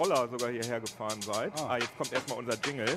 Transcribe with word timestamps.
Roller 0.00 0.28
sogar 0.28 0.50
hierher 0.50 0.80
gefahren 0.80 1.20
seid. 1.20 1.52
Ah, 1.60 1.76
jetzt 1.76 1.94
kommt 1.98 2.10
erstmal 2.10 2.38
unser 2.38 2.58
Jingle. 2.64 2.96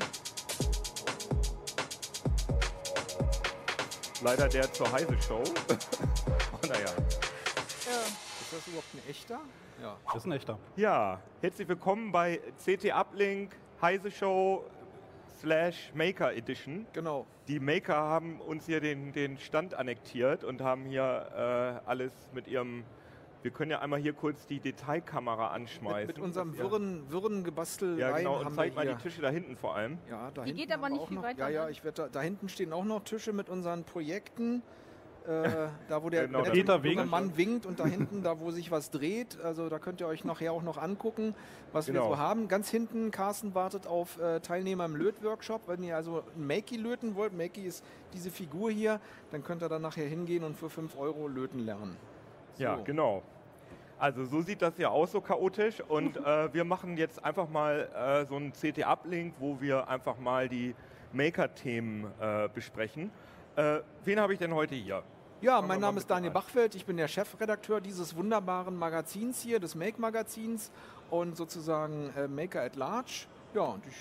Leider 4.24 4.48
der 4.48 4.72
zur 4.72 4.90
Heise 4.90 5.22
Show. 5.22 5.44
oh, 5.44 6.68
naja. 6.68 6.86
Ist 6.86 8.54
das 8.54 8.68
überhaupt 8.68 8.94
ein 8.94 9.10
echter? 9.10 9.42
Ja. 9.82 9.98
Das 10.06 10.16
ist 10.16 10.26
ein 10.26 10.32
echter. 10.32 10.58
Ja, 10.78 11.20
herzlich 11.42 11.68
willkommen 11.68 12.14
bei 12.14 12.40
CT 12.64 12.94
Uplink 12.94 13.58
Heise 13.82 14.10
Show 14.10 14.64
slash 15.42 15.92
Maker 15.94 16.34
Edition. 16.34 16.86
Genau. 16.94 17.26
Die 17.48 17.60
Maker 17.60 17.96
haben 17.96 18.40
uns 18.40 18.66
hier 18.66 18.80
den, 18.80 19.12
den 19.12 19.38
Stand 19.38 19.74
annektiert 19.74 20.44
und 20.44 20.62
haben 20.62 20.86
hier 20.86 21.82
äh, 21.84 21.90
alles 21.90 22.14
mit 22.34 22.48
ihrem 22.48 22.84
wir 23.44 23.52
können 23.52 23.72
ja 23.72 23.80
einmal 23.80 24.00
hier 24.00 24.14
kurz 24.14 24.48
die 24.48 24.62
Detailkamera 24.62 25.50
anschmeißen. 25.50 26.08
Mit, 26.08 26.16
mit 26.16 26.24
unserem 26.24 26.58
wirren, 26.58 27.12
wirren 27.12 27.44
Gebastel 27.44 28.00
Ja, 28.00 28.16
genau. 28.18 28.40
Und 28.40 28.54
zeig 28.54 28.74
mal 28.74 28.88
die 28.88 28.96
Tische 28.96 29.22
da 29.22 29.30
hinten 29.30 29.58
vor 29.58 29.76
allem. 29.76 29.98
Ja, 30.10 30.32
da 30.32 30.46
die 30.46 30.54
geht 30.54 30.72
aber 30.72 30.90
nicht 30.90 31.06
viel 31.08 31.18
noch, 31.18 31.24
weiter. 31.24 31.50
Ja, 31.50 31.64
ja, 31.66 31.70
ich 31.70 31.84
werde 31.84 32.04
da, 32.04 32.08
da 32.08 32.22
hinten 32.22 32.48
stehen 32.48 32.72
auch 32.72 32.86
noch 32.86 33.04
Tische 33.04 33.34
mit 33.34 33.50
unseren 33.50 33.84
Projekten. 33.84 34.64
Äh, 35.28 35.70
da 35.88 36.04
wo 36.04 36.10
der, 36.10 36.28
Genau, 36.28 36.42
Peter 36.44 36.84
winkt. 36.84 37.06
Mann 37.10 37.38
winkt 37.38 37.66
und 37.66 37.80
da 37.80 37.86
hinten, 37.86 38.24
da 38.24 38.40
wo 38.42 38.52
sich 38.52 38.72
was 38.72 38.92
dreht, 38.92 39.40
also 39.42 39.70
da 39.70 39.80
könnt 39.80 40.02
ihr 40.02 40.08
euch 40.08 40.26
nachher 40.26 40.52
auch 40.52 40.64
noch 40.64 40.78
angucken, 40.78 41.34
was 41.72 41.88
wir 41.88 41.94
Genau. 41.94 42.10
so 42.10 42.18
haben. 42.18 42.50
Ganz 42.50 42.70
hinten, 42.70 43.10
Carsten 43.12 43.56
wartet 43.56 43.88
auf 43.88 44.20
äh, 44.20 44.42
Teilnehmer 44.42 44.84
im 44.86 44.96
Lötworkshop. 44.98 45.68
Wenn 45.68 45.82
ihr 45.84 45.96
also 45.96 46.24
ein 46.36 46.46
Makey 46.46 46.76
löten 46.76 47.16
wollt, 47.16 47.32
Makey 47.38 47.62
ist 47.66 47.86
diese 48.14 48.32
Figur 48.32 48.70
hier, 48.70 49.00
dann 49.32 49.44
könnt 49.46 49.64
ihr 49.64 49.70
da 49.70 49.80
nachher 49.80 50.06
hingehen 50.08 50.44
und 50.44 50.58
für 50.58 50.70
5 50.70 50.98
Euro 50.98 51.28
löten 51.30 51.60
lernen. 51.60 51.96
Ja, 52.58 52.78
So. 52.78 52.84
genau. 52.84 53.24
Also 54.00 54.26
so 54.26 54.42
sieht 54.42 54.62
das 54.62 54.78
ja 54.78 54.90
aus, 54.90 55.14
so 55.14 55.22
chaotisch. 55.22 55.80
Und 55.88 56.18
äh, 56.18 56.54
wir 56.54 56.66
machen 56.66 56.98
jetzt 56.98 57.24
einfach 57.24 57.48
mal 57.48 57.88
äh, 57.96 58.26
so 58.26 58.36
einen 58.36 58.52
CT-Uplink, 58.52 59.36
wo 59.40 59.62
wir 59.62 59.88
einfach 59.88 60.18
mal 60.20 60.50
die 60.50 60.76
Maker-Themen 61.14 62.08
äh, 62.20 62.50
besprechen. 62.54 63.10
Wen 64.04 64.20
habe 64.20 64.34
ich 64.34 64.40
denn 64.40 64.52
heute 64.56 64.74
hier? 64.74 65.04
Ja, 65.44 65.62
mein 65.62 65.82
Name 65.82 65.98
ist 65.98 66.10
Daniel 66.10 66.30
an. 66.30 66.36
Bachfeld, 66.36 66.74
ich 66.74 66.86
bin 66.86 66.96
der 66.96 67.10
Chefredakteur 67.10 67.82
dieses 67.82 68.16
wunderbaren 68.16 68.78
Magazins 68.78 69.42
hier, 69.42 69.60
des 69.60 69.76
Make-Magazins 69.76 70.72
und 71.10 71.36
sozusagen 71.36 72.14
äh, 72.16 72.30
Maker 72.30 72.62
at 72.62 72.78
Large. 72.78 73.26
Ja, 73.54 73.64
und 73.64 73.86
ich, 73.86 73.98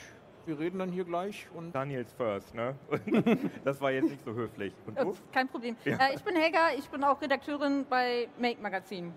wir 0.47 0.61
reden 0.61 0.79
dann 0.79 0.93
hier 0.93 1.03
gleich 1.03 1.49
und 1.53 1.73
Daniels 1.73 2.13
First, 2.13 2.55
ne? 2.55 2.77
das 3.65 3.81
war 3.81 3.91
jetzt 3.91 4.11
nicht 4.11 4.25
so 4.25 4.33
höflich. 4.33 4.73
Und 4.87 4.97
du? 4.97 5.17
Kein 5.33 5.49
Problem. 5.49 5.75
Ja. 5.85 5.97
Äh, 5.97 6.15
ich 6.15 6.23
bin 6.23 6.37
Helga, 6.37 6.75
ich 6.79 6.89
bin 6.89 7.03
auch 7.03 7.21
Redakteurin 7.21 7.87
bei 7.91 8.29
Make 8.39 8.63
Magazin. 8.63 9.13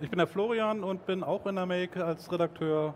Ich 0.00 0.10
bin 0.10 0.18
der 0.18 0.26
Florian 0.26 0.82
und 0.82 1.06
bin 1.06 1.22
auch 1.22 1.46
in 1.46 1.54
der 1.54 1.66
Make 1.66 2.04
als 2.04 2.32
Redakteur. 2.32 2.94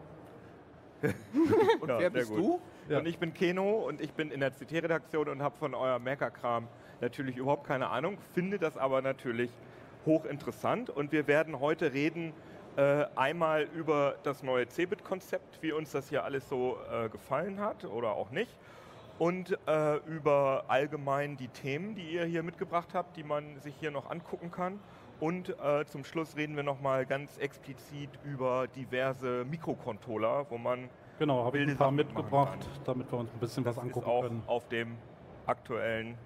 Und 1.81 1.89
Ja, 1.89 1.99
wer 1.99 2.11
bist 2.11 2.31
gut. 2.31 2.39
du? 2.39 2.61
Ja. 2.89 2.99
Und 2.99 3.07
ich 3.07 3.19
bin 3.19 3.35
Keno 3.35 3.87
und 3.87 4.01
ich 4.01 4.13
bin 4.13 4.31
in 4.31 4.41
der 4.41 4.51
CT-Redaktion 4.51 5.29
und 5.29 5.43
habe 5.43 5.57
von 5.59 5.75
eurem 5.75 6.03
Maker-Kram 6.05 6.69
natürlich 7.01 7.37
überhaupt 7.37 7.67
keine 7.67 7.89
Ahnung, 7.91 8.19
finde 8.33 8.59
das 8.59 8.77
aber 8.79 9.03
natürlich 9.03 9.51
hochinteressant 10.07 10.89
und 10.89 11.13
wir 11.13 11.27
werden 11.27 11.61
heute 11.61 11.93
reden 11.93 12.33
äh, 12.77 13.05
einmal 13.15 13.69
über 13.75 14.17
das 14.23 14.43
neue 14.43 14.67
Cebit-Konzept, 14.69 15.63
wie 15.63 15.73
uns 15.73 15.93
das 15.93 16.09
hier 16.09 16.25
alles 16.25 16.49
so 16.49 16.79
äh, 16.91 17.09
gefallen 17.11 17.61
hat 17.61 17.85
oder 17.85 18.13
auch 18.13 18.31
nicht 18.31 18.51
und 19.19 19.59
äh, 19.67 19.97
über 20.07 20.65
allgemein 20.69 21.37
die 21.37 21.49
Themen, 21.49 21.95
die 21.95 22.13
ihr 22.13 22.25
hier 22.25 22.43
mitgebracht 22.43 22.91
habt, 22.95 23.17
die 23.17 23.25
man 23.25 23.61
sich 23.61 23.75
hier 23.81 23.91
noch 23.91 24.11
angucken 24.11 24.51
kann. 24.51 24.79
Und 25.21 25.49
äh, 25.61 25.85
zum 25.87 26.05
Schluss 26.05 26.37
reden 26.37 26.55
wir 26.55 26.63
nochmal 26.63 27.05
ganz 27.07 27.39
explizit 27.39 28.11
über 28.25 28.69
diverse 28.69 29.45
Mikrocontroller, 29.51 30.47
wo 30.49 30.59
man 30.59 30.89
Genau, 31.19 31.45
habe 31.45 31.59
ich 31.59 31.69
ein 31.69 31.77
paar 31.77 31.91
mitgebracht, 31.91 32.61
kann. 32.61 32.85
damit 32.85 33.11
wir 33.11 33.19
uns 33.19 33.33
ein 33.33 33.41
bisschen 33.41 33.65
was 33.65 33.77
ist 33.77 33.83
angucken 33.83 34.07
auch 34.09 34.23
können. 34.23 34.43
auf 34.47 34.69
dem 34.69 34.97
aktuellen 35.47 36.17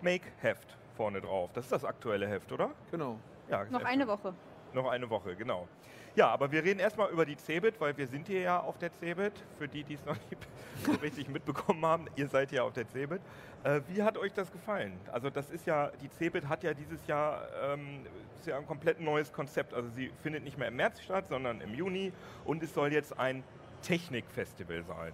Make-Heft 0.00 0.78
vorne 0.96 1.20
drauf. 1.20 1.50
Das 1.52 1.64
ist 1.66 1.72
das 1.72 1.84
aktuelle 1.84 2.26
Heft, 2.26 2.50
oder? 2.50 2.70
Genau. 2.90 3.18
Ja, 3.50 3.64
Noch 3.64 3.84
eine 3.84 4.04
schön. 4.04 4.08
Woche. 4.08 4.34
Noch 4.72 4.88
eine 4.90 5.10
Woche, 5.10 5.36
genau. 5.36 5.68
Ja, 6.16 6.28
aber 6.28 6.52
wir 6.52 6.62
reden 6.62 6.78
erstmal 6.78 7.10
über 7.10 7.26
die 7.26 7.36
Cebit, 7.36 7.80
weil 7.80 7.96
wir 7.96 8.06
sind 8.06 8.28
hier 8.28 8.40
ja 8.40 8.60
auf 8.60 8.78
der 8.78 8.92
Cebit. 8.92 9.32
Für 9.58 9.66
die, 9.66 9.82
die 9.82 9.94
es 9.94 10.04
noch 10.04 10.16
nicht 10.30 10.46
so 10.84 10.92
richtig 10.92 11.28
mitbekommen 11.28 11.84
haben, 11.84 12.06
ihr 12.14 12.28
seid 12.28 12.52
ja 12.52 12.62
auf 12.62 12.72
der 12.72 12.86
Cebit. 12.88 13.20
Äh, 13.64 13.80
wie 13.88 14.02
hat 14.02 14.16
euch 14.16 14.32
das 14.32 14.52
gefallen? 14.52 14.98
Also 15.10 15.28
das 15.28 15.50
ist 15.50 15.66
ja, 15.66 15.90
die 16.00 16.08
Cebit 16.08 16.48
hat 16.48 16.62
ja 16.62 16.72
dieses 16.72 17.04
Jahr 17.08 17.48
ähm, 17.64 18.06
ist 18.38 18.46
ja 18.46 18.58
ein 18.58 18.66
komplett 18.66 19.00
neues 19.00 19.32
Konzept. 19.32 19.74
Also 19.74 19.88
sie 19.88 20.12
findet 20.22 20.44
nicht 20.44 20.56
mehr 20.56 20.68
im 20.68 20.76
März 20.76 21.00
statt, 21.02 21.26
sondern 21.28 21.60
im 21.60 21.74
Juni 21.74 22.12
und 22.44 22.62
es 22.62 22.72
soll 22.72 22.92
jetzt 22.92 23.18
ein 23.18 23.42
Technikfestival 23.82 24.84
sein. 24.84 25.12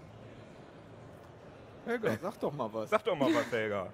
Helga, 1.86 2.16
sag 2.20 2.38
doch 2.40 2.52
mal 2.52 2.68
was. 2.72 2.90
Sag 2.90 3.04
doch 3.04 3.16
mal 3.16 3.34
was, 3.34 3.50
Helga. 3.50 3.88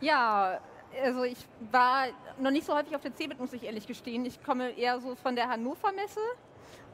Ja, 0.00 0.60
also 1.02 1.24
ich 1.24 1.38
war 1.70 2.06
noch 2.38 2.50
nicht 2.50 2.66
so 2.66 2.74
häufig 2.74 2.94
auf 2.94 3.02
der 3.02 3.14
CeBIT, 3.14 3.38
muss 3.38 3.52
ich 3.52 3.64
ehrlich 3.64 3.86
gestehen. 3.86 4.24
Ich 4.24 4.42
komme 4.42 4.70
eher 4.70 5.00
so 5.00 5.14
von 5.16 5.34
der 5.36 5.48
Hannover 5.48 5.92
Messe. 5.92 6.20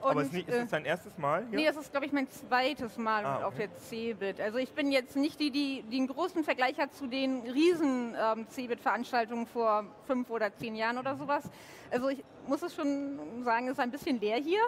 Und, 0.03 0.13
aber 0.13 0.23
ist, 0.23 0.33
nicht, 0.33 0.49
ist 0.49 0.55
äh, 0.55 0.63
es 0.63 0.71
dein 0.71 0.87
erstes 0.87 1.19
Mal? 1.19 1.47
hier? 1.51 1.59
Nee, 1.59 1.67
das 1.67 1.77
ist, 1.77 1.91
glaube 1.91 2.07
ich, 2.07 2.13
mein 2.13 2.29
zweites 2.31 2.97
Mal 2.97 3.25
Ah, 3.25 3.45
auf 3.45 3.55
okay. 3.55 3.69
der 3.69 3.77
CeBIT. 3.77 4.41
Also 4.41 4.57
ich 4.57 4.73
bin 4.73 4.91
jetzt 4.93 5.15
nicht 5.15 5.39
die, 5.39 5.51
die, 5.51 5.83
die 5.91 5.99
einen 5.99 6.07
großen 6.09 6.43
Vergleich 6.43 6.79
hat 6.79 6.95
zu 6.95 7.07
den 7.07 7.43
riesen 7.43 8.17
ähm, 8.19 8.47
CeBIT-Veranstaltungen 8.49 9.47
vor 9.47 9.85
fünf 10.07 10.31
oder 10.31 10.55
zehn 10.57 10.75
Jahren 10.75 10.97
oder 10.97 11.17
sowas. 11.17 11.51
Also 11.91 12.09
ich 12.09 12.25
muss 12.47 12.63
es 12.63 12.75
schon 12.75 13.45
sagen, 13.45 13.67
es 13.67 13.73
ist 13.73 13.81
ein 13.81 13.91
bisschen 13.91 14.19
leer 14.21 14.39
hier. 14.39 14.63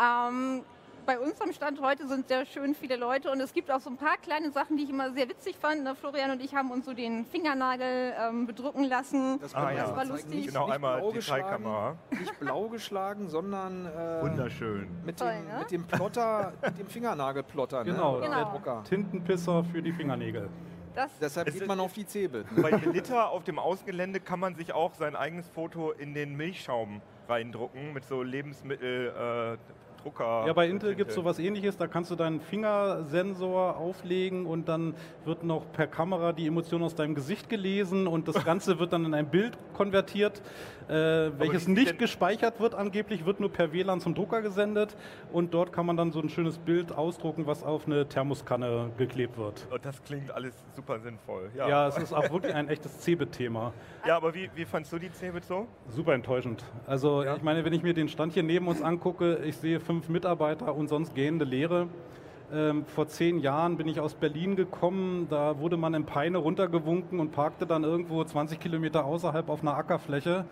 Ähm, 0.00 0.64
bei 1.06 1.18
uns 1.18 1.40
am 1.40 1.52
Stand 1.52 1.80
heute 1.80 2.06
sind 2.06 2.28
sehr 2.28 2.44
schön 2.46 2.74
viele 2.74 2.96
Leute 2.96 3.30
und 3.30 3.40
es 3.40 3.52
gibt 3.52 3.70
auch 3.70 3.80
so 3.80 3.90
ein 3.90 3.96
paar 3.96 4.16
kleine 4.18 4.50
Sachen, 4.50 4.76
die 4.76 4.84
ich 4.84 4.90
immer 4.90 5.12
sehr 5.12 5.28
witzig 5.28 5.56
fand. 5.56 5.82
Ne, 5.84 5.94
Florian 5.94 6.30
und 6.30 6.42
ich 6.42 6.54
haben 6.54 6.70
uns 6.70 6.84
so 6.86 6.94
den 6.94 7.24
Fingernagel 7.26 8.14
ähm, 8.18 8.46
bedrucken 8.46 8.84
lassen. 8.84 9.38
Das 9.40 9.54
Ah, 9.54 9.70
ja. 9.72 9.86
mal 9.88 9.96
war 9.96 10.04
lustig. 10.04 10.34
Nicht, 10.34 10.48
Genau, 10.48 10.66
nicht 10.66 10.74
einmal 10.74 11.00
blau 11.00 11.12
Detailkamera. 11.12 11.96
geschlagen, 12.10 12.20
nicht 12.24 12.40
blau 12.40 12.68
geschlagen, 12.68 13.28
sondern 13.28 13.86
äh, 13.86 14.22
Wunderschön. 14.22 14.88
mit, 15.04 15.18
Toll, 15.18 15.32
dem, 15.32 15.46
ne? 15.46 15.58
mit 15.58 15.70
dem 15.70 15.84
Plotter, 15.86 16.52
mit 16.62 16.78
dem 16.78 16.86
Fingernagelplotter, 16.88 17.84
Genau. 17.84 18.14
ne? 18.14 18.20
Der 18.20 18.30
Genau. 18.30 18.50
Drucker. 18.52 18.84
Tintenpisser 18.84 19.64
für 19.64 19.82
die 19.82 19.92
Fingernägel. 19.92 20.48
Das, 20.94 21.10
Deshalb 21.20 21.46
geht 21.46 21.62
ist- 21.62 21.66
man 21.66 21.80
auf 21.80 21.92
die. 21.94 22.04
Ne? 22.28 22.44
Bei 22.62 22.70
Delitta 22.70 23.26
auf 23.26 23.44
dem 23.44 23.58
Außengelände 23.58 24.20
kann 24.20 24.38
man 24.40 24.54
sich 24.54 24.72
auch 24.72 24.94
sein 24.94 25.16
eigenes 25.16 25.48
Foto 25.48 25.90
in 25.92 26.12
den 26.14 26.36
Milchschaum 26.36 27.00
reindrucken 27.28 27.92
mit 27.92 28.04
so 28.04 28.22
Lebensmittel. 28.22 29.08
Äh, 29.58 29.58
Drucker. 30.02 30.44
Ja, 30.46 30.52
bei 30.52 30.68
Intel 30.68 30.94
gibt 30.94 31.10
es 31.10 31.16
sowas 31.16 31.38
ähnliches, 31.38 31.76
da 31.76 31.86
kannst 31.86 32.10
du 32.10 32.16
deinen 32.16 32.40
Fingersensor 32.40 33.76
auflegen 33.76 34.46
und 34.46 34.68
dann 34.68 34.94
wird 35.24 35.44
noch 35.44 35.70
per 35.72 35.86
Kamera 35.86 36.32
die 36.32 36.46
Emotion 36.46 36.82
aus 36.82 36.94
deinem 36.94 37.14
Gesicht 37.14 37.48
gelesen 37.48 38.06
und 38.06 38.28
das 38.28 38.44
Ganze 38.44 38.78
wird 38.78 38.92
dann 38.92 39.04
in 39.04 39.14
ein 39.14 39.28
Bild 39.30 39.56
konvertiert, 39.74 40.42
äh, 40.92 41.38
welches 41.38 41.66
nicht 41.66 41.98
gespeichert 41.98 42.60
wird 42.60 42.74
angeblich, 42.74 43.24
wird 43.24 43.40
nur 43.40 43.50
per 43.50 43.72
WLAN 43.72 44.00
zum 44.00 44.14
Drucker 44.14 44.42
gesendet 44.42 44.96
und 45.32 45.54
dort 45.54 45.72
kann 45.72 45.86
man 45.86 45.96
dann 45.96 46.12
so 46.12 46.20
ein 46.20 46.28
schönes 46.28 46.58
Bild 46.58 46.92
ausdrucken, 46.92 47.46
was 47.46 47.62
auf 47.62 47.86
eine 47.86 48.06
Thermoskanne 48.06 48.90
geklebt 48.98 49.38
wird. 49.38 49.66
Und 49.70 49.84
das 49.84 50.02
klingt 50.02 50.30
alles 50.30 50.54
super 50.76 51.00
sinnvoll. 51.00 51.50
Ja, 51.56 51.68
Ja, 51.68 51.88
es 51.88 51.96
ist 51.96 52.12
auch 52.12 52.30
wirklich 52.30 52.54
ein 52.54 52.68
echtes 52.68 53.00
Cebit-Thema. 53.00 53.72
ja 54.06 54.16
aber 54.16 54.34
wie, 54.34 54.50
wie 54.54 54.64
fandst 54.64 54.92
du 54.92 54.98
die 54.98 55.10
Cebit 55.10 55.44
so? 55.44 55.66
Super 55.88 56.12
enttäuschend. 56.14 56.64
Also 56.86 57.22
Ja. 57.22 57.36
ich 57.36 57.42
meine, 57.42 57.64
wenn 57.64 57.72
ich 57.72 57.82
mir 57.82 57.94
den 57.94 58.08
Stand 58.08 58.34
hier 58.34 58.42
neben 58.42 58.68
uns 58.68 58.82
angucke, 58.82 59.36
ich 59.44 59.56
sehe 59.56 59.80
fünf 59.80 60.08
Mitarbeiter 60.08 60.74
und 60.74 60.88
sonst 60.88 61.14
gehende 61.14 61.44
Leere. 61.44 61.88
Ähm, 62.52 62.84
vor 62.84 63.06
zehn 63.08 63.38
Jahren 63.38 63.78
bin 63.78 63.88
ich 63.88 63.98
aus 63.98 64.12
Berlin 64.14 64.56
gekommen, 64.56 65.26
da 65.30 65.58
wurde 65.58 65.78
man 65.78 65.94
in 65.94 66.04
Peine 66.04 66.36
runtergewunken 66.36 67.18
und 67.18 67.32
parkte 67.32 67.66
dann 67.66 67.82
irgendwo 67.82 68.22
20 68.22 68.60
Kilometer 68.60 69.06
außerhalb 69.06 69.48
auf 69.48 69.62
einer 69.62 69.74
Ackerfläche. 69.74 70.44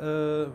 Äh, 0.00 0.46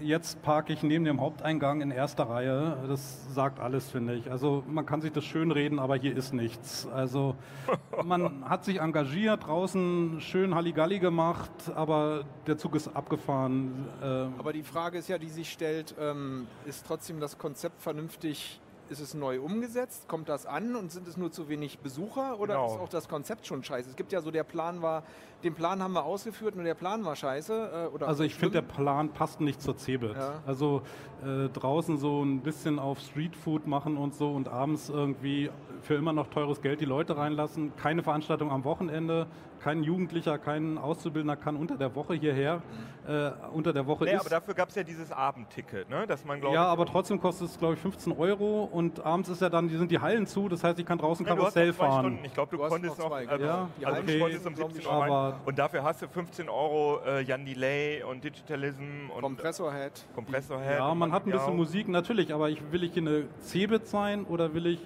jetzt 0.00 0.42
parke 0.42 0.72
ich 0.72 0.82
neben 0.82 1.04
dem 1.04 1.20
Haupteingang 1.20 1.80
in 1.80 1.90
erster 1.90 2.24
Reihe. 2.24 2.76
Das 2.88 3.32
sagt 3.34 3.60
alles, 3.60 3.90
finde 3.90 4.14
ich. 4.14 4.30
Also 4.30 4.64
man 4.66 4.86
kann 4.86 5.00
sich 5.00 5.12
das 5.12 5.24
schön 5.24 5.50
reden, 5.50 5.78
aber 5.78 5.96
hier 5.96 6.16
ist 6.16 6.32
nichts. 6.32 6.86
Also 6.86 7.36
man 8.04 8.48
hat 8.48 8.64
sich 8.64 8.80
engagiert, 8.80 9.46
draußen 9.46 10.20
schön 10.20 10.54
Halligalli 10.54 10.98
gemacht, 10.98 11.50
aber 11.74 12.24
der 12.46 12.58
Zug 12.58 12.74
ist 12.74 12.88
abgefahren. 12.88 13.88
Äh 14.02 14.06
aber 14.38 14.52
die 14.52 14.62
Frage 14.62 14.98
ist 14.98 15.08
ja, 15.08 15.18
die 15.18 15.28
sich 15.28 15.50
stellt, 15.50 15.94
ähm, 15.98 16.46
ist 16.66 16.86
trotzdem 16.86 17.20
das 17.20 17.38
Konzept 17.38 17.80
vernünftig 17.80 18.60
ist 18.90 19.00
es 19.00 19.14
neu 19.14 19.40
umgesetzt? 19.40 20.08
Kommt 20.08 20.28
das 20.28 20.46
an 20.46 20.76
und 20.76 20.92
sind 20.92 21.08
es 21.08 21.16
nur 21.16 21.30
zu 21.32 21.48
wenig 21.48 21.78
Besucher 21.78 22.38
oder 22.38 22.54
genau. 22.54 22.66
ist 22.66 22.80
auch 22.80 22.88
das 22.88 23.08
Konzept 23.08 23.46
schon 23.46 23.62
scheiße? 23.62 23.90
Es 23.90 23.96
gibt 23.96 24.12
ja 24.12 24.20
so, 24.20 24.30
der 24.30 24.44
Plan 24.44 24.82
war, 24.82 25.02
den 25.42 25.54
Plan 25.54 25.82
haben 25.82 25.92
wir 25.92 26.04
ausgeführt 26.04 26.56
und 26.56 26.64
der 26.64 26.74
Plan 26.74 27.04
war 27.04 27.16
scheiße. 27.16 27.88
Äh, 27.90 27.94
oder 27.94 28.08
also 28.08 28.24
ich 28.24 28.34
finde, 28.34 28.60
der 28.60 28.62
Plan 28.62 29.10
passt 29.10 29.40
nicht 29.40 29.60
zur 29.60 29.76
Cebit. 29.76 30.14
Ja. 30.16 30.42
Also 30.46 30.82
äh, 31.24 31.48
draußen 31.48 31.98
so 31.98 32.22
ein 32.22 32.40
bisschen 32.40 32.78
auf 32.78 33.00
Streetfood 33.00 33.66
machen 33.66 33.96
und 33.96 34.14
so 34.14 34.32
und 34.32 34.48
abends 34.48 34.88
irgendwie 34.88 35.50
für 35.82 35.94
immer 35.94 36.12
noch 36.12 36.28
teures 36.28 36.60
Geld 36.60 36.80
die 36.80 36.86
Leute 36.86 37.16
reinlassen. 37.16 37.74
Keine 37.76 38.02
Veranstaltung 38.02 38.50
am 38.50 38.64
Wochenende, 38.64 39.26
kein 39.64 39.82
Jugendlicher, 39.82 40.36
kein 40.36 40.76
Auszubildender 40.76 41.36
kann 41.36 41.56
unter 41.56 41.78
der 41.78 41.94
Woche 41.94 42.12
hierher. 42.12 42.60
Äh, 43.08 43.30
unter 43.52 43.72
der 43.72 43.86
Woche 43.86 44.04
nee, 44.04 44.12
ist. 44.12 44.20
aber 44.20 44.28
dafür 44.28 44.52
gab 44.52 44.68
es 44.68 44.74
ja 44.74 44.82
dieses 44.82 45.10
Abendticket, 45.10 45.88
ne? 45.88 46.06
dass 46.06 46.24
man 46.24 46.42
Ja, 46.42 46.66
aber 46.66 46.84
trotzdem 46.84 47.18
kostet 47.18 47.48
es 47.48 47.58
glaube 47.58 47.74
ich 47.74 47.80
15 47.80 48.12
Euro 48.12 48.64
und 48.64 49.04
abends 49.04 49.30
ist 49.30 49.40
ja 49.40 49.48
dann, 49.48 49.68
die 49.68 49.76
sind 49.76 49.90
die 49.90 49.98
Hallen 49.98 50.26
zu, 50.26 50.50
das 50.50 50.62
heißt, 50.62 50.78
ich 50.78 50.86
kann 50.86 50.98
draußen 50.98 51.24
ja, 51.26 51.34
Karussell 51.34 51.72
fahren. 51.72 52.04
Stunden. 52.04 52.24
Ich 52.24 52.34
glaube, 52.34 52.56
du, 52.56 52.62
du 52.62 52.68
konntest 52.68 52.98
noch, 52.98 53.08
zwei, 53.08 53.26
also, 53.26 53.44
ja, 53.44 53.68
also 53.82 54.00
okay. 54.00 54.12
du 54.12 54.18
konntest 54.20 54.46
um 54.46 54.54
17 54.54 54.86
Uhr 54.86 54.92
rein. 54.92 55.34
Und 55.46 55.58
dafür 55.58 55.82
hast 55.82 56.02
du 56.02 56.08
15 56.08 56.48
Euro 56.50 57.00
äh, 57.06 57.22
Jan 57.22 57.44
Delay 57.46 58.02
und 58.02 58.22
Digitalism 58.22 59.10
und 59.14 59.22
Kompressorhead. 59.22 60.04
Kompressorhead. 60.14 60.78
Ja, 60.78 60.94
man 60.94 61.10
hat 61.12 61.26
ein 61.26 61.32
bisschen 61.32 61.56
Musik 61.56 61.88
natürlich, 61.88 62.34
aber 62.34 62.50
ich, 62.50 62.60
will 62.70 62.84
ich 62.84 62.92
hier 62.92 63.02
eine 63.02 63.24
Cebit 63.40 63.86
sein 63.86 64.24
oder 64.24 64.52
will 64.52 64.66
ich 64.66 64.80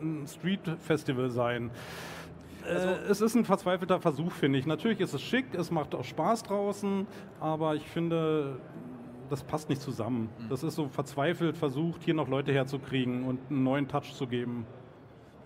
ein 0.00 0.26
Street 0.28 0.60
Festival 0.80 1.30
sein? 1.30 1.70
Also, 2.66 2.88
äh, 2.88 3.10
es 3.10 3.20
ist 3.20 3.34
ein 3.34 3.44
verzweifelter 3.44 4.00
Versuch, 4.00 4.32
finde 4.32 4.58
ich. 4.58 4.66
Natürlich 4.66 5.00
ist 5.00 5.14
es 5.14 5.22
schick, 5.22 5.54
es 5.54 5.70
macht 5.70 5.94
auch 5.94 6.04
Spaß 6.04 6.44
draußen, 6.44 7.06
aber 7.40 7.74
ich 7.74 7.86
finde, 7.88 8.58
das 9.30 9.42
passt 9.42 9.68
nicht 9.68 9.82
zusammen. 9.82 10.28
Mhm. 10.38 10.48
Das 10.48 10.62
ist 10.62 10.74
so 10.74 10.88
verzweifelt 10.88 11.56
versucht, 11.56 12.02
hier 12.02 12.14
noch 12.14 12.28
Leute 12.28 12.52
herzukriegen 12.52 13.24
und 13.24 13.40
einen 13.50 13.62
neuen 13.62 13.88
Touch 13.88 14.14
zu 14.14 14.26
geben. 14.26 14.66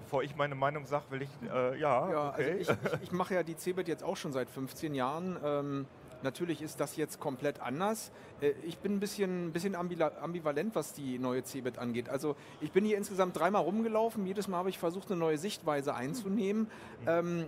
Bevor 0.00 0.22
ich 0.22 0.36
meine 0.36 0.54
Meinung 0.54 0.86
sage, 0.86 1.04
will 1.10 1.22
ich, 1.22 1.30
äh, 1.42 1.78
ja, 1.78 2.10
ja 2.10 2.30
also 2.30 2.42
okay. 2.42 2.58
Also 2.58 2.72
ich, 2.72 2.92
ich, 2.92 3.02
ich 3.02 3.12
mache 3.12 3.34
ja 3.34 3.42
die 3.42 3.56
CeBIT 3.56 3.88
jetzt 3.88 4.02
auch 4.02 4.16
schon 4.16 4.32
seit 4.32 4.48
15 4.48 4.94
Jahren. 4.94 5.36
Ähm, 5.44 5.86
Natürlich 6.22 6.62
ist 6.62 6.80
das 6.80 6.96
jetzt 6.96 7.20
komplett 7.20 7.60
anders. 7.60 8.10
Äh, 8.40 8.52
ich 8.66 8.78
bin 8.78 8.94
ein 8.94 9.00
bisschen, 9.00 9.52
bisschen 9.52 9.74
ambivalent, 9.74 10.74
was 10.74 10.92
die 10.92 11.18
neue 11.18 11.44
CeBIT 11.44 11.78
angeht. 11.78 12.08
Also 12.08 12.36
ich 12.60 12.72
bin 12.72 12.84
hier 12.84 12.96
insgesamt 12.96 13.36
dreimal 13.36 13.62
rumgelaufen. 13.62 14.26
Jedes 14.26 14.48
Mal 14.48 14.58
habe 14.58 14.70
ich 14.70 14.78
versucht, 14.78 15.10
eine 15.10 15.18
neue 15.18 15.38
Sichtweise 15.38 15.94
einzunehmen. 15.94 16.68
Mhm. 17.02 17.08
Ähm, 17.08 17.44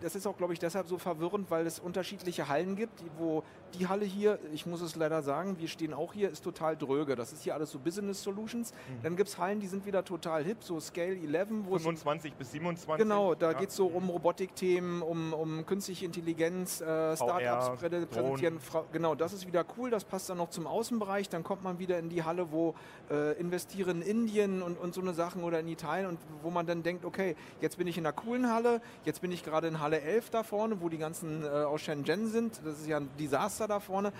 das 0.00 0.16
ist 0.16 0.26
auch, 0.26 0.36
glaube 0.36 0.52
ich, 0.52 0.58
deshalb 0.58 0.88
so 0.88 0.98
verwirrend, 0.98 1.50
weil 1.50 1.66
es 1.66 1.78
unterschiedliche 1.78 2.48
Hallen 2.48 2.74
gibt, 2.76 3.04
wo 3.18 3.44
die 3.78 3.88
Halle 3.88 4.04
hier, 4.04 4.38
ich 4.52 4.66
muss 4.66 4.80
es 4.80 4.96
leider 4.96 5.22
sagen, 5.22 5.56
wir 5.58 5.68
stehen 5.68 5.94
auch 5.94 6.12
hier, 6.12 6.30
ist 6.30 6.42
total 6.44 6.76
dröge. 6.76 7.16
Das 7.16 7.32
ist 7.32 7.42
hier 7.42 7.54
alles 7.54 7.70
so 7.70 7.78
Business 7.78 8.22
Solutions. 8.22 8.72
Mhm. 8.72 9.02
Dann 9.02 9.16
gibt 9.16 9.28
es 9.28 9.38
Hallen, 9.38 9.60
die 9.60 9.66
sind 9.66 9.86
wieder 9.86 10.04
total 10.04 10.44
hip, 10.44 10.58
so 10.60 10.80
Scale 10.80 11.16
11. 11.16 11.48
Wo 11.64 11.78
25 11.78 12.34
bis 12.34 12.52
27. 12.52 13.02
Genau, 13.02 13.34
da 13.34 13.52
ja. 13.52 13.58
geht 13.58 13.70
es 13.70 13.76
so 13.76 13.86
um 13.86 14.08
Robotikthemen, 14.08 15.02
um, 15.02 15.32
um 15.32 15.66
künstliche 15.66 16.04
Intelligenz, 16.04 16.80
äh, 16.80 17.16
Startups 17.16 17.80
präsentieren. 17.80 18.58
Genau, 18.92 19.14
das 19.14 19.32
ist 19.32 19.46
wieder 19.46 19.64
cool, 19.76 19.90
das 19.90 20.04
passt 20.04 20.30
dann 20.30 20.38
noch 20.38 20.50
zum 20.50 20.66
Außenbereich. 20.66 21.28
Dann 21.28 21.42
kommt 21.42 21.62
man 21.62 21.78
wieder 21.78 21.98
in 21.98 22.08
die 22.08 22.22
Halle, 22.22 22.52
wo 22.52 22.74
äh, 23.10 23.38
investieren 23.38 24.02
in 24.02 24.22
Indien 24.22 24.62
und, 24.62 24.78
und 24.78 24.94
so 24.94 25.00
eine 25.00 25.14
Sachen 25.14 25.42
oder 25.42 25.60
in 25.60 25.68
Italien 25.68 26.06
und 26.06 26.18
wo 26.42 26.50
man 26.50 26.66
dann 26.66 26.82
denkt, 26.82 27.04
okay, 27.04 27.34
jetzt 27.60 27.76
bin 27.78 27.86
ich 27.86 27.98
in 27.98 28.06
einer 28.06 28.12
coolen 28.12 28.50
Halle, 28.52 28.80
jetzt 29.04 29.20
bin 29.20 29.32
ich 29.32 29.44
gerade 29.44 29.68
in 29.68 29.80
Halle 29.80 30.00
11 30.00 30.30
da 30.30 30.42
vorne, 30.42 30.80
wo 30.80 30.88
die 30.88 30.98
ganzen 30.98 31.44
äh, 31.44 31.48
aus 31.48 31.80
Shenzhen 31.80 32.28
sind. 32.28 32.60
Das 32.64 32.78
ist 32.78 32.86
ja 32.86 32.98
ein 32.98 33.08
Desaster 33.18 33.61
Fenster 33.62 33.68
da 33.68 33.80
vorne. 33.80 34.12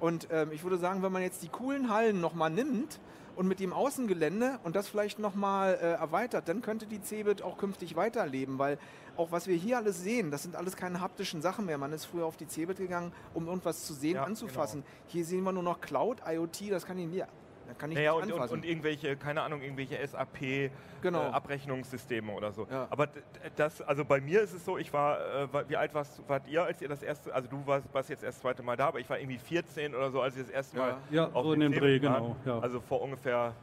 Und 0.00 0.28
ähm, 0.30 0.52
ich 0.52 0.62
würde 0.62 0.78
sagen, 0.78 1.02
wenn 1.02 1.12
man 1.12 1.22
jetzt 1.22 1.42
die 1.42 1.48
coolen 1.48 1.90
Hallen 1.90 2.20
nochmal 2.20 2.50
nimmt 2.50 3.00
und 3.36 3.46
mit 3.46 3.60
dem 3.60 3.72
Außengelände 3.72 4.58
und 4.64 4.76
das 4.76 4.88
vielleicht 4.88 5.18
nochmal 5.18 5.74
äh, 5.74 5.92
erweitert, 5.92 6.48
dann 6.48 6.62
könnte 6.62 6.86
die 6.86 7.00
Cebit 7.02 7.42
auch 7.42 7.58
künftig 7.58 7.96
weiterleben, 7.96 8.58
weil 8.58 8.78
auch 9.16 9.32
was 9.32 9.46
wir 9.46 9.56
hier 9.56 9.76
alles 9.76 10.02
sehen, 10.02 10.30
das 10.30 10.42
sind 10.42 10.56
alles 10.56 10.76
keine 10.76 11.00
haptischen 11.00 11.42
Sachen 11.42 11.66
mehr. 11.66 11.76
Man 11.78 11.92
ist 11.92 12.06
früher 12.06 12.24
auf 12.24 12.36
die 12.36 12.46
Cebit 12.46 12.78
gegangen, 12.78 13.12
um 13.34 13.46
irgendwas 13.46 13.84
zu 13.86 13.92
sehen, 13.92 14.16
ja, 14.16 14.24
anzufassen. 14.24 14.82
Genau. 14.82 15.12
Hier 15.12 15.24
sehen 15.24 15.42
wir 15.44 15.52
nur 15.52 15.62
noch 15.62 15.80
Cloud, 15.80 16.18
IoT, 16.26 16.70
das 16.70 16.86
kann 16.86 16.98
ich 16.98 17.06
nie 17.06 17.24
da 17.70 17.76
kann 17.78 17.92
ich 17.92 17.98
naja, 17.98 18.16
nicht 18.16 18.32
und, 18.32 18.40
und, 18.40 18.50
und, 18.50 18.64
irgendwelche, 18.64 19.16
keine 19.16 19.42
Ahnung, 19.42 19.62
irgendwelche 19.62 20.04
SAP-Abrechnungssysteme 20.04 22.26
genau. 22.26 22.32
äh, 22.32 22.36
oder 22.36 22.50
so. 22.52 22.66
Ja. 22.68 22.88
Aber 22.90 23.08
das, 23.54 23.80
also 23.82 24.04
bei 24.04 24.20
mir 24.20 24.42
ist 24.42 24.52
es 24.52 24.64
so, 24.64 24.76
ich 24.76 24.92
war, 24.92 25.20
äh, 25.20 25.46
wie 25.68 25.76
alt 25.76 25.94
warst, 25.94 26.20
wart 26.28 26.48
ihr, 26.48 26.64
als 26.64 26.82
ihr 26.82 26.88
das 26.88 27.04
erste, 27.04 27.32
also 27.32 27.48
du 27.48 27.64
warst, 27.66 27.86
warst 27.92 28.10
jetzt 28.10 28.24
erst 28.24 28.38
das 28.38 28.42
zweite 28.42 28.64
Mal 28.64 28.76
da, 28.76 28.88
aber 28.88 28.98
ich 28.98 29.08
war 29.08 29.20
irgendwie 29.20 29.38
14 29.38 29.94
oder 29.94 30.10
so, 30.10 30.20
als 30.20 30.34
ich 30.34 30.42
das 30.42 30.50
erste 30.50 30.78
Mal 30.78 30.96
ja, 31.10 31.30
auf 31.32 31.44
so 31.44 31.52
in 31.52 31.60
dem 31.60 31.72
Dreh, 31.72 32.00
genau. 32.00 32.34
Ja. 32.44 32.58
Also 32.58 32.80
vor 32.80 33.02
ungefähr 33.02 33.54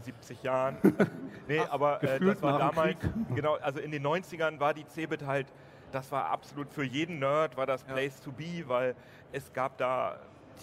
70 0.00 0.42
äh, 0.42 0.46
Jahren. 0.46 0.78
nee, 1.46 1.60
Ach, 1.60 1.72
aber 1.72 2.02
äh, 2.02 2.18
das 2.20 2.40
war 2.40 2.58
damals, 2.58 2.96
genau, 3.34 3.56
also 3.56 3.80
in 3.80 3.90
den 3.90 4.06
90ern 4.06 4.58
war 4.60 4.72
die 4.72 4.86
Cebit 4.86 5.26
halt, 5.26 5.52
das 5.90 6.10
war 6.10 6.30
absolut 6.30 6.72
für 6.72 6.84
jeden 6.84 7.18
Nerd, 7.18 7.58
war 7.58 7.66
das 7.66 7.84
Place 7.84 8.18
to 8.22 8.32
be, 8.32 8.66
weil 8.66 8.94
es 9.30 9.52
gab 9.52 9.76
da 9.76 10.18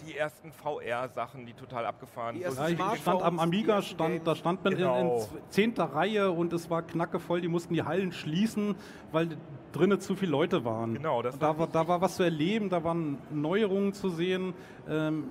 die 0.06 0.16
ersten 0.16 0.52
VR-Sachen, 0.52 1.46
die 1.46 1.54
total 1.54 1.86
abgefahren 1.86 2.40
sind. 2.42 2.80
Ja, 2.80 2.94
ich 2.94 3.02
stand 3.02 3.22
am 3.22 3.40
Amiga, 3.40 3.82
stand, 3.82 4.26
da 4.26 4.36
stand 4.36 4.64
man 4.64 4.76
genau. 4.76 5.20
in, 5.20 5.50
zehnter 5.50 5.86
Reihe 5.86 6.32
und 6.32 6.54
es 6.54 6.70
war 6.70 6.82
knackevoll, 6.82 7.42
die 7.42 7.48
mussten 7.48 7.74
die 7.74 7.84
Hallen 7.84 8.12
schließen, 8.12 8.76
weil 9.12 9.38
drinnen 9.72 10.00
zu 10.00 10.16
viele 10.16 10.32
Leute 10.32 10.66
waren. 10.66 10.94
Genau, 10.96 11.22
das 11.22 11.38
da 11.38 11.58
war, 11.58 11.68
da 11.68 11.88
war 11.88 12.02
was 12.02 12.16
zu 12.16 12.24
erleben, 12.24 12.70
da 12.70 12.84
waren 12.84 13.18
Neuerungen 13.30 13.94
zu 13.94 14.10
sehen. 14.10 14.54
Ähm, 14.88 15.26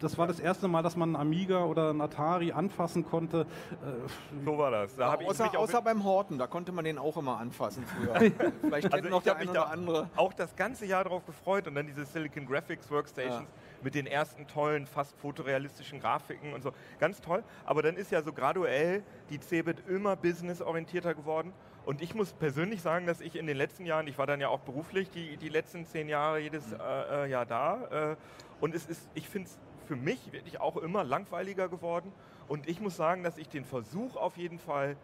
das 0.00 0.16
war 0.16 0.26
das 0.26 0.40
erste 0.40 0.66
Mal, 0.66 0.82
dass 0.82 0.96
man 0.96 1.10
einen 1.10 1.16
Amiga 1.16 1.64
oder 1.64 1.90
einen 1.90 2.00
Atari 2.00 2.52
anfassen 2.52 3.04
konnte. 3.04 3.40
Äh, 3.82 4.44
so 4.44 4.56
war 4.56 4.70
das. 4.70 4.96
Da 4.96 5.14
ja, 5.14 5.26
außer, 5.26 5.58
außer 5.58 5.82
beim 5.82 6.04
Horten, 6.04 6.38
da 6.38 6.46
konnte 6.46 6.72
man 6.72 6.84
den 6.84 6.98
auch 6.98 7.16
immer 7.16 7.38
anfassen 7.38 7.84
früher. 7.84 8.30
Vielleicht 8.62 8.92
also 8.92 9.08
noch 9.10 9.22
der 9.22 9.36
eine 9.36 9.50
oder 9.50 9.70
andere. 9.70 10.08
Auch 10.16 10.32
das 10.32 10.56
ganze 10.56 10.86
Jahr 10.86 11.04
darauf 11.04 11.26
gefreut 11.26 11.66
und 11.68 11.74
dann 11.74 11.86
diese 11.86 12.04
Silicon 12.06 12.46
Graphics 12.46 12.90
Workstations. 12.90 13.42
Ja 13.42 13.69
mit 13.82 13.94
den 13.94 14.06
ersten 14.06 14.46
tollen, 14.46 14.86
fast 14.86 15.16
fotorealistischen 15.18 16.00
Grafiken 16.00 16.52
und 16.52 16.62
so. 16.62 16.72
Ganz 16.98 17.20
toll. 17.20 17.42
Aber 17.64 17.82
dann 17.82 17.96
ist 17.96 18.10
ja 18.10 18.22
so 18.22 18.32
graduell 18.32 19.02
die 19.30 19.40
Cebit 19.40 19.88
immer 19.88 20.16
businessorientierter 20.16 21.14
geworden. 21.14 21.52
Und 21.86 22.02
ich 22.02 22.14
muss 22.14 22.32
persönlich 22.32 22.82
sagen, 22.82 23.06
dass 23.06 23.20
ich 23.20 23.36
in 23.36 23.46
den 23.46 23.56
letzten 23.56 23.86
Jahren, 23.86 24.06
ich 24.06 24.18
war 24.18 24.26
dann 24.26 24.40
ja 24.40 24.48
auch 24.48 24.60
beruflich 24.60 25.10
die, 25.10 25.36
die 25.36 25.48
letzten 25.48 25.86
zehn 25.86 26.08
Jahre 26.08 26.40
jedes 26.40 26.68
mhm. 26.68 26.80
äh, 26.80 27.24
äh, 27.24 27.30
Jahr 27.30 27.46
da. 27.46 28.12
Äh, 28.12 28.16
und 28.60 28.74
es 28.74 28.86
ist, 28.86 29.08
ich 29.14 29.28
finde 29.28 29.48
es 29.48 29.58
für 29.86 29.96
mich 29.96 30.32
wirklich 30.32 30.60
auch 30.60 30.76
immer 30.76 31.02
langweiliger 31.04 31.68
geworden. 31.68 32.12
Und 32.48 32.68
ich 32.68 32.80
muss 32.80 32.96
sagen, 32.96 33.22
dass 33.22 33.38
ich 33.38 33.48
den 33.48 33.64
Versuch 33.64 34.16
auf 34.16 34.36
jeden 34.36 34.58
Fall 34.58 34.96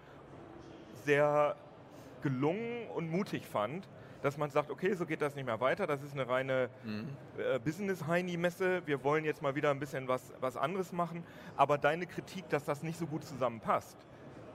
sehr 1.05 1.57
gelungen 2.23 2.89
und 2.95 3.11
mutig 3.11 3.47
fand, 3.47 3.89
dass 4.27 4.37
man 4.37 4.51
sagt, 4.51 4.71
okay, 4.71 4.93
so 4.95 5.07
geht 5.07 5.23
das 5.23 5.37
nicht 5.37 5.47
mehr 5.47 5.61
weiter, 5.61 5.87
das 5.87 6.03
ist 6.03 6.13
eine 6.13 6.29
reine 6.29 6.69
mhm. 6.83 7.07
äh, 7.39 7.61
Business-Heini-Messe, 7.61 8.83
wir 8.85 9.05
wollen 9.05 9.25
jetzt 9.25 9.41
mal 9.41 9.55
wieder 9.55 9.71
ein 9.71 9.79
bisschen 9.79 10.09
was, 10.09 10.33
was 10.41 10.57
anderes 10.57 10.91
machen, 10.93 11.23
aber 11.57 11.79
deine 11.79 12.07
Kritik, 12.07 12.49
dass 12.49 12.65
das 12.65 12.83
nicht 12.83 12.99
so 12.99 13.07
gut 13.07 13.23
zusammenpasst, 13.23 13.97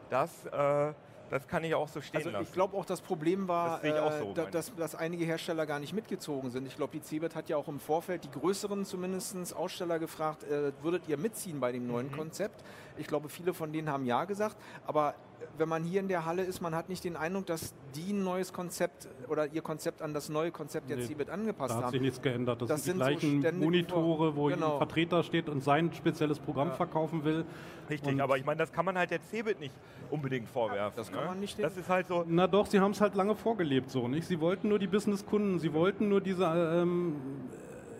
das 0.09 0.45
äh, 0.47 0.93
das 1.29 1.47
kann 1.47 1.63
ich 1.63 1.73
auch 1.73 1.87
so 1.87 2.01
stehen 2.01 2.17
also 2.17 2.29
lassen. 2.29 2.43
Ich 2.43 2.51
glaube 2.51 2.75
auch, 2.75 2.83
das 2.83 2.99
Problem 2.99 3.47
war, 3.47 3.79
das 3.79 4.19
so, 4.19 4.31
äh, 4.31 4.51
dass, 4.51 4.75
dass, 4.75 4.95
einige 4.95 5.23
Hersteller 5.23 5.65
gar 5.65 5.79
nicht 5.79 5.93
mitgezogen 5.93 6.51
sind. 6.51 6.67
Ich 6.67 6.75
glaube, 6.75 6.91
die 6.91 7.01
CeBIT 7.01 7.35
hat 7.35 7.47
ja 7.47 7.55
auch 7.55 7.69
im 7.69 7.79
Vorfeld 7.79 8.25
die 8.25 8.31
größeren 8.31 8.83
zumindest 8.83 9.55
Aussteller 9.55 9.97
gefragt, 9.97 10.43
äh, 10.43 10.73
würdet 10.83 11.07
ihr 11.07 11.15
mitziehen 11.15 11.61
bei 11.61 11.71
dem 11.71 11.87
neuen 11.87 12.07
mhm. 12.07 12.17
Konzept? 12.17 12.65
Ich 12.97 13.07
glaube, 13.07 13.29
viele 13.29 13.53
von 13.53 13.71
denen 13.71 13.89
haben 13.89 14.03
ja 14.03 14.25
gesagt, 14.25 14.57
aber 14.85 15.15
wenn 15.57 15.69
man 15.69 15.83
hier 15.83 15.99
in 15.99 16.07
der 16.07 16.25
Halle 16.25 16.43
ist, 16.43 16.61
man 16.61 16.73
hat 16.75 16.89
nicht 16.89 17.03
den 17.03 17.15
Eindruck, 17.15 17.45
dass 17.45 17.73
die 17.95 18.13
ein 18.13 18.23
neues 18.23 18.53
Konzept 18.53 19.07
oder 19.27 19.47
ihr 19.47 19.61
Konzept 19.61 20.01
an 20.01 20.13
das 20.13 20.29
neue 20.29 20.51
Konzept 20.51 20.89
der 20.89 20.97
nee, 20.97 21.05
CeBIT 21.05 21.29
angepasst 21.29 21.73
haben. 21.73 21.81
Da 21.81 21.85
hat 21.87 21.91
sich 21.91 22.01
nichts 22.01 22.21
geändert. 22.21 22.61
Das, 22.61 22.69
das 22.69 22.83
sind 22.83 22.95
die 22.95 22.99
gleichen 22.99 23.41
so 23.41 23.51
Monitore, 23.51 24.35
wo 24.35 24.45
genau. 24.45 24.73
ein 24.73 24.77
Vertreter 24.77 25.23
steht 25.23 25.49
und 25.49 25.63
sein 25.63 25.93
spezielles 25.93 26.39
Programm 26.39 26.69
ja. 26.69 26.73
verkaufen 26.75 27.23
will. 27.23 27.45
Richtig, 27.89 28.13
und 28.13 28.21
aber 28.21 28.37
ich 28.37 28.45
meine, 28.45 28.57
das 28.57 28.71
kann 28.71 28.85
man 28.85 28.97
halt 28.97 29.11
der 29.11 29.21
CeBIT 29.21 29.59
nicht 29.59 29.73
unbedingt 30.09 30.49
vorwerfen. 30.49 30.93
das 30.95 31.11
kann 31.11 31.21
ne? 31.21 31.29
man 31.29 31.39
nicht. 31.39 31.61
Das 31.61 31.77
ist 31.77 31.89
halt 31.89 32.07
so. 32.07 32.23
Na 32.27 32.47
doch, 32.47 32.67
sie 32.67 32.79
haben 32.79 32.91
es 32.91 33.01
halt 33.01 33.15
lange 33.15 33.35
vorgelebt 33.35 33.89
so, 33.89 34.07
nicht? 34.07 34.27
Sie 34.27 34.39
wollten 34.39 34.69
nur 34.69 34.79
die 34.79 34.87
Businesskunden, 34.87 35.59
sie 35.59 35.73
wollten 35.73 36.09
nur 36.09 36.21
diese 36.21 36.45
ähm, 36.45 37.15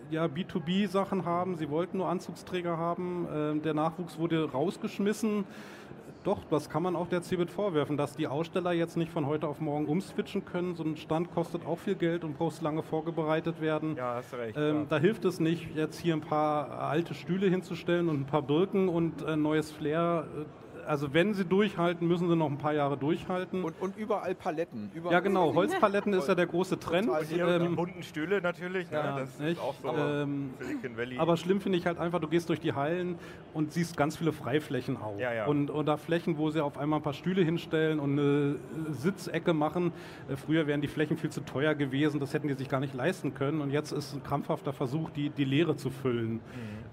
ja, 0.09 0.25
B2B-Sachen 0.25 1.25
haben, 1.25 1.57
sie 1.57 1.69
wollten 1.69 1.97
nur 1.97 2.07
Anzugsträger 2.07 2.77
haben. 2.77 3.27
Ähm, 3.33 3.61
der 3.61 3.73
Nachwuchs 3.73 4.17
wurde 4.17 4.51
rausgeschmissen 4.51 5.45
Doch, 6.23 6.43
das 6.51 6.69
kann 6.69 6.83
man 6.83 6.95
auch 6.95 7.07
der 7.07 7.23
CeBIT 7.23 7.49
vorwerfen, 7.49 7.97
dass 7.97 8.15
die 8.15 8.27
Aussteller 8.27 8.73
jetzt 8.73 8.95
nicht 8.95 9.11
von 9.11 9.25
heute 9.25 9.47
auf 9.47 9.59
morgen 9.59 9.87
umswitchen 9.87 10.45
können. 10.45 10.75
So 10.75 10.83
ein 10.83 10.95
Stand 10.95 11.33
kostet 11.33 11.65
auch 11.65 11.79
viel 11.79 11.95
Geld 11.95 12.23
und 12.23 12.39
muss 12.39 12.61
lange 12.61 12.83
vorbereitet 12.83 13.59
werden. 13.59 13.95
Ja, 13.95 14.15
hast 14.15 14.33
recht. 14.35 14.55
Ähm, 14.55 14.85
da 14.87 14.99
hilft 14.99 15.25
es 15.25 15.39
nicht, 15.39 15.75
jetzt 15.75 15.99
hier 15.99 16.13
ein 16.13 16.21
paar 16.21 16.79
alte 16.79 17.15
Stühle 17.15 17.47
hinzustellen 17.47 18.07
und 18.07 18.19
ein 18.19 18.25
paar 18.25 18.43
Birken 18.43 18.87
und 18.87 19.25
ein 19.25 19.41
neues 19.41 19.71
Flair 19.71 20.27
äh, 20.37 20.60
also 20.87 21.13
wenn 21.13 21.33
sie 21.33 21.45
durchhalten, 21.45 22.07
müssen 22.07 22.27
sie 22.27 22.35
noch 22.35 22.49
ein 22.49 22.57
paar 22.57 22.73
Jahre 22.73 22.97
durchhalten. 22.97 23.63
Und, 23.63 23.79
und 23.81 23.97
überall 23.97 24.35
Paletten. 24.35 24.91
Überall 24.93 25.13
ja, 25.13 25.19
genau. 25.19 25.53
Holzpaletten 25.55 26.13
ist 26.13 26.27
ja 26.27 26.35
der 26.35 26.47
große 26.47 26.79
Trend. 26.79 27.09
Und 27.09 27.23
hier 27.23 27.47
ähm, 27.47 27.75
bunten 27.75 28.03
Stühle 28.03 28.41
natürlich. 28.41 28.89
Ne? 28.91 28.97
Ja, 28.97 29.19
das 29.19 29.39
nicht? 29.39 29.51
ist 29.53 29.59
auch 29.59 29.75
so 29.81 29.89
aber, 29.89 30.23
ähm, 30.23 30.53
Silicon 30.59 30.97
Valley. 30.97 31.17
Aber 31.19 31.37
schlimm 31.37 31.61
finde 31.61 31.77
ich 31.77 31.85
halt 31.85 31.99
einfach, 31.99 32.19
du 32.19 32.27
gehst 32.27 32.49
durch 32.49 32.59
die 32.59 32.73
Hallen 32.73 33.17
und 33.53 33.73
siehst 33.73 33.97
ganz 33.97 34.17
viele 34.17 34.31
Freiflächen 34.31 34.97
auch. 34.97 35.17
Ja, 35.17 35.33
ja. 35.33 35.45
Und 35.45 35.69
oder 35.71 35.97
Flächen, 35.97 36.37
wo 36.37 36.49
sie 36.49 36.63
auf 36.63 36.77
einmal 36.77 36.99
ein 36.99 37.03
paar 37.03 37.13
Stühle 37.13 37.43
hinstellen 37.43 37.99
und 37.99 38.19
eine 38.19 38.55
Sitzecke 38.89 39.53
machen. 39.53 39.91
Äh, 40.29 40.35
früher 40.35 40.67
wären 40.67 40.81
die 40.81 40.87
Flächen 40.87 41.17
viel 41.17 41.29
zu 41.29 41.41
teuer 41.41 41.75
gewesen, 41.75 42.19
das 42.19 42.33
hätten 42.33 42.47
die 42.47 42.53
sich 42.53 42.69
gar 42.69 42.79
nicht 42.79 42.93
leisten 42.93 43.33
können. 43.33 43.61
Und 43.61 43.71
jetzt 43.71 43.91
ist 43.91 44.13
ein 44.13 44.23
krampfhafter 44.23 44.73
Versuch, 44.73 45.09
die, 45.09 45.29
die 45.29 45.45
Leere 45.45 45.75
zu 45.75 45.89
füllen. 45.89 46.33
Mhm. 46.33 46.39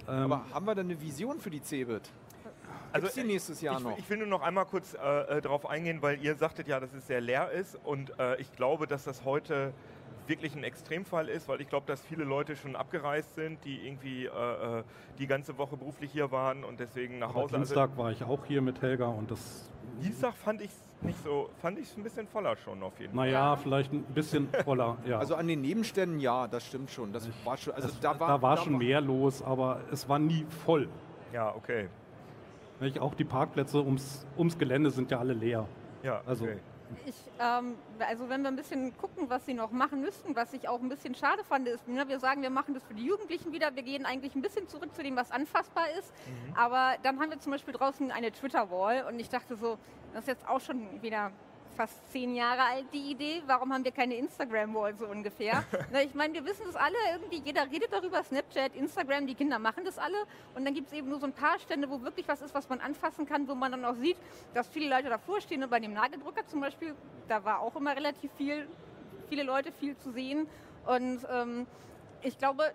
Ähm, 0.09 0.33
aber 0.33 0.45
haben 0.53 0.67
wir 0.67 0.75
da 0.75 0.81
eine 0.81 1.01
Vision 1.01 1.39
für 1.41 1.51
die 1.51 1.63
CeBIT? 1.63 2.11
Also 2.93 3.09
die 3.09 3.25
nächstes 3.25 3.61
Jahr 3.61 3.79
ich, 3.79 3.85
noch? 3.85 3.99
Ich 3.99 4.09
will 4.11 4.19
nur 4.19 4.27
noch 4.27 4.43
einmal 4.43 4.65
kurz 4.67 4.95
äh, 4.95 5.39
äh, 5.39 5.41
darauf 5.41 5.69
eingehen, 5.69 6.03
weil 6.03 6.23
ihr 6.23 6.35
sagtet 6.35 6.69
ja, 6.69 6.81
dass 6.81 6.93
es 6.95 7.07
sehr 7.07 7.21
leer 7.21 7.51
ist 7.51 7.79
und 7.85 8.19
äh, 8.19 8.41
ich 8.41 8.53
glaube, 8.53 8.87
dass 8.87 9.05
das 9.05 9.25
heute 9.25 9.73
wirklich 10.27 10.55
ein 10.55 10.65
Extremfall 10.65 11.29
ist, 11.29 11.49
weil 11.49 11.61
ich 11.61 11.69
glaube, 11.69 11.87
dass 11.87 12.03
viele 12.03 12.25
Leute 12.25 12.55
schon 12.55 12.77
abgereist 12.77 13.35
sind, 13.35 13.65
die 13.65 13.87
irgendwie 13.87 14.27
äh, 14.27 14.29
äh 14.29 14.83
die 15.19 15.27
ganze 15.27 15.59
Woche 15.59 15.77
beruflich 15.77 16.13
hier 16.13 16.31
waren 16.31 16.65
und 16.65 16.81
deswegen 16.81 17.19
nach 17.19 17.31
Aber 17.31 17.43
Hause. 17.43 17.57
Dienstag 17.57 17.91
also, 17.91 18.03
war 18.03 18.13
ich 18.13 18.23
auch 18.23 18.45
hier 18.45 18.63
mit 18.63 18.81
Helga 18.83 19.07
und 19.07 19.31
das. 19.31 19.71
Dienstag 20.03 20.35
fand 20.35 20.61
ich 20.61 20.71
es 20.71 21.03
nicht 21.03 21.23
so, 21.25 21.51
fand 21.61 21.79
ich 21.79 21.87
es 21.87 21.97
ein 21.97 22.03
bisschen 22.03 22.27
voller 22.27 22.57
schon 22.57 22.83
auf 22.83 22.99
jeden 23.01 23.15
Fall. 23.15 23.27
Naja, 23.27 23.57
vielleicht 23.57 23.93
ein 23.93 24.03
bisschen 24.03 24.49
voller, 24.65 24.99
ja. 25.07 25.19
Also 25.19 25.35
an 25.35 25.49
den 25.49 25.61
Nebenständen 25.61 26.21
ja, 26.21 26.47
das 26.47 26.67
stimmt 26.67 26.91
schon. 26.91 27.13
Das 27.13 27.29
war 27.45 27.57
schon, 27.57 27.73
also 27.75 27.89
es, 27.89 27.99
da 28.01 28.19
war, 28.21 28.29
da 28.29 28.43
war 28.43 28.57
da 28.57 28.63
schon 28.63 28.75
war 28.75 28.81
mehr 28.81 29.01
los, 29.01 29.43
aber 29.43 29.81
es 29.91 30.09
war 30.09 30.19
nie 30.19 30.47
voll. 30.65 30.89
Ja, 31.33 31.55
okay. 31.55 31.89
Nicht? 32.81 32.99
Auch 32.99 33.15
die 33.15 33.25
Parkplätze 33.25 33.83
ums, 33.83 34.27
ums 34.37 34.59
Gelände 34.59 34.91
sind 34.91 35.11
ja 35.11 35.19
alle 35.19 35.33
leer. 35.33 35.67
Ja, 36.03 36.23
also. 36.27 36.45
Okay. 36.45 36.59
Ich, 37.05 37.17
ähm, 37.39 37.75
also 37.99 38.29
wenn 38.31 38.41
wir 38.41 38.49
ein 38.49 38.57
bisschen 38.57 38.97
gucken, 38.97 39.29
was 39.29 39.45
sie 39.45 39.53
noch 39.53 39.71
machen 39.73 40.01
müssten, 40.01 40.35
was 40.35 40.55
ich 40.55 40.69
auch 40.69 40.81
ein 40.81 40.89
bisschen 40.89 41.15
schade 41.15 41.45
fand, 41.45 41.69
ist, 41.69 41.87
ne, 41.87 42.09
wir 42.09 42.19
sagen, 42.19 42.41
wir 42.41 42.51
machen 42.51 42.73
das 42.73 42.83
für 42.85 42.95
die 42.95 43.05
Jugendlichen 43.05 43.53
wieder, 43.53 43.75
wir 43.77 43.83
gehen 43.83 44.07
eigentlich 44.07 44.35
ein 44.35 44.41
bisschen 44.41 44.69
zurück 44.69 44.95
zu 44.95 45.03
dem, 45.03 45.15
was 45.15 45.31
anfassbar 45.31 45.85
ist, 45.99 46.13
mhm. 46.27 46.55
aber 46.57 46.95
dann 47.03 47.21
haben 47.21 47.31
wir 47.31 47.41
zum 47.41 47.53
Beispiel 47.53 47.75
draußen 47.75 48.11
eine 48.11 48.33
Twitter-Wall 48.33 49.05
und 49.07 49.21
ich 49.21 49.29
dachte 49.29 49.57
so, 49.57 49.77
das 50.15 50.23
ist 50.23 50.29
jetzt 50.29 50.49
auch 50.49 50.61
schon 50.61 51.03
wieder 51.03 51.31
fast 51.79 52.11
zehn 52.11 52.35
Jahre 52.35 52.63
alt, 52.63 52.87
die 52.93 53.13
Idee. 53.13 53.41
Warum 53.47 53.73
haben 53.73 53.85
wir 53.85 53.93
keine 53.93 54.17
Instagram-Wall 54.17 54.97
so 54.97 55.07
ungefähr? 55.07 55.63
Na, 55.93 56.03
ich 56.03 56.13
meine, 56.13 56.35
wir 56.35 56.45
wissen 56.45 56.65
das 56.67 56.75
alle 56.75 56.97
irgendwie. 57.13 57.41
Jeder 57.45 57.71
redet 57.71 57.93
darüber. 57.93 58.21
Snapchat, 58.25 58.75
Instagram, 58.75 59.29
die 59.29 59.37
Kinder 59.37 59.61
machen 59.61 59.85
das 59.85 59.97
alle. 59.97 60.17
Und 60.57 60.65
dann 60.65 60.75
gibt 60.75 60.89
es 60.89 60.93
eben 60.93 61.09
nur 61.09 61.21
so 61.21 61.27
ein 61.27 61.33
paar 61.33 61.57
Stände, 61.61 61.89
wo 61.89 62.03
wirklich 62.03 62.27
was 62.27 62.43
ist, 62.43 62.53
was 62.53 62.69
man 62.69 62.81
anfassen 62.81 63.27
kann, 63.27 63.47
wo 63.47 63.55
man 63.55 63.71
dann 63.71 63.85
auch 63.85 63.95
sieht, 63.95 64.17
dass 64.55 64.67
viele 64.67 64.91
Leute 64.91 65.09
davor 65.09 65.41
stehen. 65.41 65.63
Und 65.63 65.71
bei 65.71 65.79
dem 65.79 65.93
Nageldrucker 65.93 66.45
zum 66.49 66.61
Beispiel, 66.61 66.97
da 67.29 67.45
war 67.45 67.61
auch 67.61 67.77
immer 67.77 67.95
relativ 67.95 68.33
viel, 68.33 68.67
viele 69.29 69.45
Leute, 69.45 69.71
viel 69.71 69.97
zu 69.99 70.11
sehen. 70.11 70.49
Und 70.85 71.21
ähm, 71.31 71.69
ich 72.23 72.37
glaube, 72.39 72.73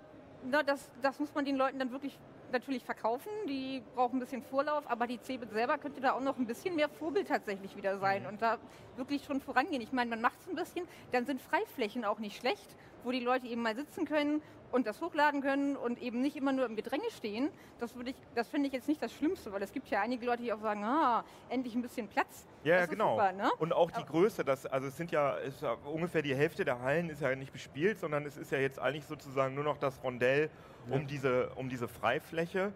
na, 0.49 0.63
das, 0.63 0.89
das 1.01 1.19
muss 1.19 1.35
man 1.35 1.43
den 1.43 1.57
Leuten 1.57 1.77
dann 1.77 1.91
wirklich 1.91 2.17
natürlich 2.53 2.83
verkaufen, 2.83 3.29
die 3.47 3.81
brauchen 3.95 4.17
ein 4.17 4.19
bisschen 4.19 4.43
Vorlauf, 4.43 4.89
aber 4.89 5.07
die 5.07 5.19
CeBIT 5.21 5.51
selber 5.51 5.77
könnte 5.77 5.99
da 5.99 6.13
auch 6.13 6.21
noch 6.21 6.37
ein 6.37 6.47
bisschen 6.47 6.75
mehr 6.75 6.87
Vorbild 6.87 7.27
tatsächlich 7.27 7.75
wieder 7.75 7.99
sein 7.99 8.23
mhm. 8.23 8.29
und 8.29 8.41
da 8.41 8.57
wirklich 8.95 9.25
schon 9.25 9.41
vorangehen. 9.41 9.81
Ich 9.81 9.91
meine, 9.91 10.09
man 10.09 10.21
macht 10.21 10.39
es 10.39 10.47
ein 10.47 10.55
bisschen, 10.55 10.87
dann 11.11 11.25
sind 11.25 11.41
Freiflächen 11.41 12.05
auch 12.05 12.19
nicht 12.19 12.37
schlecht, 12.37 12.75
wo 13.03 13.11
die 13.11 13.19
Leute 13.19 13.47
eben 13.47 13.61
mal 13.61 13.75
sitzen 13.75 14.05
können 14.05 14.41
und 14.73 14.87
das 14.87 15.01
hochladen 15.01 15.41
können 15.41 15.75
und 15.75 16.01
eben 16.01 16.19
nicht 16.21 16.35
immer 16.35 16.51
nur 16.51 16.65
im 16.65 16.75
Gedränge 16.75 17.09
stehen. 17.15 17.49
Das, 17.79 17.93
ich, 18.05 18.15
das 18.33 18.47
finde 18.47 18.67
ich 18.67 18.73
jetzt 18.73 18.87
nicht 18.87 19.01
das 19.01 19.13
Schlimmste, 19.13 19.53
weil 19.53 19.61
es 19.61 19.71
gibt 19.71 19.87
ja 19.89 20.01
einige 20.01 20.25
Leute, 20.25 20.41
die 20.41 20.51
auch 20.51 20.59
sagen, 20.59 20.83
ah, 20.83 21.23
endlich 21.49 21.75
ein 21.75 21.83
bisschen 21.83 22.07
Platz. 22.07 22.47
Ja, 22.63 22.77
ja 22.77 22.85
genau. 22.87 23.11
Super, 23.11 23.31
ne? 23.33 23.51
Und 23.59 23.71
auch 23.71 23.91
die 23.91 24.03
Größe, 24.03 24.43
das, 24.43 24.65
also 24.65 24.87
es 24.87 24.97
sind 24.97 25.11
ja, 25.11 25.35
ja, 25.61 25.77
ungefähr 25.85 26.23
die 26.23 26.35
Hälfte 26.35 26.65
der 26.65 26.81
Hallen 26.81 27.11
ist 27.11 27.21
ja 27.21 27.35
nicht 27.35 27.53
bespielt, 27.53 27.99
sondern 27.99 28.25
es 28.25 28.35
ist 28.35 28.51
ja 28.51 28.57
jetzt 28.57 28.79
eigentlich 28.79 29.05
sozusagen 29.05 29.53
nur 29.53 29.63
noch 29.63 29.77
das 29.77 30.03
Rondell 30.03 30.49
um, 30.89 31.01
ja. 31.01 31.07
diese, 31.07 31.49
um 31.55 31.69
diese 31.69 31.87
Freifläche. 31.87 32.73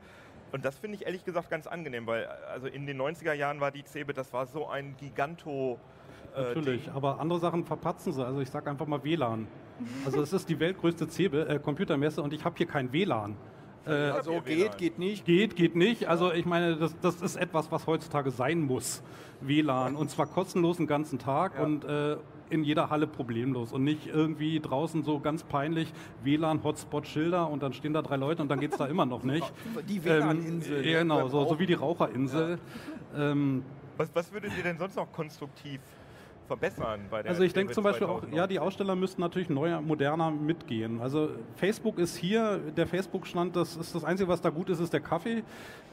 Und 0.51 0.65
das 0.65 0.77
finde 0.77 0.97
ich 0.97 1.05
ehrlich 1.05 1.25
gesagt 1.25 1.49
ganz 1.49 1.65
angenehm, 1.65 2.05
weil 2.05 2.27
also 2.27 2.67
in 2.67 2.85
den 2.85 3.01
90er 3.01 3.33
Jahren 3.33 3.59
war 3.59 3.71
die 3.71 3.83
CeBIT, 3.83 4.17
das 4.17 4.31
war 4.33 4.45
so 4.45 4.67
ein 4.67 4.95
Giganto. 4.97 5.79
Äh, 6.35 6.41
Natürlich, 6.41 6.83
Ding. 6.85 6.93
aber 6.93 7.19
andere 7.19 7.39
Sachen 7.39 7.65
verpatzen 7.65 8.13
sie. 8.13 8.23
Also 8.23 8.39
ich 8.39 8.51
sage 8.51 8.69
einfach 8.69 8.85
mal 8.85 9.03
WLAN. 9.03 9.47
Also 10.05 10.21
es 10.21 10.33
ist 10.33 10.49
die 10.49 10.59
weltgrößte 10.59 11.07
CeBIT, 11.07 11.47
äh, 11.47 11.59
Computermesse 11.59 12.21
und 12.21 12.33
ich 12.33 12.43
habe 12.45 12.55
hier 12.57 12.67
kein 12.67 12.91
WLAN. 12.91 13.35
Äh, 13.85 13.91
also 13.91 14.41
geht, 14.41 14.77
geht 14.77 14.99
nicht. 14.99 15.25
Geht, 15.25 15.55
geht 15.55 15.75
nicht. 15.75 16.07
Also 16.07 16.31
ich 16.31 16.45
meine, 16.45 16.75
das, 16.77 16.95
das 16.99 17.21
ist 17.21 17.35
etwas, 17.35 17.71
was 17.71 17.87
heutzutage 17.87 18.31
sein 18.31 18.61
muss. 18.61 19.01
WLAN. 19.41 19.95
Und 19.95 20.09
zwar 20.09 20.25
kostenlos 20.25 20.77
den 20.77 20.87
ganzen 20.87 21.19
Tag 21.19 21.53
ja. 21.55 21.63
und 21.63 21.85
äh, 21.85 22.17
in 22.49 22.63
jeder 22.63 22.89
Halle 22.89 23.07
problemlos 23.07 23.73
und 23.73 23.83
nicht 23.83 24.07
irgendwie 24.07 24.59
draußen 24.59 25.03
so 25.03 25.19
ganz 25.19 25.43
peinlich 25.43 25.91
WLAN, 26.23 26.63
Hotspot, 26.63 27.07
Schilder 27.07 27.49
und 27.49 27.61
dann 27.61 27.73
stehen 27.73 27.93
da 27.93 28.01
drei 28.01 28.15
Leute 28.15 28.41
und 28.41 28.49
dann 28.49 28.59
geht 28.59 28.71
es 28.71 28.77
da 28.77 28.87
immer 28.87 29.05
noch 29.05 29.23
nicht. 29.23 29.51
Die 29.87 30.03
WLAN-Insel. 30.03 30.85
Ähm, 30.85 30.99
genau, 30.99 31.27
so, 31.27 31.45
so, 31.45 31.59
wie 31.59 31.65
die 31.65 31.73
Raucherinsel. 31.73 32.59
Ja. 33.15 33.31
Ähm, 33.31 33.63
was, 33.97 34.13
was 34.13 34.31
würdet 34.31 34.51
ihr 34.55 34.63
denn 34.63 34.77
sonst 34.77 34.95
noch 34.95 35.11
konstruktiv 35.11 35.81
verbessern 36.47 37.01
bei 37.09 37.21
der 37.21 37.31
Also 37.31 37.43
ich 37.43 37.53
denke 37.53 37.73
zum 37.73 37.83
Beispiel 37.83 38.07
auch, 38.07 38.23
ja, 38.31 38.47
die 38.47 38.59
Aussteller 38.59 38.95
müssten 38.95 39.21
natürlich 39.21 39.49
neuer, 39.49 39.81
moderner 39.81 40.31
mitgehen. 40.31 41.01
Also 41.01 41.29
Facebook 41.55 41.99
ist 41.99 42.15
hier, 42.15 42.59
der 42.75 42.87
Facebook-Stand, 42.87 43.55
das 43.55 43.75
ist 43.75 43.93
das 43.93 44.03
Einzige, 44.03 44.29
was 44.29 44.41
da 44.41 44.49
gut 44.49 44.69
ist, 44.69 44.79
ist 44.79 44.93
der 44.93 45.01
Kaffee. 45.01 45.43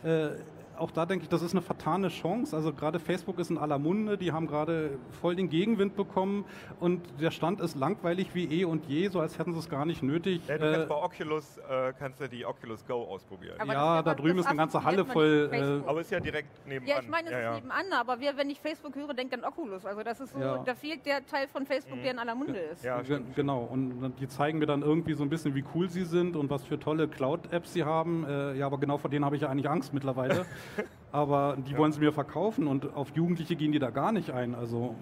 Äh, 0.02 0.30
auch 0.78 0.90
da 0.90 1.06
denke 1.06 1.24
ich, 1.24 1.28
das 1.28 1.42
ist 1.42 1.52
eine 1.52 1.62
vertane 1.62 2.08
Chance. 2.08 2.54
Also 2.54 2.72
gerade 2.72 2.98
Facebook 2.98 3.38
ist 3.38 3.50
in 3.50 3.58
aller 3.58 3.78
Munde, 3.78 4.18
die 4.18 4.32
haben 4.32 4.46
gerade 4.46 4.98
voll 5.20 5.36
den 5.36 5.48
Gegenwind 5.48 5.96
bekommen 5.96 6.44
und 6.80 7.02
der 7.20 7.30
Stand 7.30 7.60
ist 7.60 7.76
langweilig 7.76 8.34
wie 8.34 8.60
eh 8.60 8.64
und 8.64 8.86
je, 8.86 9.08
so 9.08 9.20
als 9.20 9.38
hätten 9.38 9.52
sie 9.52 9.58
es 9.58 9.68
gar 9.68 9.84
nicht 9.84 10.02
nötig. 10.02 10.42
Ja, 10.48 10.58
du 10.58 10.72
kannst 10.72 10.86
äh, 10.86 10.88
bei 10.88 11.02
Oculus 11.02 11.58
äh, 11.58 11.92
kannst 11.98 12.20
du 12.20 12.28
die 12.28 12.44
Oculus 12.44 12.86
Go 12.86 13.04
ausprobieren. 13.04 13.56
Aber 13.58 13.72
ja, 13.72 14.02
da 14.02 14.14
drüben 14.14 14.38
ist 14.38 14.46
eine 14.46 14.56
ganze 14.56 14.82
Halle 14.82 15.04
voll. 15.04 15.50
Äh, 15.52 15.88
aber 15.88 16.00
ist 16.00 16.10
ja 16.10 16.20
direkt 16.20 16.66
nebenan. 16.66 16.88
Ja, 16.88 17.02
ich 17.02 17.08
meine, 17.08 17.28
es 17.28 17.32
ja, 17.32 17.50
ist 17.50 17.62
nebenan, 17.62 17.92
aber 17.92 18.20
wer, 18.20 18.36
wenn 18.36 18.50
ich 18.50 18.60
Facebook 18.60 18.94
höre, 18.94 19.14
denkt 19.14 19.34
an 19.34 19.44
Oculus. 19.44 19.84
Also 19.86 20.02
das 20.02 20.20
ist 20.20 20.32
so, 20.32 20.38
ja. 20.38 20.58
da 20.58 20.74
fehlt 20.74 21.04
der 21.06 21.24
Teil 21.26 21.48
von 21.48 21.66
Facebook, 21.66 21.98
mhm. 21.98 22.02
der 22.02 22.12
in 22.12 22.18
aller 22.18 22.34
Munde 22.34 22.58
ist. 22.58 22.84
Ja, 22.84 23.00
genau. 23.34 23.64
Und 23.64 24.14
die 24.20 24.28
zeigen 24.28 24.58
mir 24.58 24.66
dann 24.66 24.82
irgendwie 24.82 25.14
so 25.14 25.22
ein 25.22 25.30
bisschen, 25.30 25.54
wie 25.54 25.64
cool 25.74 25.88
sie 25.88 26.04
sind 26.04 26.36
und 26.36 26.50
was 26.50 26.64
für 26.64 26.78
tolle 26.78 27.08
Cloud-Apps 27.08 27.72
sie 27.72 27.84
haben. 27.84 28.24
Äh, 28.24 28.54
ja, 28.54 28.66
aber 28.66 28.78
genau 28.78 28.98
vor 28.98 29.10
denen 29.10 29.24
habe 29.24 29.36
ich 29.36 29.42
ja 29.42 29.48
eigentlich 29.48 29.68
Angst 29.68 29.92
mittlerweile. 29.94 30.46
aber 31.12 31.56
die 31.56 31.72
ja. 31.72 31.78
wollen 31.78 31.92
sie 31.92 32.00
mir 32.00 32.12
verkaufen 32.12 32.66
und 32.66 32.94
auf 32.94 33.10
Jugendliche 33.14 33.56
gehen 33.56 33.72
die 33.72 33.78
da 33.78 33.90
gar 33.90 34.12
nicht 34.12 34.30
ein. 34.30 34.54
Also 34.54 34.94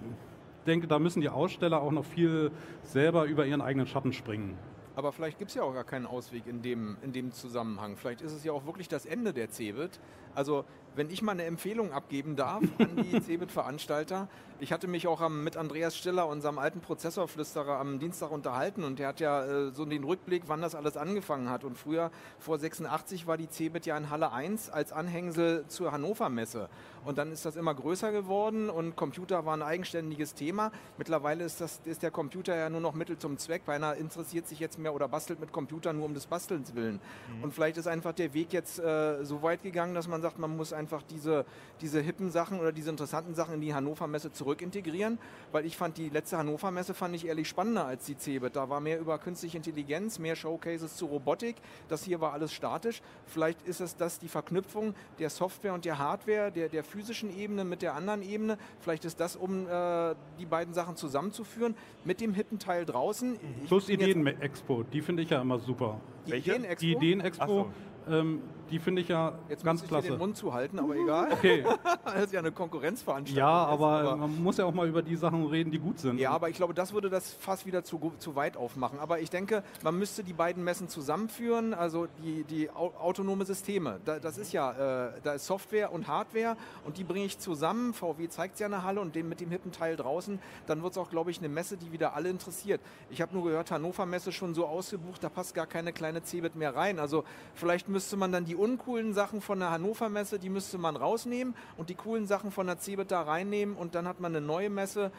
ich 0.59 0.65
denke, 0.65 0.87
da 0.87 0.99
müssen 0.99 1.21
die 1.21 1.29
Aussteller 1.29 1.81
auch 1.81 1.91
noch 1.91 2.05
viel 2.05 2.51
selber 2.83 3.25
über 3.25 3.45
ihren 3.45 3.61
eigenen 3.61 3.87
Schatten 3.87 4.13
springen. 4.13 4.57
Aber 4.95 5.11
vielleicht 5.11 5.39
gibt 5.39 5.49
es 5.49 5.55
ja 5.55 5.63
auch 5.63 5.73
gar 5.73 5.83
keinen 5.83 6.05
Ausweg 6.05 6.45
in 6.45 6.61
dem, 6.61 6.97
in 7.01 7.13
dem 7.13 7.31
Zusammenhang. 7.31 7.97
Vielleicht 7.97 8.21
ist 8.21 8.31
es 8.31 8.43
ja 8.43 8.51
auch 8.51 8.65
wirklich 8.65 8.87
das 8.87 9.05
Ende 9.05 9.33
der 9.33 9.49
CeBIT. 9.49 9.99
Also 10.35 10.65
wenn 10.95 11.09
ich 11.09 11.21
mal 11.21 11.31
eine 11.31 11.45
Empfehlung 11.45 11.91
abgeben 11.91 12.35
darf 12.35 12.63
an 12.77 12.95
die 12.95 13.21
CeBIT-Veranstalter, 13.21 14.27
ich 14.63 14.71
hatte 14.71 14.87
mich 14.87 15.07
auch 15.07 15.19
am, 15.19 15.43
mit 15.43 15.57
Andreas 15.57 15.97
Stiller, 15.97 16.25
unserem 16.25 16.57
alten 16.57 16.79
Prozessorflüsterer, 16.79 17.79
am 17.79 17.99
Dienstag 17.99 18.31
unterhalten 18.31 18.85
und 18.85 18.97
der 18.97 19.09
hat 19.09 19.19
ja 19.19 19.43
äh, 19.43 19.71
so 19.71 19.83
den 19.83 20.05
Rückblick, 20.05 20.43
wann 20.47 20.61
das 20.61 20.73
alles 20.73 20.95
angefangen 20.95 21.49
hat. 21.49 21.65
Und 21.65 21.77
früher, 21.77 22.11
vor 22.39 22.57
86, 22.57 23.27
war 23.27 23.35
die 23.35 23.49
CeBIT 23.49 23.85
ja 23.87 23.97
in 23.97 24.09
Halle 24.09 24.31
1 24.31 24.69
als 24.69 24.93
Anhängsel 24.93 25.65
zur 25.67 25.91
Hannover 25.91 26.29
Messe. 26.29 26.69
Und 27.03 27.17
dann 27.17 27.33
ist 27.33 27.45
das 27.45 27.57
immer 27.57 27.75
größer 27.75 28.13
geworden 28.13 28.69
und 28.69 28.95
Computer 28.95 29.45
war 29.45 29.57
ein 29.57 29.61
eigenständiges 29.61 30.33
Thema. 30.33 30.71
Mittlerweile 30.97 31.43
ist, 31.43 31.59
das, 31.59 31.81
ist 31.83 32.01
der 32.01 32.11
Computer 32.11 32.55
ja 32.55 32.69
nur 32.69 32.79
noch 32.79 32.93
Mittel 32.93 33.17
zum 33.17 33.37
Zweck. 33.37 33.65
Keiner 33.65 33.95
interessiert 33.95 34.47
sich 34.47 34.59
jetzt 34.59 34.79
mehr 34.79 34.95
oder 34.95 35.09
bastelt 35.09 35.41
mit 35.41 35.51
Computern 35.51 35.97
nur 35.97 36.05
um 36.05 36.13
des 36.13 36.27
Bastelns 36.27 36.73
willen. 36.73 37.01
Mhm. 37.35 37.43
Und 37.43 37.53
vielleicht 37.53 37.75
ist 37.75 37.87
einfach 37.87 38.13
der 38.13 38.33
Weg 38.33 38.53
jetzt 38.53 38.79
äh, 38.79 39.25
so 39.25 39.41
weit 39.41 39.61
gegangen, 39.61 39.93
dass 39.93 40.07
man 40.07 40.21
sagt, 40.23 40.39
man 40.39 40.57
muss 40.57 40.73
einfach 40.73 41.03
diese, 41.03 41.45
diese 41.81 42.01
hippen 42.01 42.31
Sachen 42.31 42.59
oder 42.59 42.71
diese 42.71 42.89
interessanten 42.89 43.35
Sachen 43.35 43.53
in 43.53 43.61
die 43.61 43.73
Hannover 43.75 44.07
Messe 44.07 44.31
zurück 44.31 44.61
integrieren. 44.61 45.19
Weil 45.51 45.65
ich 45.65 45.77
fand 45.77 45.97
die 45.97 46.09
letzte 46.09 46.37
Hannover 46.37 46.71
Messe 46.71 46.93
fand 46.93 47.13
ich 47.15 47.27
ehrlich 47.27 47.47
spannender 47.47 47.85
als 47.85 48.05
die 48.05 48.17
CeBIT. 48.17 48.55
Da 48.55 48.69
war 48.69 48.79
mehr 48.79 48.99
über 48.99 49.19
künstliche 49.19 49.57
Intelligenz, 49.57 50.17
mehr 50.17 50.35
Showcases 50.35 50.95
zu 50.95 51.05
Robotik. 51.05 51.57
Das 51.89 52.03
hier 52.03 52.21
war 52.21 52.33
alles 52.33 52.51
statisch. 52.53 53.01
Vielleicht 53.27 53.61
ist 53.67 53.81
es 53.81 53.95
das 53.95 54.17
die 54.17 54.29
Verknüpfung 54.29 54.95
der 55.19 55.29
Software 55.29 55.73
und 55.73 55.85
der 55.85 55.99
Hardware, 55.99 56.51
der, 56.51 56.69
der 56.69 56.83
physischen 56.83 57.35
Ebene 57.37 57.63
mit 57.65 57.81
der 57.81 57.93
anderen 57.93 58.23
Ebene. 58.23 58.57
Vielleicht 58.79 59.05
ist 59.05 59.19
das, 59.19 59.35
um 59.35 59.67
äh, 59.67 60.15
die 60.39 60.45
beiden 60.45 60.73
Sachen 60.73 60.95
zusammenzuführen, 60.95 61.75
mit 62.05 62.21
dem 62.21 62.33
hippen 62.33 62.57
Teil 62.57 62.85
draußen. 62.85 63.37
Plus 63.67 63.89
Ideen-Expo, 63.89 64.83
die 64.83 65.01
finde 65.01 65.23
ich 65.23 65.29
ja 65.29 65.41
immer 65.41 65.59
super. 65.59 65.99
Die 66.25 66.33
Ideen-Expo? 66.33 66.85
Die 66.85 66.91
Ideen-Expo. 66.93 67.71
Ähm, 68.09 68.41
die 68.73 68.79
finde 68.79 69.03
ich 69.03 69.07
ja 69.07 69.33
Jetzt 69.49 69.63
ganz 69.63 69.81
muss 69.81 69.83
ich 69.83 69.89
klasse. 69.89 70.07
dir 70.07 70.13
den 70.15 70.19
Mund 70.19 70.35
zuhalten, 70.35 70.79
aber 70.79 70.95
egal. 70.95 71.31
Okay. 71.31 71.63
das 72.05 72.25
ist 72.25 72.33
ja 72.33 72.39
eine 72.39 72.51
Konkurrenzveranstaltung. 72.51 73.37
Ja, 73.37 73.71
jetzt, 73.71 73.71
aber, 73.71 74.15
man 74.15 74.41
muss 74.41 74.57
ja 74.57 74.65
auch 74.65 74.73
mal 74.73 74.87
über 74.87 75.03
die 75.03 75.15
Sachen 75.15 75.45
reden, 75.45 75.69
die 75.69 75.77
gut 75.77 75.99
sind. 75.99 76.19
Ja, 76.19 76.31
aber 76.31 76.49
ich 76.49 76.55
glaube, 76.55 76.73
das 76.73 76.91
würde 76.91 77.11
das 77.11 77.31
fast 77.31 77.67
wieder 77.67 77.83
zu, 77.83 78.13
zu 78.17 78.35
weit 78.35 78.57
aufmachen. 78.57 78.97
Aber 78.97 79.19
ich 79.19 79.29
denke, 79.29 79.63
man 79.83 79.99
müsste 79.99 80.23
die 80.23 80.33
beiden 80.33 80.63
Messen 80.63 80.89
zusammenführen, 80.89 81.75
also 81.75 82.07
die, 82.23 82.45
die 82.45 82.71
au 82.71 82.91
autonome 82.99 83.45
Systeme. 83.45 83.99
Da, 84.05 84.17
das 84.17 84.39
ist 84.39 84.53
ja, 84.53 84.71
äh, 85.07 85.11
da 85.23 85.33
ist 85.33 85.45
Software 85.45 85.91
und 85.91 86.07
Hardware 86.07 86.57
und 86.83 86.97
die 86.97 87.03
bringe 87.03 87.25
ich 87.25 87.37
zusammen. 87.37 87.93
VW 87.93 88.27
zeigt 88.27 88.55
es 88.55 88.59
ja 88.59 88.65
in 88.65 88.71
der 88.71 88.83
Halle 88.83 89.01
und 89.01 89.13
dem, 89.13 89.29
mit 89.29 89.39
dem 89.39 89.51
hippen 89.51 89.71
Teil 89.71 89.97
draußen. 89.97 90.39
Dann 90.65 90.81
wird 90.81 90.93
es 90.93 90.97
auch, 90.97 91.11
glaube 91.11 91.29
ich, 91.29 91.37
eine 91.37 91.49
Messe, 91.49 91.77
die 91.77 91.91
wieder 91.91 92.15
alle 92.15 92.29
interessiert. 92.29 92.81
Ich 93.11 93.21
habe 93.21 93.35
nur 93.35 93.43
gehört, 93.43 93.69
Hannover 93.69 94.07
Messe 94.07 94.31
schon 94.31 94.55
so 94.55 94.65
ausgebucht, 94.65 95.23
da 95.23 95.29
passt 95.29 95.53
gar 95.53 95.67
keine 95.67 95.93
kleine 95.93 96.23
Cebit 96.23 96.55
mehr 96.55 96.75
rein. 96.75 96.97
Also 96.97 97.23
vielleicht 97.53 97.87
müsste 97.87 98.17
man 98.17 98.31
dann 98.31 98.45
die 98.45 98.55
uncoolen 98.63 99.13
Sachen 99.13 99.41
von 99.41 99.59
der 99.59 99.71
Hannover 99.71 100.07
Messe, 100.07 100.39
die 100.39 100.49
müsste 100.49 100.77
man 100.77 100.95
rausnehmen 100.95 101.53
und 101.77 101.89
die 101.89 101.95
coolen 101.95 102.27
Sachen 102.27 102.51
von 102.51 102.65
der 102.65 102.79
Cebit 102.79 103.11
da 103.11 103.21
reinnehmen 103.21 103.75
und 103.75 103.93
dann 103.93 104.07
hat 104.07 104.21
man 104.21 104.33
eine 104.33 104.45
neue 104.45 104.69
Messe 104.69 105.11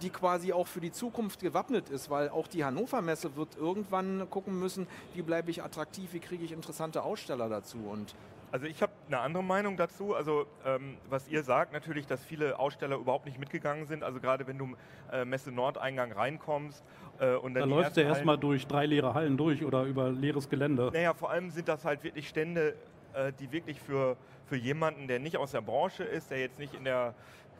die 0.00 0.10
quasi 0.10 0.52
auch 0.52 0.66
für 0.66 0.80
die 0.80 0.90
Zukunft 0.90 1.40
gewappnet 1.40 1.88
ist, 1.88 2.10
weil 2.10 2.28
auch 2.28 2.48
die 2.48 2.64
Hannover 2.64 3.02
Messe 3.02 3.36
wird 3.36 3.56
irgendwann 3.56 4.28
gucken 4.30 4.58
müssen, 4.58 4.88
wie 5.14 5.22
bleibe 5.22 5.50
ich 5.52 5.62
attraktiv, 5.62 6.12
wie 6.12 6.18
kriege 6.18 6.44
ich 6.44 6.50
interessante 6.50 7.04
Aussteller 7.04 7.48
dazu. 7.48 7.78
Und 7.78 8.16
also 8.50 8.66
ich 8.66 8.82
habe 8.82 8.91
eine 9.12 9.22
andere 9.22 9.44
Meinung 9.44 9.76
dazu. 9.76 10.14
Also 10.14 10.46
ähm, 10.64 10.96
was 11.08 11.28
ihr 11.28 11.42
sagt, 11.42 11.72
natürlich, 11.72 12.06
dass 12.06 12.24
viele 12.24 12.58
Aussteller 12.58 12.96
überhaupt 12.96 13.26
nicht 13.26 13.38
mitgegangen 13.38 13.86
sind. 13.86 14.02
Also 14.02 14.20
gerade 14.20 14.46
wenn 14.46 14.58
du 14.58 14.74
äh, 15.12 15.24
Messe 15.24 15.52
Nordeingang 15.52 16.12
reinkommst 16.12 16.82
äh, 17.18 17.34
und 17.34 17.54
dann 17.54 17.68
da 17.68 17.76
läuft 17.76 17.96
du 17.96 18.02
erstmal 18.02 18.38
durch 18.38 18.66
drei 18.66 18.86
leere 18.86 19.14
Hallen 19.14 19.36
durch 19.36 19.64
oder 19.64 19.84
über 19.84 20.10
leeres 20.10 20.48
Gelände. 20.48 20.90
Naja, 20.92 21.14
vor 21.14 21.30
allem 21.30 21.50
sind 21.50 21.68
das 21.68 21.84
halt 21.84 22.02
wirklich 22.02 22.28
Stände, 22.28 22.74
äh, 23.14 23.32
die 23.38 23.52
wirklich 23.52 23.80
für, 23.80 24.16
für 24.46 24.56
jemanden, 24.56 25.08
der 25.08 25.18
nicht 25.18 25.36
aus 25.36 25.52
der 25.52 25.60
Branche 25.60 26.04
ist, 26.04 26.30
der 26.30 26.40
jetzt 26.40 26.58
nicht 26.58 26.74
in 26.74 26.84
der 26.84 27.14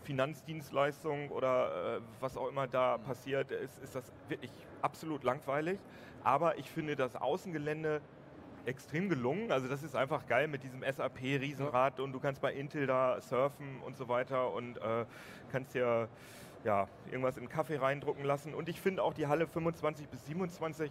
Finanzdienstleistung 0.04 1.28
oder 1.30 1.96
äh, 1.96 2.00
was 2.20 2.36
auch 2.36 2.48
immer 2.48 2.66
da 2.66 2.98
passiert, 2.98 3.50
ist, 3.50 3.78
ist 3.82 3.94
das 3.94 4.12
wirklich 4.28 4.50
absolut 4.80 5.22
langweilig. 5.22 5.78
Aber 6.24 6.58
ich 6.58 6.70
finde 6.70 6.96
das 6.96 7.16
Außengelände 7.16 8.00
extrem 8.66 9.08
gelungen. 9.08 9.50
Also 9.50 9.68
das 9.68 9.82
ist 9.82 9.96
einfach 9.96 10.26
geil 10.26 10.48
mit 10.48 10.62
diesem 10.62 10.82
SAP-Riesenrad 10.82 12.00
und 12.00 12.12
du 12.12 12.20
kannst 12.20 12.40
bei 12.40 12.52
Intel 12.52 12.86
da 12.86 13.20
surfen 13.20 13.80
und 13.84 13.96
so 13.96 14.08
weiter 14.08 14.52
und 14.52 14.78
äh, 14.78 15.04
kannst 15.50 15.74
dir 15.74 16.08
ja, 16.64 16.88
irgendwas 17.10 17.36
in 17.36 17.44
den 17.44 17.48
Kaffee 17.48 17.76
reindrucken 17.76 18.24
lassen. 18.24 18.54
Und 18.54 18.68
ich 18.68 18.80
finde 18.80 19.02
auch 19.02 19.14
die 19.14 19.26
Halle 19.26 19.46
25 19.46 20.08
bis 20.08 20.26
27, 20.26 20.90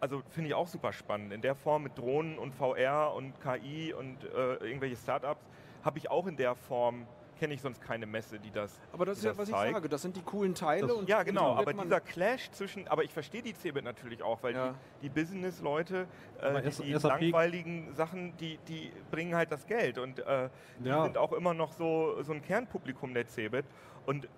also 0.00 0.22
finde 0.30 0.48
ich 0.48 0.54
auch 0.54 0.66
super 0.66 0.92
spannend. 0.92 1.32
In 1.32 1.42
der 1.42 1.54
Form 1.54 1.84
mit 1.84 1.96
Drohnen 1.96 2.38
und 2.38 2.54
VR 2.54 3.14
und 3.14 3.34
KI 3.40 3.92
und 3.92 4.24
äh, 4.24 4.54
irgendwelche 4.56 4.96
Startups 4.96 5.48
habe 5.84 5.98
ich 5.98 6.10
auch 6.10 6.26
in 6.26 6.36
der 6.36 6.54
Form 6.54 7.06
kenne 7.42 7.54
ich 7.54 7.60
sonst 7.60 7.80
keine 7.80 8.06
Messe, 8.06 8.38
die 8.38 8.52
das 8.52 8.78
Aber 8.92 9.04
das 9.04 9.18
ist 9.18 9.24
ja, 9.24 9.36
was 9.36 9.48
zeigt. 9.48 9.66
ich 9.66 9.74
sage, 9.74 9.88
das 9.88 10.02
sind 10.02 10.14
die 10.14 10.22
coolen 10.22 10.54
Teile. 10.54 10.86
Das, 10.86 10.96
ja, 11.08 11.24
genau, 11.24 11.56
aber 11.56 11.72
dieser 11.72 12.00
Clash 12.00 12.48
zwischen, 12.52 12.86
aber 12.86 13.02
ich 13.02 13.12
verstehe 13.12 13.42
die 13.42 13.52
Cebit 13.52 13.82
natürlich 13.82 14.22
auch, 14.22 14.40
weil 14.44 14.54
ja. 14.54 14.74
die, 15.00 15.08
die 15.08 15.08
Business-Leute, 15.08 16.06
äh, 16.40 16.62
die, 16.62 16.82
die 16.84 16.92
langweiligen 16.92 17.92
Sachen, 17.94 18.36
die, 18.36 18.60
die 18.68 18.92
bringen 19.10 19.34
halt 19.34 19.50
das 19.50 19.66
Geld 19.66 19.98
und 19.98 20.20
äh, 20.20 20.50
die 20.78 20.88
ja. 20.88 21.02
sind 21.02 21.18
auch 21.18 21.32
immer 21.32 21.52
noch 21.52 21.72
so, 21.72 22.22
so 22.22 22.32
ein 22.32 22.42
Kernpublikum 22.42 23.12
der 23.12 23.26
Cebit 23.26 23.64
und 24.06 24.28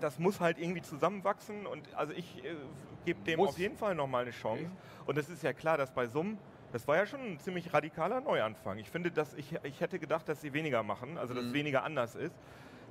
das 0.00 0.18
muss 0.18 0.40
halt 0.40 0.58
irgendwie 0.58 0.82
zusammenwachsen 0.82 1.64
und 1.64 1.94
also 1.94 2.12
ich 2.12 2.44
äh, 2.44 2.56
gebe 3.04 3.22
dem 3.22 3.36
muss. 3.36 3.50
auf 3.50 3.58
jeden 3.58 3.76
Fall 3.76 3.94
nochmal 3.94 4.22
eine 4.22 4.32
Chance. 4.32 4.64
Okay. 4.64 5.06
Und 5.06 5.16
es 5.16 5.28
ist 5.28 5.44
ja 5.44 5.52
klar, 5.52 5.78
dass 5.78 5.92
bei 5.92 6.08
Summ 6.08 6.38
das 6.72 6.86
war 6.86 6.96
ja 6.96 7.06
schon 7.06 7.20
ein 7.20 7.38
ziemlich 7.38 7.72
radikaler 7.72 8.20
Neuanfang. 8.20 8.78
Ich 8.78 8.90
finde, 8.90 9.10
dass 9.10 9.34
ich, 9.34 9.58
ich 9.62 9.80
hätte 9.80 9.98
gedacht, 9.98 10.28
dass 10.28 10.40
sie 10.40 10.52
weniger 10.52 10.82
machen, 10.82 11.18
also 11.18 11.34
dass 11.34 11.42
mhm. 11.42 11.48
es 11.50 11.54
weniger 11.54 11.84
anders 11.84 12.14
ist. 12.14 12.34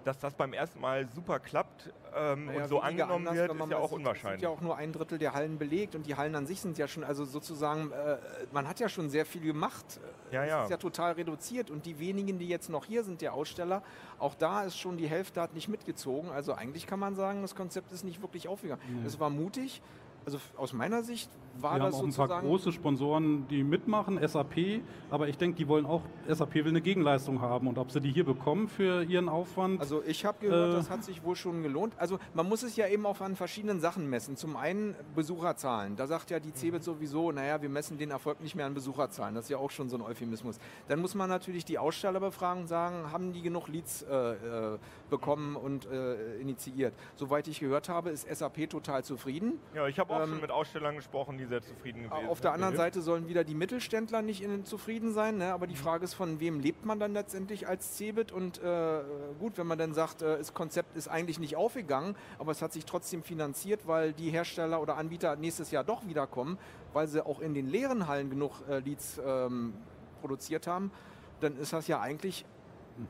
Dass 0.06 0.18
das 0.18 0.34
beim 0.34 0.54
ersten 0.54 0.80
Mal 0.80 1.10
super 1.10 1.42
klappt 1.42 1.92
ähm, 2.16 2.46
naja, 2.46 2.64
und 2.64 2.70
so 2.70 2.80
angenommen 2.80 3.28
anders, 3.28 3.50
wird, 3.50 3.62
ist 3.62 3.70
ja 3.70 3.78
auch 3.78 3.90
sieht, 3.90 3.98
unwahrscheinlich. 3.98 4.36
Es 4.36 4.40
sind 4.40 4.50
ja 4.50 4.50
auch 4.50 4.62
nur 4.62 4.78
ein 4.78 4.94
Drittel 4.94 5.18
der 5.18 5.34
Hallen 5.34 5.58
belegt 5.58 5.94
und 5.94 6.06
die 6.06 6.16
Hallen 6.16 6.36
an 6.36 6.48
sich 6.48 6.62
sind 6.62 6.78
ja 6.78 6.88
schon, 6.88 7.04
also 7.04 7.26
sozusagen, 7.26 7.92
äh, 7.92 8.18
man 8.54 8.66
hat 8.66 8.80
ja 8.80 8.88
schon 8.88 9.10
sehr 9.10 9.26
viel 9.26 9.42
gemacht. 9.42 10.00
Ja, 10.32 10.46
ja. 10.46 10.60
Es 10.60 10.64
ist 10.66 10.72
ja 10.72 10.78
total 10.78 11.14
reduziert 11.14 11.70
und 11.70 11.86
die 11.86 12.00
wenigen, 12.00 12.40
die 12.40 12.48
jetzt 12.48 12.70
noch 12.70 12.86
hier 12.86 13.04
sind, 13.04 13.20
der 13.20 13.34
Aussteller, 13.34 13.84
auch 14.20 14.36
da 14.36 14.64
ist 14.64 14.78
schon 14.78 14.96
die 14.96 15.08
Hälfte 15.08 15.42
hat 15.42 15.54
nicht 15.54 15.68
mitgezogen. 15.68 16.32
Also 16.32 16.54
eigentlich 16.54 16.88
kann 16.88 17.00
man 17.00 17.16
sagen, 17.16 17.42
das 17.42 17.54
Konzept 17.54 17.92
ist 17.92 18.06
nicht 18.06 18.22
wirklich 18.22 18.48
aufgegangen. 18.48 18.82
Mhm. 19.02 19.06
Es 19.06 19.20
war 19.20 19.30
mutig, 19.30 19.82
also 20.26 20.40
aus 20.56 20.72
meiner 20.72 21.04
Sicht 21.04 21.30
war 21.58 21.76
wir 21.76 21.86
das 21.86 21.96
haben 21.96 22.12
auch 22.12 22.20
ein 22.20 22.28
paar 22.28 22.42
große 22.42 22.72
Sponsoren, 22.72 23.48
die 23.48 23.64
mitmachen, 23.64 24.20
SAP, 24.26 24.82
aber 25.10 25.28
ich 25.28 25.38
denke, 25.38 25.58
die 25.58 25.68
wollen 25.68 25.86
auch, 25.86 26.02
SAP 26.28 26.56
will 26.56 26.68
eine 26.68 26.82
Gegenleistung 26.82 27.42
haben 27.42 27.68
und 27.68 27.78
ob 27.78 27.92
sie 27.92 28.00
die 28.00 28.12
hier 28.12 28.26
bekommen 28.26 28.68
für 28.68 29.04
ihren 29.04 29.30
Aufwand. 29.30 29.80
Also 29.80 30.04
ich 30.06 30.26
habe 30.26 30.38
gehört, 30.40 30.74
äh, 30.74 30.76
das 30.78 30.90
hat 30.90 31.04
sich 31.04 31.24
wohl 31.24 31.36
schon 31.36 31.64
gelohnt. 31.64 31.94
Also 31.98 32.20
man 32.34 32.48
muss 32.48 32.64
es 32.64 32.76
ja 32.76 32.88
eben 32.88 33.06
auch 33.06 33.20
an 33.22 33.36
verschiedenen 33.36 33.80
Sachen 33.80 34.10
messen. 34.10 34.36
Zum 34.36 34.56
einen 34.56 34.96
Besucherzahlen. 35.16 35.96
Da 35.96 36.08
sagt 36.08 36.30
ja 36.30 36.40
die 36.40 36.54
CeBIT 36.54 36.84
sowieso, 36.84 37.32
naja, 37.32 37.62
wir 37.62 37.70
messen 37.70 37.98
den 37.98 38.12
Erfolg 38.12 38.42
nicht 38.42 38.56
mehr 38.56 38.66
an 38.66 38.74
Besucherzahlen. 38.74 39.36
Das 39.36 39.46
ist 39.46 39.50
ja 39.50 39.58
auch 39.58 39.72
schon 39.72 39.90
so 39.90 39.98
ein 39.98 40.02
Euphemismus. 40.02 40.60
Dann 40.88 41.00
muss 41.00 41.16
man 41.16 41.30
natürlich 41.30 41.66
die 41.66 41.78
Aussteller 41.78 42.20
befragen 42.20 42.62
und 42.62 42.68
sagen, 42.68 43.12
haben 43.12 43.34
die 43.34 43.42
genug 43.42 43.68
Leads 43.68 44.04
äh, 44.04 44.74
äh, 44.74 44.78
bekommen 45.10 45.56
und 45.56 45.88
äh, 45.88 46.36
initiiert. 46.38 46.94
Soweit 47.16 47.48
ich 47.48 47.60
gehört 47.60 47.90
habe, 47.90 48.12
ist 48.12 48.28
SAP 48.30 48.70
total 48.70 49.04
zufrieden. 49.04 49.54
Ja, 49.74 49.88
ich 49.88 50.00
habe 50.00 50.14
auch 50.14 50.22
ähm, 50.22 50.30
schon 50.30 50.42
mit 50.42 50.52
Ausstellern 50.52 50.96
gesprochen, 50.96 51.38
die 51.40 51.46
sehr 51.46 51.62
zufrieden 51.62 52.04
gewesen 52.04 52.28
Auf 52.28 52.42
der 52.42 52.54
anderen 52.54 52.76
Seite 52.76 53.02
sollen 53.02 53.28
wieder 53.28 53.44
die 53.44 53.56
Mittelständler 53.56 54.22
nicht 54.22 54.44
in, 54.44 54.66
zufrieden 54.66 55.14
sein. 55.14 55.38
Ne? 55.38 55.54
Aber 55.54 55.68
die 55.68 55.74
mhm. 55.74 55.80
Frage 55.80 56.04
ist, 56.04 56.14
von 56.14 56.40
wem 56.40 56.60
lebt 56.60 56.86
man 56.86 57.00
dann 57.00 57.14
letztendlich 57.14 57.68
als 57.68 57.98
Cebit? 57.98 58.32
Und 58.32 58.62
äh, 58.62 59.02
gut, 59.40 59.58
wenn 59.58 59.68
man 59.68 59.78
dann 59.78 59.94
sagt, 59.94 60.22
äh, 60.22 60.38
das 60.38 60.54
Konzept 60.54 60.96
ist 60.96 61.08
eigentlich 61.08 61.40
nicht 61.40 61.56
aufgegangen, 61.56 62.16
aber 62.38 62.52
es 62.52 62.62
hat 62.62 62.74
sich 62.74 62.86
trotzdem 62.86 63.24
finanziert, 63.24 63.88
weil 63.88 64.14
die 64.14 64.30
Hersteller 64.30 64.82
oder 64.82 64.98
Anbieter 64.98 65.36
nächstes 65.36 65.72
Jahr 65.72 65.84
doch 65.84 66.06
wiederkommen, 66.06 66.58
weil 66.94 67.08
sie 67.08 67.26
auch 67.26 67.40
in 67.40 67.54
den 67.54 67.68
leeren 67.68 68.08
Hallen 68.08 68.30
genug 68.30 68.62
äh, 68.70 68.80
Leads 68.80 69.20
ähm, 69.26 69.74
produziert 70.22 70.68
haben, 70.68 70.92
dann 71.40 71.58
ist 71.58 71.74
das 71.74 71.88
ja 71.88 72.02
eigentlich 72.02 72.46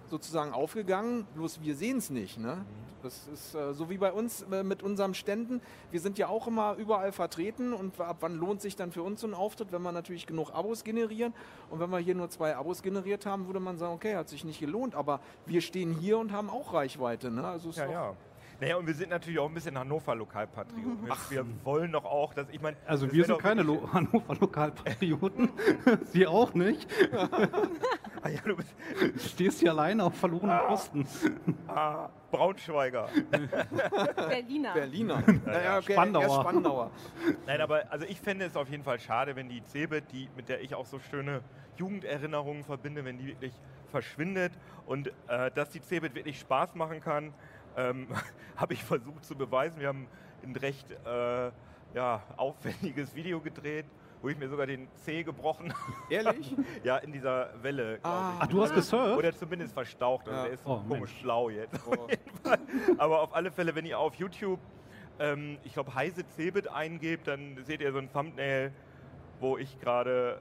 sozusagen 0.10 0.54
aufgegangen, 0.54 1.26
bloß 1.36 1.62
wir 1.62 1.76
sehen 1.76 1.98
es 1.98 2.10
nicht. 2.10 2.38
Ne? 2.38 2.66
Das 3.02 3.28
ist 3.34 3.56
äh, 3.56 3.74
so 3.74 3.90
wie 3.90 3.98
bei 3.98 4.12
uns 4.12 4.44
äh, 4.52 4.64
mit 4.64 4.84
unseren 4.84 5.14
Ständen. 5.14 5.62
Wir 5.92 6.00
sind 6.00 6.18
ja 6.18 6.28
auch 6.28 6.48
immer 6.48 6.76
überall 6.76 7.12
vertreten 7.12 7.74
und 7.74 8.00
ab 8.00 8.18
wann 8.20 8.36
lohnt 8.36 8.62
sich 8.62 8.76
dann 8.76 8.92
für 8.92 9.04
uns 9.04 9.22
so 9.22 9.28
ein 9.28 9.34
Auftritt, 9.34 9.72
wenn 9.72 9.82
wir 9.82 9.92
natürlich 9.92 10.28
genug 10.28 10.54
Abos 10.54 10.84
generieren. 10.84 11.34
Und 11.70 11.80
wenn 11.80 11.90
wir 11.90 12.00
hier 12.00 12.16
nur 12.16 12.30
zwei 12.30 12.56
Abos 12.56 12.82
generiert 12.82 13.26
haben, 13.26 13.48
würde 13.48 13.60
man 13.60 13.78
sagen, 13.78 13.94
okay, 13.94 14.16
hat 14.16 14.30
sich 14.30 14.44
nicht 14.44 14.60
gelohnt, 14.60 14.96
aber 14.96 15.22
wir 15.46 15.62
stehen 15.62 15.94
hier 15.94 16.18
und 16.18 16.32
haben 16.32 16.50
auch 16.50 16.74
Reichweite. 16.74 17.32
Ne? 17.32 17.46
Also 17.46 17.70
ja, 17.72 17.90
ja. 17.90 18.16
Naja, 18.62 18.76
und 18.76 18.88
wir 18.88 18.94
sind 18.94 19.10
natürlich 19.10 19.40
auch 19.40 19.48
ein 19.48 19.54
bisschen 19.54 19.78
Hannover-Lokalpatrioten. 19.78 21.08
Ach, 21.10 21.32
wir 21.32 21.46
wollen 21.64 21.94
doch 21.94 22.04
auch, 22.04 22.34
dass 22.34 22.50
ich 22.50 22.62
meine. 22.62 22.76
Also 22.86 23.10
wir 23.12 23.24
sind 23.24 23.40
keine 23.40 23.64
Lo 23.64 23.88
Hannover-Lokalpatrioten. 23.94 25.50
Sie 26.04 26.28
auch 26.28 26.54
nicht. 26.54 26.86
ah, 28.22 28.28
ja, 28.28 28.42
du 28.44 28.58
bist 28.58 28.76
stehst 29.18 29.62
hier 29.62 29.72
alleine 29.72 30.04
auf 30.04 30.16
verlorenen 30.16 30.58
ah, 30.58 30.68
Posten. 30.68 31.08
Ah, 31.68 32.10
Braunschweiger. 32.32 33.08
Berliner. 34.28 34.74
Berliner. 34.74 35.24
Naja, 35.46 35.78
okay, 35.78 35.94
Spandauer. 35.94 36.42
Spandauer. 36.42 36.92
Nein, 37.48 37.62
aber 37.62 37.84
also 37.90 38.06
ich 38.06 38.20
fände 38.20 38.46
es 38.46 38.58
auf 38.58 38.70
jeden 38.70 38.84
Fall 38.84 39.00
schade, 39.00 39.38
wenn 39.38 39.48
die 39.48 39.64
Cebit, 39.64 40.12
die, 40.12 40.28
mit 40.36 40.50
der 40.50 40.62
ich 40.62 40.76
auch 40.76 40.86
so 40.86 41.00
schöne 41.00 41.42
Jugenderinnerungen 41.78 42.66
verbinde, 42.66 43.06
wenn 43.06 43.18
die 43.18 43.28
wirklich 43.28 43.54
verschwindet 43.90 44.52
und 44.86 45.08
äh, 45.28 45.50
dass 45.52 45.70
die 45.70 45.82
Cebit 45.82 46.14
wirklich 46.14 46.40
Spaß 46.40 46.76
machen 46.76 47.00
kann 47.00 47.34
ähm, 47.78 48.08
habe 48.56 48.74
ich 48.74 48.84
versucht 48.84 49.26
zu 49.26 49.36
beweisen. 49.36 49.80
Wir 49.80 49.88
haben 49.88 50.08
ein 50.44 50.56
recht 50.56 50.92
äh, 51.06 51.52
ja, 51.94 52.22
aufwendiges 52.38 53.16
Video 53.16 53.40
gedreht, 53.40 53.86
wo 54.22 54.30
ich 54.30 54.38
mir 54.38 54.50
sogar 54.50 54.68
den 54.68 54.88
Zeh 54.96 55.24
gebrochen 55.24 55.74
habe. 55.74 56.14
Ehrlich? 56.14 56.56
ja, 56.84 56.98
in 56.98 57.12
dieser 57.12 57.50
Welle. 57.62 58.00
Ah. 58.04 58.34
Ach, 58.40 58.48
du 58.48 58.62
hast 58.62 58.74
gesurft? 58.74 59.18
Oder 59.18 59.36
zumindest 59.36 59.74
verstaucht. 59.74 60.28
Ja. 60.28 60.34
Also, 60.34 60.48
er 60.48 60.54
ist 60.54 60.66
oh, 60.66 60.78
komisch 60.78 61.00
Mensch. 61.00 61.20
schlau 61.20 61.50
jetzt. 61.50 61.80
Oh. 61.88 62.08
Aber 62.98 63.22
auf 63.22 63.34
alle 63.34 63.52
Fälle, 63.52 63.74
wenn 63.76 63.86
ihr 63.86 64.00
auf 64.00 64.16
YouTube, 64.16 64.60
ähm, 65.20 65.58
ich 65.64 65.74
glaube, 65.74 65.94
Heise 65.94 66.24
Cebit 66.36 66.68
eingebt, 66.68 67.28
dann 67.28 67.58
seht 67.64 67.82
ihr 67.82 67.92
so 67.92 67.98
ein 67.98 68.12
Thumbnail, 68.12 68.72
wo 69.40 69.58
ich 69.58 69.80
gerade 69.80 70.40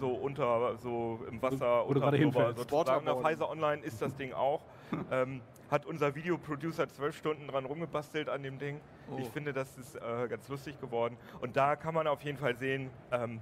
so 0.00 0.08
unter, 0.10 0.76
so 0.78 1.20
im 1.28 1.40
Wasser, 1.40 1.86
Oder 1.88 2.06
unter 2.06 2.18
Pullover, 2.18 2.54
sozusagen. 2.54 3.08
Auf 3.08 3.24
Heise 3.24 3.48
Online 3.48 3.82
ist 3.82 4.02
das 4.02 4.14
Ding 4.16 4.32
auch. 4.32 4.62
ähm, 5.10 5.40
hat 5.70 5.86
unser 5.86 6.14
Videoproducer 6.14 6.88
zwölf 6.88 7.16
Stunden 7.16 7.48
dran 7.48 7.64
rumgebastelt 7.64 8.28
an 8.28 8.42
dem 8.42 8.58
Ding. 8.58 8.80
Oh. 9.10 9.18
Ich 9.18 9.28
finde, 9.28 9.52
das 9.52 9.76
ist 9.76 9.96
äh, 9.96 10.28
ganz 10.28 10.48
lustig 10.48 10.80
geworden. 10.80 11.16
Und 11.40 11.56
da 11.56 11.76
kann 11.76 11.94
man 11.94 12.06
auf 12.06 12.22
jeden 12.22 12.38
Fall 12.38 12.56
sehen, 12.56 12.90
ähm, 13.12 13.40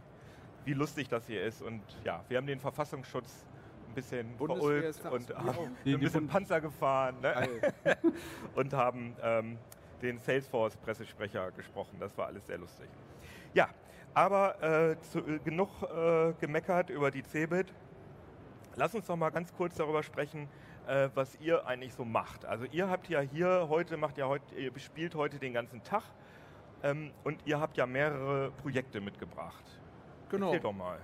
wie 0.64 0.74
lustig 0.74 1.08
das 1.08 1.26
hier 1.26 1.42
ist. 1.42 1.62
Und 1.62 1.82
ja, 2.04 2.24
wir 2.28 2.38
haben 2.38 2.46
den 2.46 2.60
Verfassungsschutz 2.60 3.46
ein 3.88 3.94
bisschen 3.94 4.36
verulgt 4.36 5.04
und 5.04 5.34
haben 5.36 5.76
ein 5.86 6.00
bisschen 6.00 6.26
Panzer 6.26 6.60
gefahren 6.60 7.16
ne? 7.22 7.48
und 8.54 8.72
haben 8.72 9.16
ähm, 9.22 9.58
den 10.02 10.18
Salesforce-Pressesprecher 10.18 11.52
gesprochen. 11.52 11.96
Das 12.00 12.16
war 12.18 12.26
alles 12.26 12.46
sehr 12.46 12.58
lustig. 12.58 12.88
Ja, 13.54 13.68
aber 14.12 14.62
äh, 14.62 15.00
zu, 15.00 15.20
äh, 15.20 15.38
genug 15.38 15.68
äh, 15.82 16.32
gemeckert 16.40 16.90
über 16.90 17.10
die 17.10 17.22
Cebit. 17.22 17.72
Lass 18.74 18.94
uns 18.94 19.06
doch 19.06 19.16
mal 19.16 19.30
ganz 19.30 19.54
kurz 19.54 19.76
darüber 19.76 20.02
sprechen, 20.02 20.48
äh, 20.86 21.08
was 21.14 21.38
ihr 21.40 21.66
eigentlich 21.66 21.94
so 21.94 22.04
macht. 22.04 22.44
Also 22.44 22.64
ihr 22.70 22.88
habt 22.88 23.08
ja 23.08 23.20
hier 23.20 23.66
heute, 23.68 23.96
macht 23.96 24.18
ja 24.18 24.26
heute, 24.26 24.54
ihr 24.54 24.72
spielt 24.78 25.14
heute 25.14 25.38
den 25.38 25.52
ganzen 25.52 25.82
Tag 25.82 26.04
ähm, 26.82 27.10
und 27.24 27.40
ihr 27.44 27.60
habt 27.60 27.76
ja 27.76 27.86
mehrere 27.86 28.50
Projekte 28.62 29.00
mitgebracht. 29.00 29.64
Genau. 30.28 30.46
Erzählt 30.46 30.64
doch 30.64 30.72
mal, 30.72 30.98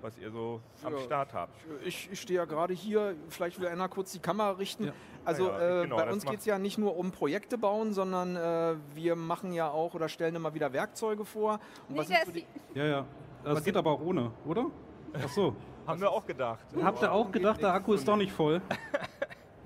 was 0.00 0.18
ihr 0.18 0.30
so 0.30 0.60
ja, 0.82 0.88
am 0.88 0.98
Start 0.98 1.34
habt. 1.34 1.54
Ich, 1.84 2.10
ich 2.10 2.20
stehe 2.20 2.38
ja 2.38 2.44
gerade 2.44 2.74
hier, 2.74 3.14
vielleicht 3.28 3.60
will 3.60 3.68
einer 3.68 3.88
kurz 3.88 4.12
die 4.12 4.20
Kamera 4.20 4.52
richten. 4.52 4.84
Ja. 4.86 4.92
Also 5.24 5.48
ja, 5.48 5.80
äh, 5.80 5.82
genau, 5.82 5.96
bei 5.96 6.10
uns 6.10 6.24
geht 6.24 6.40
es 6.40 6.46
ja 6.46 6.58
nicht 6.58 6.78
nur 6.78 6.96
um 6.96 7.12
Projekte 7.12 7.58
bauen, 7.58 7.92
sondern 7.92 8.36
äh, 8.36 8.76
wir 8.94 9.16
machen 9.16 9.52
ja 9.52 9.70
auch 9.70 9.94
oder 9.94 10.08
stellen 10.08 10.34
immer 10.34 10.54
wieder 10.54 10.72
Werkzeuge 10.72 11.24
vor. 11.24 11.60
Und 11.88 11.96
nee, 11.96 12.16
so 12.24 12.32
ja, 12.74 12.84
ja. 12.84 13.06
Das 13.44 13.64
geht 13.64 13.76
aber 13.76 13.90
auch 13.90 14.00
ohne, 14.00 14.32
oder? 14.44 14.66
Ach 15.14 15.28
so. 15.28 15.56
Haben 15.90 16.00
wir 16.00 16.10
auch 16.10 16.26
gedacht. 16.26 16.64
Habt 16.82 17.02
ihr 17.02 17.12
auch 17.12 17.30
gedacht, 17.30 17.60
der 17.60 17.74
Akku 17.74 17.94
ist 17.94 18.06
doch 18.06 18.16
nicht 18.16 18.32
voll? 18.32 18.60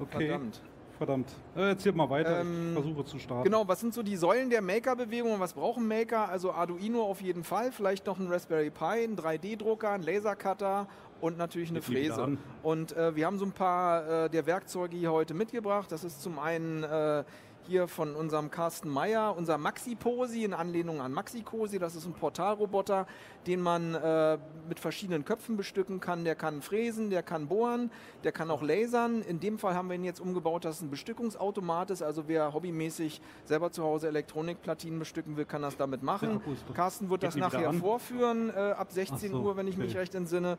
Okay. 0.01 0.27
Verdammt. 0.27 0.61
Verdammt. 0.99 1.33
Äh, 1.57 1.69
erzählt 1.69 1.97
mal 1.97 2.11
weiter, 2.11 2.41
ähm, 2.41 2.69
ich 2.69 2.83
versuche 2.83 3.05
zu 3.05 3.19
starten. 3.19 3.45
Genau, 3.45 3.67
was 3.67 3.81
sind 3.81 3.95
so 3.95 4.03
die 4.03 4.17
Säulen 4.17 4.51
der 4.51 4.63
Maker-Bewegung 4.63 5.39
was 5.41 5.53
brauchen 5.53 5.87
Maker? 5.87 6.29
Also 6.29 6.53
Arduino 6.53 7.03
auf 7.03 7.21
jeden 7.21 7.45
Fall, 7.45 7.73
vielleicht 7.73 8.07
noch 8.07 8.19
ein 8.19 8.29
Raspberry 8.29 8.71
Pi, 8.71 9.05
ein 9.05 9.17
3D-Drucker, 9.17 9.91
ein 9.91 10.03
Lasercutter 10.03 10.87
und 11.21 11.39
natürlich 11.39 11.71
eine 11.71 11.83
Fräse. 11.83 12.39
Und 12.63 12.97
äh, 12.97 13.15
wir 13.17 13.27
haben 13.27 13.39
so 13.39 13.45
ein 13.45 13.53
paar 13.53 14.25
äh, 14.25 14.31
der 14.31 14.47
Werkzeuge 14.47 14.97
hier 14.97 15.13
heute 15.13 15.35
mitgebracht. 15.35 15.91
Das 15.91 16.05
ist 16.05 16.23
zum 16.23 16.39
einen 16.39 16.85
äh, 16.85 17.25
hier 17.67 17.89
von 17.89 18.15
unserem 18.15 18.51
Carsten 18.51 18.89
Meyer, 18.89 19.35
unser 19.37 19.59
Maxi-Posi 19.59 20.45
in 20.45 20.53
Anlehnung 20.53 21.01
an 21.01 21.13
Maxi-Cosi. 21.13 21.79
Das 21.79 21.95
ist 21.95 22.07
ein 22.07 22.13
Portalroboter, 22.13 23.07
den 23.47 23.61
man 23.61 23.95
äh, 23.95 24.39
mit 24.69 24.81
verschiedenen 24.81 25.25
Köpfen 25.25 25.57
bestücken 25.57 26.01
kann. 26.01 26.25
Der 26.25 26.35
kann 26.35 26.63
fräsen, 26.63 27.11
der 27.11 27.23
kann 27.23 27.49
bohren, 27.49 27.91
der 28.23 28.33
kann 28.33 28.51
auch 28.51 28.63
lasern. 28.63 29.23
In 29.23 29.41
dem 29.41 29.59
Fall 29.59 29.75
haben 29.75 29.89
wir 29.89 29.97
ihn 29.97 30.05
jetzt 30.05 30.21
umgebaut, 30.21 30.65
dass 30.65 30.77
es 30.77 30.83
ein 30.83 30.91
Bestückungsautomat 30.91 31.91
ist. 31.91 32.03
Also 32.03 32.29
wer 32.29 32.53
hobbymäßig 32.53 33.21
selber 33.45 33.71
zu 33.71 33.83
Hause 33.83 34.09
Elektronikplatinen 34.09 34.99
bestücken 34.99 35.37
will, 35.37 35.45
kann 35.45 35.63
das 35.63 35.77
damit 35.77 36.03
machen. 36.03 36.41
Ja, 36.47 36.75
Carsten 36.75 37.11
wird 37.11 37.23
das 37.23 37.37
nachher 37.37 37.73
vorführen 37.73 38.51
äh, 38.51 38.73
ab 38.73 38.93
16 38.93 39.33
so, 39.33 39.41
Uhr, 39.41 39.57
wenn 39.57 39.69
ich 39.69 39.77
okay. 39.77 39.85
mich 39.85 39.97
recht 39.97 40.15
entsinne. 40.15 40.59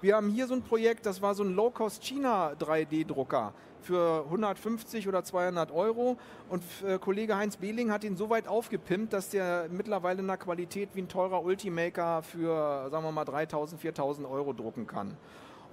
Wir 0.00 0.16
haben 0.16 0.30
hier 0.30 0.48
so 0.48 0.54
ein 0.54 0.62
Projekt, 0.62 1.06
das 1.06 1.22
war 1.22 1.34
so 1.34 1.44
ein 1.44 1.54
Low-Cost 1.54 2.02
China 2.02 2.52
3D-Drucker 2.58 3.54
für 3.82 4.24
150 4.24 5.08
oder 5.08 5.24
200 5.24 5.70
Euro. 5.72 6.16
Und 6.48 6.62
äh, 6.86 6.98
Kollege 6.98 7.36
Heinz 7.36 7.56
Behling 7.56 7.90
hat 7.90 8.04
ihn 8.04 8.16
so 8.16 8.30
weit 8.30 8.48
aufgepimpt, 8.48 9.12
dass 9.12 9.28
der 9.28 9.66
mittlerweile 9.70 10.20
in 10.20 10.30
einer 10.30 10.36
Qualität 10.36 10.90
wie 10.94 11.02
ein 11.02 11.08
teurer 11.08 11.42
Ultimaker 11.42 12.22
für, 12.22 12.88
sagen 12.90 13.04
wir 13.04 13.12
mal, 13.12 13.24
3000, 13.24 13.80
4000 13.80 14.26
Euro 14.26 14.52
drucken 14.52 14.86
kann. 14.86 15.16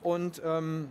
Und 0.02 0.41
ähm, 0.45 0.89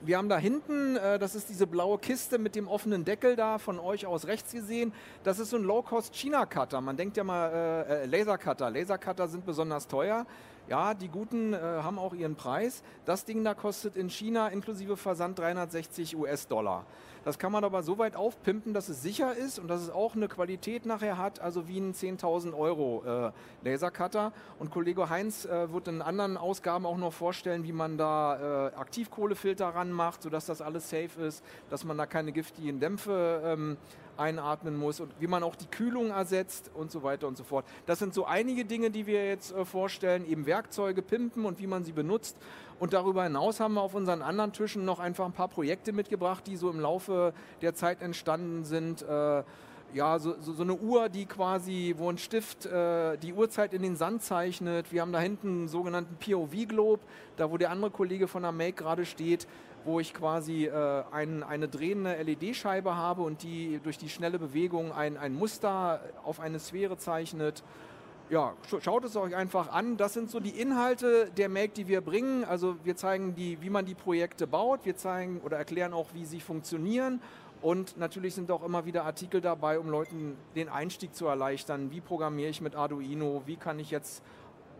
wir 0.00 0.16
haben 0.16 0.28
da 0.28 0.38
hinten, 0.38 0.96
äh, 0.96 1.18
das 1.18 1.34
ist 1.34 1.48
diese 1.48 1.66
blaue 1.66 1.98
Kiste 1.98 2.38
mit 2.38 2.54
dem 2.54 2.68
offenen 2.68 3.04
Deckel 3.04 3.34
da, 3.34 3.58
von 3.58 3.78
euch 3.80 4.06
aus 4.06 4.26
rechts 4.26 4.52
gesehen. 4.52 4.92
Das 5.24 5.38
ist 5.38 5.50
so 5.50 5.56
ein 5.56 5.64
Low-Cost 5.64 6.14
China-Cutter. 6.14 6.80
Man 6.80 6.96
denkt 6.96 7.16
ja 7.16 7.24
mal, 7.24 7.48
äh, 7.48 8.02
äh 8.02 8.06
Laser-Cutter. 8.06 8.70
Laser-Cutter 8.70 9.26
sind 9.28 9.44
besonders 9.44 9.88
teuer. 9.88 10.24
Ja, 10.68 10.92
die 10.92 11.08
guten 11.08 11.54
äh, 11.54 11.56
haben 11.58 11.98
auch 11.98 12.12
ihren 12.12 12.36
Preis. 12.36 12.82
Das 13.06 13.24
Ding 13.24 13.42
da 13.42 13.54
kostet 13.54 13.96
in 13.96 14.10
China 14.10 14.48
inklusive 14.48 14.98
Versand 14.98 15.38
360 15.38 16.14
US-Dollar. 16.14 16.84
Das 17.24 17.38
kann 17.38 17.52
man 17.52 17.64
aber 17.64 17.82
so 17.82 17.96
weit 17.96 18.16
aufpimpen, 18.16 18.74
dass 18.74 18.90
es 18.90 19.02
sicher 19.02 19.34
ist 19.34 19.58
und 19.58 19.68
dass 19.68 19.80
es 19.80 19.88
auch 19.88 20.14
eine 20.14 20.28
Qualität 20.28 20.84
nachher 20.84 21.16
hat, 21.16 21.40
also 21.40 21.68
wie 21.68 21.78
ein 21.78 21.94
10.000 21.94 22.54
Euro 22.54 23.02
äh, 23.06 23.32
Lasercutter. 23.68 24.32
Und 24.58 24.70
Kollege 24.70 25.08
Heinz 25.08 25.46
äh, 25.46 25.72
wird 25.72 25.88
in 25.88 26.02
anderen 26.02 26.36
Ausgaben 26.36 26.84
auch 26.84 26.98
noch 26.98 27.14
vorstellen, 27.14 27.64
wie 27.64 27.72
man 27.72 27.96
da 27.96 28.68
äh, 28.68 28.74
Aktivkohlefilter 28.74 29.68
ranmacht, 29.68 30.22
sodass 30.22 30.44
das 30.44 30.60
alles 30.60 30.90
safe 30.90 31.22
ist, 31.22 31.42
dass 31.70 31.84
man 31.84 31.96
da 31.96 32.04
keine 32.04 32.32
giftigen 32.32 32.78
Dämpfe 32.78 33.40
ähm, 33.42 33.78
einatmen 34.18 34.76
muss 34.76 35.00
und 35.00 35.12
wie 35.20 35.26
man 35.26 35.42
auch 35.42 35.56
die 35.56 35.66
Kühlung 35.66 36.10
ersetzt 36.10 36.70
und 36.74 36.90
so 36.90 37.02
weiter 37.02 37.28
und 37.28 37.36
so 37.36 37.44
fort. 37.44 37.64
Das 37.86 37.98
sind 37.98 38.14
so 38.14 38.24
einige 38.24 38.64
Dinge, 38.64 38.90
die 38.90 39.06
wir 39.06 39.26
jetzt 39.26 39.54
äh, 39.54 39.64
vorstellen, 39.64 40.26
eben 40.28 40.46
Werkzeuge 40.46 41.02
pimpen 41.02 41.44
und 41.44 41.58
wie 41.58 41.66
man 41.66 41.84
sie 41.84 41.92
benutzt. 41.92 42.36
Und 42.80 42.92
darüber 42.92 43.24
hinaus 43.24 43.60
haben 43.60 43.74
wir 43.74 43.82
auf 43.82 43.94
unseren 43.94 44.22
anderen 44.22 44.52
Tischen 44.52 44.84
noch 44.84 45.00
einfach 45.00 45.24
ein 45.24 45.32
paar 45.32 45.48
Projekte 45.48 45.92
mitgebracht, 45.92 46.46
die 46.46 46.56
so 46.56 46.70
im 46.70 46.80
Laufe 46.80 47.32
der 47.60 47.74
Zeit 47.74 48.02
entstanden 48.02 48.64
sind. 48.64 49.02
Äh, 49.02 49.42
ja, 49.94 50.18
so, 50.18 50.34
so, 50.40 50.52
so, 50.52 50.62
eine 50.62 50.74
Uhr, 50.74 51.08
die 51.08 51.24
quasi, 51.24 51.94
wo 51.96 52.10
ein 52.10 52.18
Stift 52.18 52.66
äh, 52.66 53.16
die 53.16 53.32
Uhrzeit 53.32 53.72
in 53.72 53.82
den 53.82 53.96
Sand 53.96 54.22
zeichnet. 54.22 54.92
Wir 54.92 55.00
haben 55.00 55.12
da 55.12 55.20
hinten 55.20 55.48
einen 55.48 55.68
sogenannten 55.68 56.16
POV-Globe, 56.16 57.02
da 57.36 57.50
wo 57.50 57.56
der 57.56 57.70
andere 57.70 57.90
Kollege 57.90 58.28
von 58.28 58.42
der 58.42 58.52
Make 58.52 58.74
gerade 58.74 59.06
steht 59.06 59.46
wo 59.88 60.00
ich 60.00 60.12
quasi 60.12 60.66
äh, 60.66 61.02
ein, 61.10 61.42
eine 61.42 61.66
drehende 61.66 62.14
LED-Scheibe 62.22 62.94
habe 62.94 63.22
und 63.22 63.42
die 63.42 63.80
durch 63.82 63.96
die 63.96 64.10
schnelle 64.10 64.38
Bewegung 64.38 64.92
ein, 64.92 65.16
ein 65.16 65.34
Muster 65.34 66.02
auf 66.24 66.40
eine 66.40 66.58
Sphäre 66.58 66.98
zeichnet. 66.98 67.64
Ja, 68.28 68.52
schaut 68.82 69.04
es 69.06 69.16
euch 69.16 69.34
einfach 69.34 69.72
an. 69.72 69.96
Das 69.96 70.12
sind 70.12 70.30
so 70.30 70.40
die 70.40 70.50
Inhalte 70.50 71.30
der 71.38 71.48
Make, 71.48 71.70
die 71.70 71.88
wir 71.88 72.02
bringen. 72.02 72.44
Also 72.44 72.76
wir 72.84 72.96
zeigen, 72.96 73.34
die, 73.34 73.62
wie 73.62 73.70
man 73.70 73.86
die 73.86 73.94
Projekte 73.94 74.46
baut. 74.46 74.80
Wir 74.84 74.94
zeigen 74.94 75.40
oder 75.42 75.56
erklären 75.56 75.94
auch, 75.94 76.08
wie 76.12 76.26
sie 76.26 76.40
funktionieren. 76.40 77.22
Und 77.62 77.96
natürlich 77.96 78.34
sind 78.34 78.50
auch 78.50 78.62
immer 78.62 78.84
wieder 78.84 79.06
Artikel 79.06 79.40
dabei, 79.40 79.78
um 79.78 79.88
Leuten 79.88 80.36
den 80.54 80.68
Einstieg 80.68 81.14
zu 81.14 81.26
erleichtern. 81.26 81.90
Wie 81.90 82.02
programmiere 82.02 82.50
ich 82.50 82.60
mit 82.60 82.76
Arduino? 82.76 83.42
Wie 83.46 83.56
kann 83.56 83.78
ich 83.78 83.90
jetzt 83.90 84.22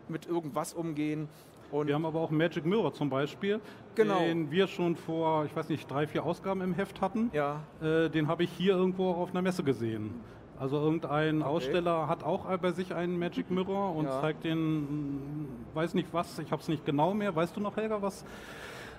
mit 0.08 0.26
irgendwas 0.26 0.74
umgehen? 0.74 1.30
Und 1.70 1.86
wir 1.86 1.94
haben 1.94 2.06
aber 2.06 2.20
auch 2.20 2.30
Magic 2.30 2.64
Mirror 2.64 2.94
zum 2.94 3.10
Beispiel, 3.10 3.60
genau. 3.94 4.20
den 4.20 4.50
wir 4.50 4.66
schon 4.66 4.96
vor, 4.96 5.44
ich 5.44 5.54
weiß 5.54 5.68
nicht, 5.68 5.90
drei, 5.90 6.06
vier 6.06 6.24
Ausgaben 6.24 6.62
im 6.62 6.74
Heft 6.74 7.00
hatten. 7.00 7.30
Ja. 7.32 7.60
Äh, 7.82 8.08
den 8.08 8.28
habe 8.28 8.44
ich 8.44 8.50
hier 8.50 8.74
irgendwo 8.74 9.10
auf 9.10 9.30
einer 9.30 9.42
Messe 9.42 9.62
gesehen. 9.62 10.14
Also 10.58 10.76
irgendein 10.76 11.42
okay. 11.42 11.50
Aussteller 11.50 12.08
hat 12.08 12.24
auch 12.24 12.46
bei 12.58 12.72
sich 12.72 12.92
einen 12.94 13.18
Magic 13.18 13.50
Mirror 13.50 13.94
und 13.94 14.06
ja. 14.06 14.20
zeigt 14.20 14.44
den, 14.44 15.46
weiß 15.74 15.94
nicht 15.94 16.08
was, 16.12 16.38
ich 16.38 16.50
habe 16.50 16.60
es 16.60 16.68
nicht 16.68 16.84
genau 16.84 17.14
mehr. 17.14 17.34
Weißt 17.36 17.54
du 17.56 17.60
noch, 17.60 17.76
Helga, 17.76 18.02
was? 18.02 18.24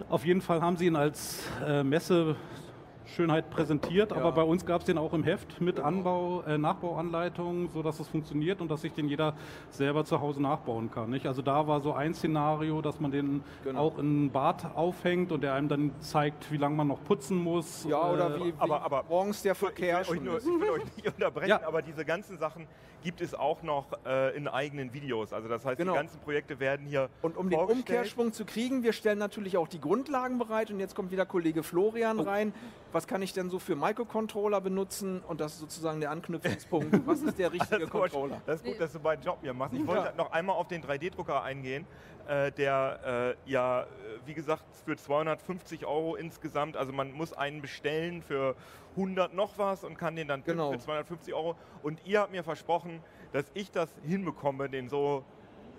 Auf 0.08 0.26
jeden 0.26 0.40
Fall 0.40 0.62
haben 0.62 0.78
sie 0.78 0.86
ihn 0.86 0.96
als 0.96 1.44
äh, 1.66 1.84
Messe 1.84 2.38
Schönheit 3.16 3.50
präsentiert, 3.50 4.12
ja. 4.12 4.18
aber 4.18 4.32
bei 4.32 4.44
uns 4.44 4.66
gab 4.66 4.82
es 4.82 4.86
den 4.86 4.98
auch 4.98 5.14
im 5.14 5.24
Heft 5.24 5.62
mit 5.62 5.78
genau. 5.78 5.88
Anbau, 5.88 6.44
äh, 6.44 6.58
Nachbauanleitungen, 6.58 7.70
sodass 7.70 8.00
es 8.00 8.08
funktioniert 8.08 8.62
und 8.62 8.70
dass 8.70 8.82
sich 8.82 8.94
den 8.94 9.08
jeder 9.08 9.34
selber 9.70 10.06
zu 10.06 10.22
Hause 10.22 10.42
nachbauen 10.42 10.92
kann. 10.92 11.10
Nicht? 11.10 11.26
Also 11.26 11.42
da 11.42 11.68
war 11.68 11.82
so 11.82 11.94
ein 11.94 12.14
Szenario, 12.14 12.82
dass 12.82 13.00
man 13.00 13.12
den 13.12 13.44
genau. 13.64 13.80
auch 13.80 13.98
in 13.98 14.26
ein 14.26 14.32
Bad 14.32 14.76
aufhängt 14.76 15.32
und 15.32 15.42
der 15.42 15.54
einem 15.54 15.68
dann 15.68 15.92
zeigt, 16.00 16.52
wie 16.52 16.58
lange 16.58 16.76
man 16.76 16.88
noch 16.88 17.04
putzen 17.04 17.38
muss. 17.38 17.86
Ja, 17.90 18.10
oder 18.10 18.36
äh, 18.36 18.40
wie, 18.40 18.46
wie 18.46 18.54
aber, 18.58 18.82
aber 18.82 19.04
morgens 19.10 19.42
der 19.42 19.56
Verkehr 19.56 20.02
ich 20.02 20.12
will, 20.12 20.22
nur, 20.22 20.38
ich 20.38 20.46
will 20.46 20.70
euch 20.70 20.86
nicht 20.96 21.08
unterbrechen, 21.16 21.50
ja. 21.50 21.62
aber 21.66 21.82
diese 21.82 22.06
ganzen 22.06 22.38
Sachen 22.38 22.68
gibt 23.04 23.22
es 23.22 23.34
auch 23.34 23.64
noch 23.64 23.86
äh, 24.06 24.36
in 24.36 24.48
eigenen 24.48 24.94
Videos. 24.94 25.34
Also 25.34 25.48
das 25.48 25.66
heißt, 25.66 25.78
genau. 25.78 25.94
die 25.94 25.98
ganzen 25.98 26.20
Projekte 26.20 26.60
werden 26.60 26.86
hier 26.86 27.10
Und 27.22 27.38
um 27.38 27.50
den 27.50 27.60
Umkehrschwung 27.60 28.34
zu 28.34 28.46
kriegen, 28.46 28.84
wir 28.84 28.94
stellen 28.94 29.20
natürlich 29.20 29.58
auch 29.58 29.68
die 29.68 29.80
Grundlagen 29.80 30.38
bereit 30.38 30.72
und 30.72 30.80
jetzt 30.80 30.96
kommt 30.96 31.12
wieder 31.12 31.26
Kollege 31.26 31.64
Florian 31.64 32.20
oh. 32.20 32.24
rein. 32.24 32.54
Was 32.92 32.99
kann 33.08 33.22
ich 33.22 33.34
denn 33.34 33.50
so 33.50 33.60
für 33.60 33.76
Microcontroller 33.76 34.62
benutzen? 34.62 35.22
Und 35.28 35.42
das 35.42 35.54
ist 35.54 35.60
sozusagen 35.60 36.00
der 36.00 36.12
Anknüpfungspunkt. 36.12 37.06
Was 37.06 37.22
ist 37.22 37.38
der 37.38 37.52
richtige 37.54 37.82
das 37.82 37.90
Controller? 37.90 38.42
Das 38.46 38.58
ist 38.58 38.66
gut, 38.66 38.80
dass 38.80 38.94
du 38.94 39.00
meinen 39.00 39.22
Job 39.22 39.40
hier 39.42 39.54
machst. 39.54 39.76
Ich 39.76 39.86
wollte 39.86 40.06
ja. 40.06 40.14
noch 40.16 40.32
einmal 40.32 40.56
auf 40.56 40.68
den 40.68 40.84
3D-Drucker 40.84 41.44
eingehen, 41.44 41.86
äh, 42.28 42.52
der 42.52 43.36
äh, 43.46 43.50
ja, 43.50 43.86
wie 44.26 44.34
gesagt, 44.34 44.64
für 44.86 44.96
250 44.96 45.86
Euro 45.86 46.16
insgesamt, 46.16 46.78
also 46.78 46.94
man 46.94 47.12
muss 47.12 47.34
einen 47.34 47.62
bestellen 47.62 48.22
für 48.22 48.56
100 48.96 49.34
noch 49.34 49.58
was 49.58 49.84
und 49.84 49.98
kann 49.98 50.16
den 50.16 50.28
dann 50.28 50.44
genau. 50.44 50.72
für 50.72 50.80
250 50.80 51.34
Euro. 51.34 51.56
Und 51.84 52.00
ihr 52.06 52.22
habt 52.22 52.32
mir 52.32 52.44
versprochen, 52.44 53.02
dass 53.32 53.46
ich 53.54 53.72
das 53.72 53.90
hinbekomme, 54.04 54.70
den 54.70 54.90
so 54.90 55.24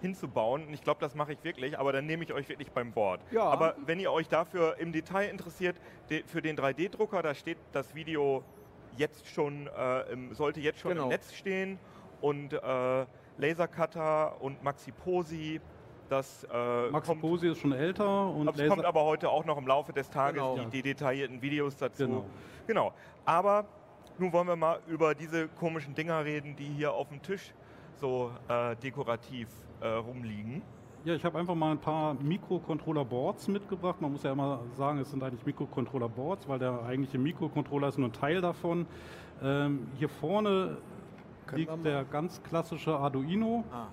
hinzubauen. 0.01 0.67
Und 0.67 0.75
ich 0.75 0.83
glaube, 0.83 1.01
das 1.01 1.15
mache 1.15 1.33
ich 1.33 1.45
wirklich, 1.45 1.79
aber 1.79 1.93
dann 1.93 2.07
nehme 2.07 2.25
ich 2.25 2.33
euch 2.33 2.49
wirklich 2.49 2.71
beim 2.73 2.95
Wort. 2.97 3.21
Ja. 3.31 3.45
Aber 3.45 3.77
wenn 3.87 4.01
ihr 4.01 4.13
euch 4.13 4.29
dafür 4.29 4.77
im 4.79 4.93
Detail 4.93 5.29
interessiert, 5.29 5.77
für 6.27 6.43
den 6.43 6.57
3D-Drucker, 6.57 7.23
da 7.23 7.35
steht 7.35 7.59
das 7.73 7.95
Video 7.95 8.43
jetzt 8.97 9.29
schon, 9.29 9.69
äh, 9.69 10.13
im, 10.13 10.35
sollte 10.35 10.61
jetzt 10.61 10.81
schon 10.81 10.93
genau. 10.93 11.05
im 11.05 11.09
Netz 11.11 11.33
stehen. 11.33 11.79
Und 12.21 12.53
äh, 12.53 13.07
Lasercutter 13.39 14.41
und 14.41 14.63
Maxi 14.63 14.93
Posi, 14.93 15.61
das 16.09 16.47
äh, 16.53 16.91
Maxi 16.91 17.09
kommt, 17.09 17.21
Posi 17.23 17.49
ist 17.49 17.59
schon 17.59 17.73
älter. 17.73 18.29
Und 18.29 18.59
es 18.59 18.69
kommt 18.69 18.85
aber 18.85 19.05
heute 19.05 19.31
auch 19.31 19.45
noch 19.45 19.57
im 19.57 19.67
Laufe 19.67 19.93
des 19.93 20.11
Tages 20.11 20.43
genau. 20.43 20.59
die, 20.59 20.67
die, 20.67 20.83
detaillierten 20.83 21.41
Videos 21.41 21.77
dazu. 21.77 22.07
Genau. 22.07 22.25
genau. 22.67 22.93
Aber 23.25 23.65
nun 24.19 24.33
wollen 24.33 24.49
wir 24.49 24.57
mal 24.57 24.81
über 24.87 25.15
diese 25.15 25.49
komischen 25.49 25.95
Dinger 25.95 26.25
reden, 26.25 26.57
die 26.57 26.67
hier 26.67 26.93
auf 26.93 27.09
dem 27.09 27.23
Tisch 27.23 27.55
so 28.01 28.31
äh, 28.49 28.77
dekorativ 28.77 29.49
äh, 29.81 29.89
rumliegen. 29.89 30.63
Ja, 31.05 31.15
ich 31.15 31.25
habe 31.25 31.39
einfach 31.39 31.55
mal 31.55 31.73
ein 31.73 31.79
paar 31.79 32.15
Mikrocontroller-Boards 32.15 33.49
mitgebracht. 33.49 34.01
Man 34.01 34.13
muss 34.13 34.23
ja 34.23 34.33
immer 34.33 34.61
sagen, 34.75 34.99
es 34.99 35.11
sind 35.11 35.23
eigentlich 35.23 35.47
Mikrocontroller-Boards, 35.47 36.47
weil 36.49 36.59
der 36.59 36.83
eigentliche 36.83 37.19
Mikrocontroller 37.19 37.89
ist 37.89 37.99
nur 37.99 38.09
ein 38.09 38.13
Teil 38.13 38.41
davon. 38.43 38.87
Ähm, 39.43 39.89
hier 39.99 40.11
vorne 40.11 40.77
Können 41.47 41.59
liegt 41.59 41.85
der 41.87 42.05
ganz 42.05 42.43
klassische 42.43 42.95
Arduino. 42.95 43.65
Ah. 43.73 43.87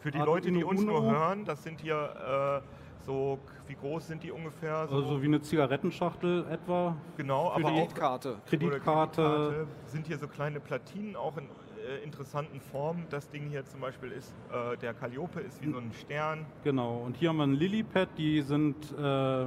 Für 0.00 0.10
die 0.10 0.18
Arduino 0.18 0.34
Leute, 0.34 0.52
die 0.52 0.64
uns 0.64 0.80
Uno. 0.80 0.92
nur 0.92 1.02
hören, 1.10 1.44
das 1.44 1.62
sind 1.62 1.80
hier 1.80 2.62
äh, 2.64 3.06
So, 3.06 3.38
wie 3.66 3.74
groß 3.74 4.08
sind 4.08 4.22
die 4.22 4.30
ungefähr? 4.30 4.86
So 4.88 4.96
also 4.96 5.22
wie 5.22 5.26
eine 5.26 5.40
Zigarettenschachtel 5.40 6.46
etwa. 6.50 6.96
Genau, 7.16 7.50
aber 7.50 7.70
Kreditkarte. 7.70 8.36
Auch 8.36 8.48
Kreditkarte. 8.48 9.22
Kreditkarte. 9.22 9.66
Sind 9.86 10.06
hier 10.06 10.18
so 10.18 10.28
kleine 10.28 10.60
Platinen 10.60 11.16
auch 11.16 11.36
in 11.36 11.44
äh, 11.80 12.04
interessanten 12.04 12.60
Formen. 12.60 13.06
Das 13.10 13.28
Ding 13.30 13.48
hier 13.48 13.64
zum 13.64 13.80
Beispiel 13.80 14.12
ist, 14.12 14.32
äh, 14.52 14.76
der 14.78 14.94
Calliope 14.94 15.40
ist 15.40 15.62
wie 15.62 15.70
so 15.70 15.78
ein 15.78 15.92
Stern. 15.92 16.46
Genau, 16.64 16.98
und 16.98 17.16
hier 17.16 17.30
haben 17.30 17.38
wir 17.38 17.46
ein 17.46 17.54
Lilypad, 17.54 18.08
die 18.16 18.42
sind 18.42 18.76
äh, 18.92 19.46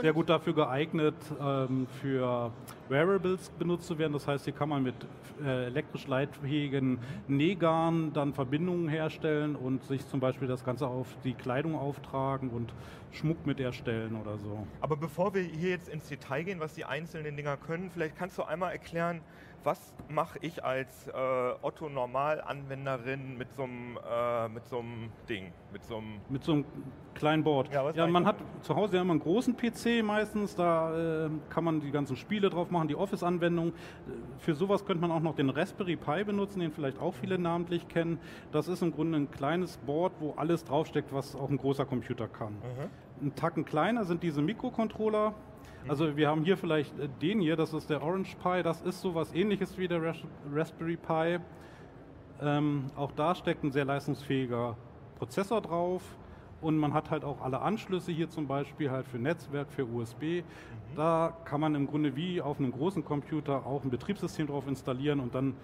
sehr 0.00 0.12
gut 0.12 0.28
dafür 0.28 0.54
geeignet, 0.54 1.14
ähm, 1.40 1.86
für 2.00 2.52
Wearables 2.88 3.50
benutzt 3.58 3.86
zu 3.86 3.98
werden. 3.98 4.12
Das 4.12 4.26
heißt, 4.26 4.44
hier 4.44 4.54
kann 4.54 4.68
man 4.68 4.82
mit 4.82 4.94
äh, 5.42 5.66
elektrisch 5.66 6.06
leitfähigen 6.06 6.98
Nähgarn 7.28 8.12
dann 8.12 8.32
Verbindungen 8.32 8.88
herstellen 8.88 9.56
und 9.56 9.82
sich 9.84 10.06
zum 10.06 10.20
Beispiel 10.20 10.48
das 10.48 10.64
Ganze 10.64 10.86
auf 10.86 11.06
die 11.24 11.34
Kleidung 11.34 11.74
auftragen 11.74 12.50
und 12.50 12.72
Schmuck 13.12 13.44
mit 13.46 13.58
erstellen 13.58 14.16
oder 14.16 14.38
so. 14.38 14.66
Aber 14.80 14.96
bevor 14.96 15.34
wir 15.34 15.42
hier 15.42 15.70
jetzt 15.70 15.88
ins 15.88 16.08
Detail 16.08 16.44
gehen, 16.44 16.60
was 16.60 16.74
die 16.74 16.84
einzelnen 16.84 17.36
Dinger 17.36 17.56
können, 17.56 17.90
vielleicht 17.90 18.16
kannst 18.16 18.38
du 18.38 18.44
einmal 18.44 18.72
erklären, 18.72 19.20
was 19.64 19.94
mache 20.08 20.38
ich 20.42 20.64
als 20.64 21.06
äh, 21.08 21.12
Otto-Normal-Anwenderin 21.62 23.36
mit 23.36 23.52
so 23.54 23.64
einem 23.64 23.98
äh, 23.98 24.48
mit 24.48 24.66
so 24.66 24.78
einem 24.78 25.10
Ding, 25.28 25.52
mit 25.72 25.84
so 25.84 25.98
einem 25.98 26.20
mit 26.28 26.42
so 26.44 26.52
einem 26.52 26.64
kleinen 27.14 27.44
Board. 27.44 27.72
Ja, 27.72 27.90
ja 27.90 28.06
man 28.06 28.26
hat 28.26 28.36
zu 28.62 28.74
Hause 28.74 28.96
ja 28.96 29.02
immer 29.02 29.12
einen 29.12 29.20
großen 29.20 29.56
PC 29.56 30.02
meistens, 30.04 30.54
da 30.54 31.26
äh, 31.26 31.30
kann 31.50 31.64
man 31.64 31.80
die 31.80 31.90
ganzen 31.90 32.16
Spiele 32.16 32.50
drauf 32.50 32.70
machen, 32.70 32.88
die 32.88 32.96
Office-Anwendung. 32.96 33.72
Für 34.38 34.54
sowas 34.54 34.84
könnte 34.84 35.00
man 35.00 35.10
auch 35.10 35.20
noch 35.20 35.34
den 35.34 35.50
Raspberry 35.50 35.96
Pi 35.96 36.24
benutzen, 36.24 36.60
den 36.60 36.72
vielleicht 36.72 36.98
auch 36.98 37.14
viele 37.14 37.38
namentlich 37.38 37.88
kennen. 37.88 38.18
Das 38.52 38.68
ist 38.68 38.82
im 38.82 38.92
Grunde 38.92 39.18
ein 39.18 39.30
kleines 39.30 39.76
Board, 39.78 40.12
wo 40.20 40.32
alles 40.36 40.64
draufsteckt, 40.64 41.12
was 41.12 41.36
auch 41.36 41.50
ein 41.50 41.58
großer 41.58 41.84
Computer 41.84 42.28
kann. 42.28 42.54
Mhm. 42.54 43.26
Ein 43.26 43.34
Tacken 43.34 43.64
kleiner 43.64 44.04
sind 44.04 44.22
diese 44.22 44.40
Mikrocontroller. 44.40 45.34
Also 45.88 46.16
wir 46.16 46.28
haben 46.28 46.44
hier 46.44 46.56
vielleicht 46.56 46.98
äh, 46.98 47.08
den 47.20 47.40
hier, 47.40 47.56
das 47.56 47.72
ist 47.72 47.90
der 47.90 48.02
Orange 48.02 48.36
Pi, 48.42 48.62
das 48.62 48.82
ist 48.82 49.00
sowas 49.00 49.32
ähnliches 49.34 49.78
wie 49.78 49.88
der 49.88 50.14
Raspberry 50.52 50.96
Pi. 50.96 51.38
Ähm, 52.42 52.90
auch 52.96 53.12
da 53.12 53.34
steckt 53.34 53.64
ein 53.64 53.70
sehr 53.70 53.84
leistungsfähiger 53.84 54.76
Prozessor 55.18 55.60
drauf 55.60 56.02
und 56.60 56.76
man 56.76 56.94
hat 56.94 57.10
halt 57.10 57.24
auch 57.24 57.40
alle 57.40 57.60
Anschlüsse 57.60 58.12
hier 58.12 58.28
zum 58.28 58.46
Beispiel 58.46 58.90
halt 58.90 59.06
für 59.06 59.18
Netzwerk, 59.18 59.70
für 59.70 59.84
USB. 59.86 60.22
Mhm. 60.22 60.42
Da 60.96 61.36
kann 61.44 61.60
man 61.60 61.74
im 61.74 61.86
Grunde 61.86 62.16
wie 62.16 62.40
auf 62.40 62.58
einem 62.58 62.72
großen 62.72 63.04
Computer 63.04 63.66
auch 63.66 63.84
ein 63.84 63.90
Betriebssystem 63.90 64.46
drauf 64.46 64.66
installieren 64.66 65.20
und 65.20 65.34
dann 65.34 65.54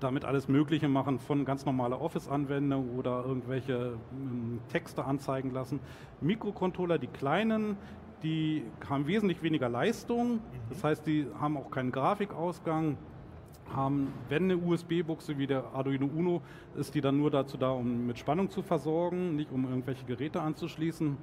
damit 0.00 0.24
alles 0.24 0.46
Mögliche 0.48 0.88
machen, 0.88 1.18
von 1.18 1.44
ganz 1.44 1.66
normaler 1.66 2.00
Office-Anwendung 2.00 2.96
oder 2.96 3.24
irgendwelche 3.24 3.98
ähm, 4.12 4.60
Texte 4.68 5.04
anzeigen 5.04 5.52
lassen. 5.52 5.80
Mikrocontroller, 6.20 6.98
die 6.98 7.08
kleinen, 7.08 7.76
die 8.22 8.64
haben 8.88 9.06
wesentlich 9.06 9.42
weniger 9.42 9.68
Leistung, 9.68 10.34
mhm. 10.34 10.40
das 10.70 10.84
heißt, 10.84 11.06
die 11.06 11.26
haben 11.40 11.56
auch 11.56 11.70
keinen 11.70 11.92
Grafikausgang, 11.92 12.96
haben, 13.74 14.12
wenn 14.28 14.44
eine 14.44 14.56
USB-Buchse 14.56 15.38
wie 15.38 15.46
der 15.46 15.64
Arduino 15.74 16.06
Uno, 16.06 16.42
ist 16.76 16.94
die 16.94 17.00
dann 17.00 17.18
nur 17.18 17.30
dazu 17.30 17.56
da, 17.56 17.70
um 17.70 18.06
mit 18.06 18.18
Spannung 18.18 18.50
zu 18.50 18.62
versorgen, 18.62 19.36
nicht 19.36 19.52
um 19.52 19.64
irgendwelche 19.68 20.04
Geräte 20.04 20.40
anzuschließen. 20.40 21.16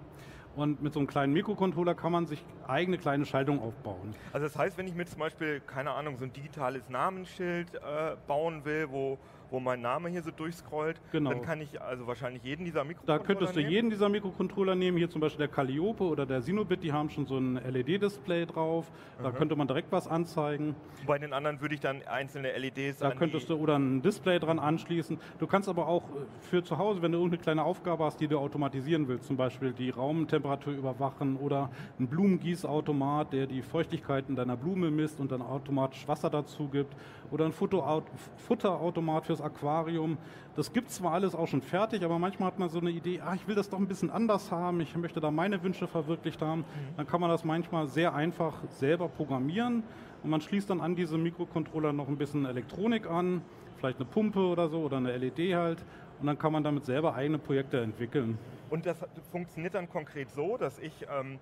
Und 0.56 0.82
mit 0.82 0.94
so 0.94 1.00
einem 1.00 1.08
kleinen 1.08 1.34
Mikrocontroller 1.34 1.96
kann 1.96 2.14
man 2.14 2.28
sich 2.28 2.44
eigene 2.66 2.98
kleine 2.98 3.26
Schaltung 3.26 3.60
aufbauen. 3.60 4.16
Also 4.32 4.48
das 4.48 4.58
heißt, 4.58 4.78
wenn 4.78 4.88
ich 4.88 4.96
mir 4.96 5.06
zum 5.06 5.20
Beispiel, 5.20 5.60
keine 5.60 5.92
Ahnung, 5.92 6.16
so 6.18 6.24
ein 6.24 6.32
digitales 6.32 6.90
Namensschild 6.90 7.76
äh, 7.76 8.16
bauen 8.26 8.64
will, 8.64 8.88
wo 8.90 9.18
wo 9.52 9.60
mein 9.60 9.82
Name 9.82 10.10
hier 10.10 10.24
so 10.24 10.32
durchscrollt, 10.32 11.00
genau. 11.12 11.32
dann 11.32 11.42
kann 11.42 11.62
ich 11.62 11.82
also 11.82 12.08
wahrscheinlich 12.08 12.44
jeden 12.44 12.66
dieser 12.66 12.84
Mikrocontroller 12.84 13.20
Da 13.20 13.26
könntest 13.26 13.56
du 13.56 13.60
nehmen. 13.60 13.72
jeden 13.72 13.90
dieser 13.90 14.10
Mikrocontroller 14.10 14.76
nehmen, 14.76 14.98
hier 14.98 15.10
zum 15.10 15.22
Beispiel 15.22 15.48
der 15.48 15.56
Calliope 15.56 16.04
oder 16.04 16.26
der 16.26 16.42
Sinobit, 16.42 16.84
die 16.84 16.92
haben 16.92 17.10
schon 17.10 17.26
so 17.26 17.38
ein 17.38 17.56
LED-Display 17.56 18.46
drauf, 18.46 18.92
da 19.22 19.30
mhm. 19.30 19.36
könnte 19.36 19.56
man 19.56 19.68
direkt 19.68 19.92
was 19.92 20.08
anzeigen. 20.08 20.76
Bei 21.06 21.18
den 21.18 21.34
anderen 21.34 21.62
würde 21.62 21.76
ich 21.76 21.82
dann 21.82 22.02
einzelne 22.08 22.58
LEDs 22.58 23.00
Da 23.00 23.12
könntest 23.12 23.50
du 23.50 23.56
oder 23.56 23.78
ein 23.78 24.02
Display 24.02 24.40
dran 24.40 24.60
anschließen. 24.60 25.20
Du 25.40 25.48
kannst 25.48 25.70
aber 25.70 25.88
auch 25.88 26.04
äh, 26.04 26.26
für 26.42 26.64
zu 26.64 26.78
Hause, 26.78 27.02
wenn 27.02 27.12
du 27.12 27.18
irgendeine 27.18 27.42
kleine 27.42 27.64
Aufgabe 27.64 28.04
hast, 28.06 28.20
die 28.20 28.28
du 28.28 28.38
automatisieren 28.38 29.08
willst, 29.08 29.26
zum 29.26 29.38
Beispiel 29.38 29.74
die 29.74 29.90
Raumtemperatur 29.90 30.74
überwachen 30.74 31.38
oder 31.38 31.70
ein 32.00 32.08
Blumengießautomat, 32.08 33.34
der 33.34 33.48
die 33.48 33.62
Feuchtigkeit 33.62 34.26
in 34.30 34.36
deiner 34.36 34.58
Blume 34.58 34.92
misst 34.92 35.20
und 35.20 35.32
dann 35.32 35.42
automatisch 35.42 36.08
Wasser 36.08 36.30
dazu 36.30 36.68
gibt 36.68 36.96
oder 37.32 37.46
ein 37.46 37.54
Futterautomat 37.54 39.26
fürs 39.26 39.42
Aquarium. 39.42 40.18
Das 40.56 40.72
gibt 40.72 40.90
zwar 40.92 41.14
alles 41.14 41.36
auch 41.36 41.48
schon 41.48 41.62
fertig, 41.62 42.04
aber 42.04 42.18
manchmal 42.20 42.48
hat 42.48 42.60
man 42.60 42.70
so 42.70 42.80
eine 42.80 42.92
Idee, 42.92 43.22
ah, 43.22 43.34
ich 43.36 43.48
will 43.48 43.56
das 43.56 43.70
doch 43.70 43.80
ein 43.80 43.88
bisschen 43.88 44.10
anders 44.10 44.52
haben, 44.52 44.80
ich 44.82 44.96
möchte 44.96 45.20
da 45.20 45.32
meine 45.32 45.62
Wünsche 45.64 45.88
verwirklicht 45.88 46.42
haben. 46.42 46.62
Mhm. 46.62 46.98
Dann 46.98 47.08
kann 47.08 47.22
man 47.22 47.30
das 47.30 47.44
manchmal 47.44 47.88
sehr 47.88 48.14
einfach 48.14 48.54
selber 48.70 49.08
programmieren 49.08 49.84
und 50.24 50.30
man 50.30 50.42
schließt 50.42 50.70
dann 50.70 50.82
an 50.82 50.96
diese 50.96 51.18
Mikrocontroller 51.18 51.94
noch 51.94 52.08
ein 52.08 52.18
bisschen 52.18 52.46
Elektronik 52.46 53.10
an, 53.10 53.42
vielleicht 53.78 53.98
eine 54.00 54.06
Pumpe 54.06 54.40
oder 54.40 54.70
so 54.70 54.80
oder 54.80 54.98
eine 54.98 55.16
LED 55.18 55.56
halt 55.56 55.84
und 56.20 56.28
dann 56.28 56.40
kann 56.40 56.54
man 56.54 56.64
damit 56.64 56.86
selber 56.86 57.16
eigene 57.16 57.38
Projekte 57.38 57.82
entwickeln. 57.82 58.38
Und 58.70 58.86
das 58.86 58.98
funktioniert 59.32 59.76
dann 59.76 59.90
konkret 59.90 60.32
so, 60.32 60.58
dass 60.58 60.80
ich 60.80 61.06
ähm, 61.12 61.40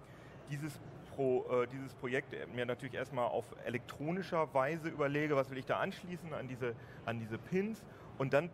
dieses 0.50 0.80
Pro, 1.16 1.46
äh, 1.50 1.68
dieses 1.68 1.94
Projekt 1.94 2.34
mir 2.56 2.66
natürlich 2.66 2.96
erstmal 2.96 3.28
auf 3.28 3.46
elektronischer 3.66 4.54
Weise 4.54 4.90
überlege, 4.90 5.36
was 5.36 5.50
will 5.50 5.58
ich 5.58 5.66
da 5.66 5.80
anschließen 5.80 6.34
an 6.34 6.48
diese, 6.48 6.76
an 7.06 7.20
diese 7.20 7.38
Pins 7.38 7.84
und 8.18 8.34
dann, 8.34 8.50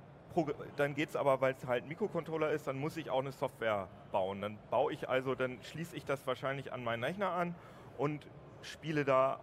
dann 0.76 0.96
geht 0.96 1.10
es 1.10 1.16
aber, 1.16 1.42
weil 1.42 1.54
es 1.54 1.66
halt 1.66 1.84
ein 1.84 1.90
Mikrocontroller 1.90 2.52
ist, 2.52 2.68
dann 2.68 2.78
muss 2.78 2.98
ich 2.98 3.10
auch 3.10 3.20
eine 3.20 3.32
Software 3.32 3.88
bauen. 4.12 4.42
Dann 4.42 4.58
baue 4.70 4.94
ich 4.94 5.10
also, 5.10 5.36
dann 5.36 5.58
schließe 5.64 5.96
ich 5.96 6.06
das 6.06 6.26
wahrscheinlich 6.28 6.72
an 6.72 6.84
meinen 6.84 7.04
Rechner 7.04 7.32
an 7.32 7.56
und 7.98 8.26
spiele 8.62 9.06
da 9.06 9.40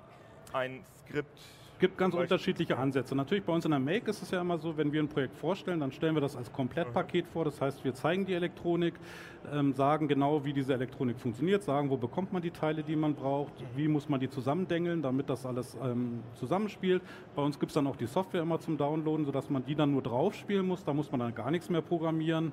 ein 0.52 0.84
Skript 1.00 1.40
gibt 1.78 1.98
ganz 1.98 2.14
unterschiedliche 2.14 2.76
Ansätze. 2.76 3.14
Natürlich 3.14 3.44
bei 3.44 3.52
uns 3.52 3.64
in 3.64 3.70
der 3.70 3.80
Make 3.80 4.10
ist 4.10 4.22
es 4.22 4.30
ja 4.30 4.40
immer 4.40 4.58
so, 4.58 4.76
wenn 4.76 4.92
wir 4.92 5.02
ein 5.02 5.08
Projekt 5.08 5.36
vorstellen, 5.36 5.80
dann 5.80 5.92
stellen 5.92 6.14
wir 6.14 6.20
das 6.20 6.36
als 6.36 6.52
Komplettpaket 6.52 7.26
vor. 7.26 7.44
Das 7.44 7.60
heißt, 7.60 7.84
wir 7.84 7.94
zeigen 7.94 8.26
die 8.26 8.34
Elektronik, 8.34 8.94
ähm, 9.52 9.72
sagen 9.74 10.08
genau, 10.08 10.44
wie 10.44 10.52
diese 10.52 10.74
Elektronik 10.74 11.18
funktioniert, 11.18 11.62
sagen, 11.62 11.90
wo 11.90 11.96
bekommt 11.96 12.32
man 12.32 12.42
die 12.42 12.50
Teile, 12.50 12.82
die 12.82 12.96
man 12.96 13.14
braucht, 13.14 13.52
wie 13.74 13.88
muss 13.88 14.08
man 14.08 14.20
die 14.20 14.28
zusammendengeln, 14.28 15.02
damit 15.02 15.28
das 15.28 15.46
alles 15.46 15.76
ähm, 15.82 16.22
zusammenspielt. 16.34 17.02
Bei 17.34 17.42
uns 17.42 17.58
gibt 17.58 17.70
es 17.70 17.74
dann 17.74 17.86
auch 17.86 17.96
die 17.96 18.06
Software 18.06 18.42
immer 18.42 18.58
zum 18.60 18.76
Downloaden, 18.76 19.24
sodass 19.24 19.50
man 19.50 19.64
die 19.64 19.74
dann 19.74 19.92
nur 19.92 20.02
drauf 20.02 20.34
spielen 20.34 20.66
muss. 20.66 20.84
Da 20.84 20.94
muss 20.94 21.10
man 21.10 21.20
dann 21.20 21.34
gar 21.34 21.50
nichts 21.50 21.68
mehr 21.68 21.82
programmieren. 21.82 22.46
Mhm. 22.46 22.52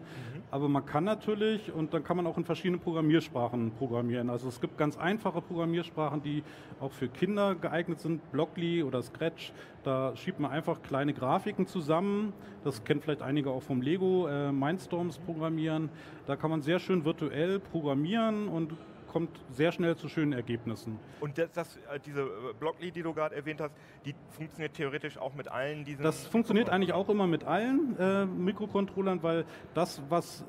Aber 0.52 0.70
man 0.70 0.86
kann 0.86 1.04
natürlich, 1.04 1.72
und 1.72 1.94
dann 1.94 2.04
kann 2.04 2.18
man 2.18 2.28
auch 2.28 2.38
in 2.38 2.46
verschiedenen 2.46 2.80
Programmiersprachen 2.80 3.72
programmieren. 3.72 4.30
Also 4.30 4.48
es 4.48 4.62
gibt 4.62 4.78
ganz 4.78 4.98
einfache 4.98 5.42
Programmiersprachen, 5.42 6.22
die 6.22 6.44
auch 6.80 6.92
für 6.92 7.08
Kinder 7.08 7.56
geeignet 7.56 8.00
sind, 8.00 8.32
Blockly 8.32 8.84
oder 8.84 9.00
Scratch. 9.14 9.52
Da 9.84 10.16
schiebt 10.16 10.40
man 10.40 10.52
einfach 10.52 10.82
kleine 10.82 11.14
Grafiken 11.14 11.68
zusammen. 11.68 12.34
Das 12.64 12.84
kennt 12.84 13.04
vielleicht 13.04 13.22
einige 13.22 13.52
auch 13.52 13.62
vom 13.62 13.82
Lego 13.82 14.28
äh, 14.28 14.52
Mindstorms 14.52 15.20
programmieren. 15.20 15.90
Da 16.26 16.36
kann 16.36 16.50
man 16.50 16.62
sehr 16.62 16.80
schön 16.80 17.06
virtuell 17.06 17.60
programmieren 17.60 18.48
und 18.48 18.74
kommt 19.14 19.30
sehr 19.52 19.72
schnell 19.72 19.96
zu 19.96 20.10
schönen 20.10 20.34
Ergebnissen. 20.34 21.00
Und 21.22 21.38
das, 21.38 21.52
das, 21.52 21.78
äh, 21.78 22.00
diese 22.04 22.22
äh, 22.22 22.26
Blockly, 22.60 22.92
die 22.92 23.04
du 23.04 23.14
gerade 23.14 23.36
erwähnt 23.36 23.62
hast, 23.62 23.72
die 24.06 24.16
funktioniert 24.32 24.74
theoretisch 24.74 25.18
auch 25.18 25.36
mit 25.36 25.48
allen 25.48 25.86
diesen... 25.86 26.04
Das 26.04 26.26
funktioniert 26.26 26.70
eigentlich 26.70 26.94
auch 26.94 27.08
immer 27.10 27.28
mit 27.28 27.44
allen 27.44 27.96
äh, 28.00 28.26
Mikrocontrollern, 28.26 29.22
weil 29.22 29.46
das, 29.76 30.02
was 30.10 30.44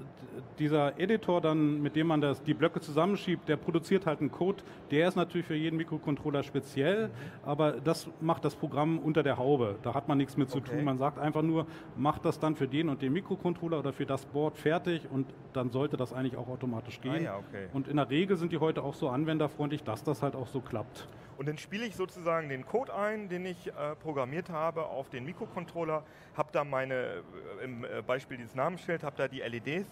dieser 0.59 0.99
Editor 0.99 1.41
dann, 1.43 1.83
mit 1.83 1.95
dem 1.95 2.07
man 2.07 2.23
das, 2.23 2.43
die 2.43 2.55
Blöcke 2.55 2.81
zusammenschiebt, 2.81 3.49
der 3.49 3.57
produziert 3.57 4.07
halt 4.07 4.21
einen 4.21 4.33
Code, 4.33 4.65
der 4.91 5.09
ist 5.09 5.17
natürlich 5.17 5.47
für 5.47 5.55
jeden 5.55 5.77
Mikrocontroller 5.77 6.43
speziell, 6.43 7.09
mhm. 7.09 7.13
aber 7.45 7.73
das 7.73 8.09
macht 8.21 8.45
das 8.45 8.57
Programm 8.57 8.99
unter 8.99 9.23
der 9.23 9.37
Haube. 9.37 9.77
Da 9.83 9.93
hat 9.93 10.09
man 10.09 10.17
nichts 10.17 10.39
mit 10.39 10.51
zu 10.51 10.59
okay. 10.59 10.77
tun. 10.77 10.85
Man 10.85 10.97
sagt 10.97 11.19
einfach 11.19 11.43
nur, 11.43 11.67
macht 11.97 12.25
das 12.25 12.41
dann 12.41 12.57
für 12.57 12.67
den 12.67 12.89
und 12.89 13.03
den 13.03 13.13
Mikrocontroller 13.13 13.79
oder 13.79 13.93
für 13.93 14.07
das 14.07 14.25
Board 14.25 14.57
fertig 14.57 15.07
und 15.11 15.27
dann 15.53 15.71
sollte 15.71 15.99
das 15.99 16.15
eigentlich 16.15 16.37
auch 16.37 16.49
automatisch 16.49 17.01
gehen. 17.03 17.13
Ah, 17.13 17.21
ja, 17.21 17.37
okay. 17.37 17.67
Und 17.75 17.89
in 17.89 17.97
der 17.97 18.09
Regel 18.09 18.37
sind 18.39 18.54
die 18.55 18.61
heute 18.61 18.85
auch 18.85 18.95
so 18.95 19.09
anwenderfreundlich, 19.09 19.83
dass 19.83 20.05
das 20.05 20.23
halt 20.23 20.37
auch 20.37 20.47
so 20.47 20.61
klappt. 20.61 21.09
Und 21.37 21.49
dann 21.49 21.59
spiele 21.59 21.85
ich 21.85 21.97
sozusagen 21.97 22.49
den 22.49 22.65
Code 22.65 22.95
ein, 22.95 23.29
den 23.29 23.45
ich 23.45 23.67
äh, 23.67 23.97
programmiert 24.01 24.49
habe 24.49 24.87
auf 24.87 25.11
den 25.11 25.25
Mikrocontroller, 25.25 26.05
habe 26.37 26.51
da 26.53 26.63
meine, 26.63 26.95
äh, 26.95 27.65
im 27.65 27.85
äh, 27.85 28.03
Beispiel 28.07 28.37
dieses 28.37 28.55
Namensschild, 28.55 29.03
habe 29.03 29.17
da 29.17 29.27
die 29.27 29.41
LEDs 29.41 29.89